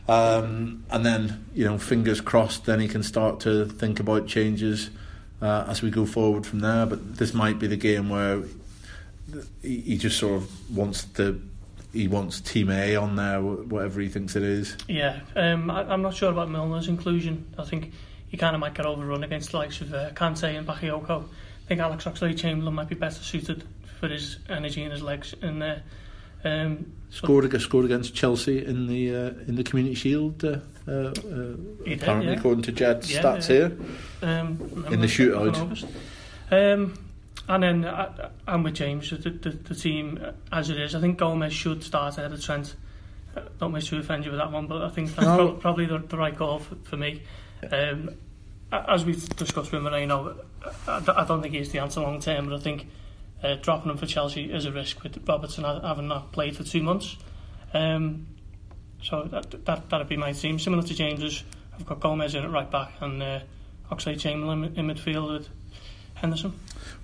um, 0.09 0.83
and 0.89 1.05
then 1.05 1.45
you 1.53 1.65
know, 1.65 1.77
fingers 1.77 2.19
crossed, 2.19 2.65
then 2.65 2.79
he 2.79 2.87
can 2.87 3.03
start 3.03 3.41
to 3.41 3.65
think 3.65 3.99
about 3.99 4.27
changes 4.27 4.89
uh, 5.39 5.65
as 5.67 5.83
we 5.83 5.91
go 5.91 6.05
forward 6.05 6.47
from 6.47 6.61
there. 6.61 6.87
But 6.87 7.17
this 7.17 7.33
might 7.33 7.59
be 7.59 7.67
the 7.67 7.77
game 7.77 8.09
where 8.09 8.41
he, 9.61 9.97
just 9.97 10.17
sort 10.17 10.41
of 10.41 10.75
wants 10.75 11.03
to. 11.15 11.39
He 11.93 12.07
wants 12.07 12.39
Team 12.41 12.71
A 12.71 12.95
on 12.95 13.15
there, 13.15 13.41
whatever 13.41 14.01
he 14.01 14.09
thinks 14.09 14.35
it 14.35 14.43
is. 14.43 14.75
Yeah, 14.87 15.19
um, 15.35 15.69
I, 15.69 15.81
I'm 15.83 16.01
not 16.01 16.15
sure 16.15 16.31
about 16.31 16.49
Milner's 16.49 16.87
inclusion. 16.87 17.45
I 17.57 17.63
think 17.63 17.93
he 18.27 18.37
kind 18.37 18.55
of 18.55 18.59
might 18.59 18.73
get 18.75 18.85
overrun 18.85 19.23
against 19.23 19.51
the 19.51 19.57
likes 19.57 19.81
of 19.81 19.93
uh, 19.93 20.11
Kante 20.11 20.55
and 20.55 20.67
Bakayoko. 20.67 21.23
I 21.23 21.67
think 21.67 21.81
Alex 21.81 22.05
Oxlade-Chamberlain 22.05 22.73
might 22.73 22.89
be 22.89 22.95
better 22.95 23.21
suited 23.21 23.63
for 23.99 24.07
his 24.07 24.37
energy 24.49 24.83
and 24.83 24.91
his 24.91 25.01
legs 25.01 25.33
in 25.41 25.59
there. 25.59 25.83
Um, 26.43 26.93
scored, 27.09 27.61
scored 27.61 27.85
against 27.85 28.15
Chelsea 28.15 28.63
in 28.63 28.87
the 28.87 29.15
uh, 29.15 29.29
in 29.47 29.55
the 29.55 29.63
Community 29.63 29.95
Shield. 29.95 30.43
Uh, 30.43 30.59
uh, 30.87 30.91
uh 30.91 31.11
did, 31.13 32.01
apparently, 32.01 32.31
yeah. 32.31 32.39
according 32.39 32.63
to 32.63 32.71
Ged's 32.71 33.11
yeah, 33.11 33.21
stats 33.21 33.47
here, 33.47 33.77
um, 34.21 34.85
in 34.89 35.01
the 35.01 35.07
shootout. 35.07 35.83
Um, 36.51 36.97
and 37.47 37.63
then 37.63 37.85
uh, 37.85 38.29
I'm 38.47 38.63
with 38.63 38.75
James. 38.75 39.09
The, 39.09 39.17
the, 39.17 39.49
the 39.49 39.75
team 39.75 40.23
as 40.51 40.69
it 40.69 40.79
is, 40.79 40.95
I 40.95 41.01
think 41.01 41.17
Gomez 41.17 41.53
should 41.53 41.83
start 41.83 42.17
ahead 42.17 42.31
of 42.31 42.41
Trent. 42.41 42.75
Uh, 43.35 43.41
don't 43.59 43.71
wish 43.71 43.89
to 43.89 43.97
offend 43.97 44.25
you 44.25 44.31
with 44.31 44.39
that 44.39 44.51
one, 44.51 44.67
but 44.67 44.83
I 44.83 44.89
think 44.89 45.15
that's 45.15 45.27
no. 45.27 45.53
probably 45.53 45.85
the, 45.85 45.99
the 45.99 46.17
right 46.17 46.35
call 46.35 46.59
for, 46.59 46.75
for 46.83 46.97
me. 46.97 47.23
Um, 47.71 48.11
as 48.71 49.03
we've 49.03 49.27
discussed 49.35 49.71
with 49.71 49.81
Moreno, 49.81 50.37
I, 50.87 51.03
I 51.15 51.25
don't 51.25 51.41
think 51.41 51.55
he's 51.55 51.71
the 51.71 51.79
answer 51.79 52.01
long 52.01 52.19
term, 52.19 52.47
but 52.47 52.55
I 52.55 52.59
think 52.59 52.87
uh, 53.43 53.55
dropping 53.55 53.91
him 53.91 53.97
for 53.97 54.05
Chelsea 54.05 54.51
is 54.51 54.65
a 54.65 54.71
risk 54.71 55.03
with 55.03 55.17
Robertson 55.27 55.63
having 55.63 56.07
not 56.07 56.31
played 56.31 56.55
for 56.55 56.63
two 56.63 56.83
months. 56.83 57.17
Um, 57.73 58.27
so 59.01 59.23
that, 59.23 59.65
that, 59.65 59.89
that'd 59.89 60.09
be 60.09 60.17
my 60.17 60.33
team. 60.33 60.59
Similar 60.59 60.83
to 60.83 60.93
James's, 60.93 61.43
I've 61.73 61.85
got 61.85 61.99
Gomez 61.99 62.35
in 62.35 62.43
at 62.43 62.51
right 62.51 62.69
back 62.69 62.93
and 63.01 63.21
uh, 63.21 63.39
Oxlade-Chamberlain 63.91 64.73
in 64.75 64.87
midfield 64.87 65.31
with 65.31 65.49
Henderson. 66.15 66.53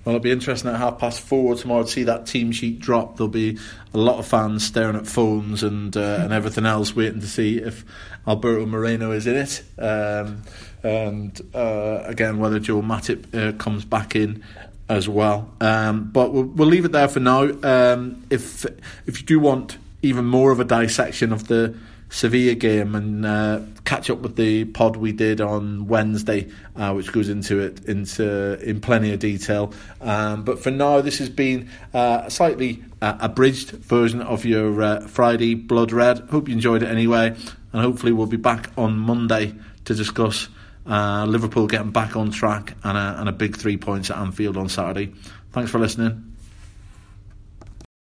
Well, 0.04 0.16
it'll 0.16 0.24
be 0.24 0.32
interesting 0.32 0.70
at 0.70 0.78
half 0.78 1.00
past 1.00 1.22
four 1.22 1.56
tomorrow 1.56 1.84
to 1.84 1.90
see 1.90 2.04
that 2.04 2.28
team 2.28 2.52
sheet 2.52 2.80
drop. 2.80 3.18
There'll 3.18 3.30
be 3.30 3.58
a 3.94 3.98
lot 3.98 4.20
of 4.20 4.28
fans 4.28 4.64
staring 4.64 4.96
at 4.96 5.08
phones 5.08 5.64
and 5.64 5.96
uh, 5.96 6.20
and 6.22 6.32
everything 6.32 6.66
else, 6.66 6.96
waiting 6.96 7.22
to 7.22 7.28
see 7.28 7.58
if 7.58 7.84
Alberto 8.28 8.66
Moreno 8.66 9.12
is 9.12 9.26
in 9.26 9.36
it. 9.36 9.64
Um, 9.80 10.44
and 10.84 11.42
uh, 11.56 12.04
again, 12.06 12.38
whether 12.38 12.60
Joe 12.60 12.82
Matip 12.82 13.34
uh, 13.34 13.58
comes 13.58 13.84
back 13.84 14.16
in 14.16 14.44
as 14.90 15.10
well. 15.10 15.50
Um, 15.62 16.10
but 16.12 16.32
we'll, 16.32 16.44
we'll, 16.44 16.68
leave 16.68 16.86
it 16.86 16.92
there 16.92 17.08
for 17.08 17.20
now. 17.20 17.50
Um, 17.64 18.26
if 18.30 18.66
if 19.06 19.20
you 19.20 19.26
do 19.26 19.40
want 19.40 19.78
even 20.02 20.26
more 20.26 20.52
of 20.52 20.60
a 20.60 20.64
dissection 20.64 21.34
of 21.34 21.48
the 21.48 21.76
Sevilla 22.10 22.54
game 22.54 22.94
and 22.96 23.26
uh, 23.26 23.62
catch 23.84 24.10
up 24.10 24.20
with 24.20 24.36
the 24.36 24.66
pod 24.66 24.96
we 24.96 25.12
did 25.12 25.42
on 25.42 25.88
Wednesday, 25.88 26.50
uh, 26.76 26.94
which 26.94 27.12
goes 27.12 27.30
into 27.30 27.60
it 27.60 27.84
into 27.86 28.60
in 28.62 28.80
plenty 28.80 29.12
of 29.12 29.20
detail. 29.20 29.74
Um, 30.02 30.44
but 30.44 30.60
for 30.60 30.72
now, 30.72 31.02
this 31.02 31.18
has 31.18 31.30
been 31.30 31.70
uh, 31.94 32.24
a 32.26 32.32
slightly 32.32 32.84
uh, 33.02 33.18
abridged 33.20 33.72
version 33.72 34.22
of 34.22 34.46
your 34.46 34.82
uh, 34.82 35.08
Friday 35.08 35.56
Blood 35.56 35.92
Red. 35.92 36.20
Hope 36.30 36.48
you 36.48 36.54
enjoyed 36.54 36.84
it 36.84 36.90
anyway, 36.90 37.36
and 37.74 37.82
hopefully 37.82 38.12
we'll 38.12 38.28
be 38.28 38.38
back 38.38 38.70
on 38.78 38.98
Monday 38.98 39.56
to 39.86 39.96
discuss 39.96 40.48
uh, 40.88 41.26
Liverpool 41.26 41.68
getting 41.68 41.92
back 41.92 42.16
on 42.16 42.32
track 42.32 42.76
and 42.84 42.98
a, 42.98 43.16
and 43.20 43.30
a 43.30 43.32
big 43.32 43.58
three 43.58 43.78
points 43.78 44.10
at 44.10 44.18
Anfield 44.18 44.58
on 44.58 44.70
Saturday. 44.70 45.14
Thanks 45.52 45.72
for 45.72 45.80
listening. 45.80 46.35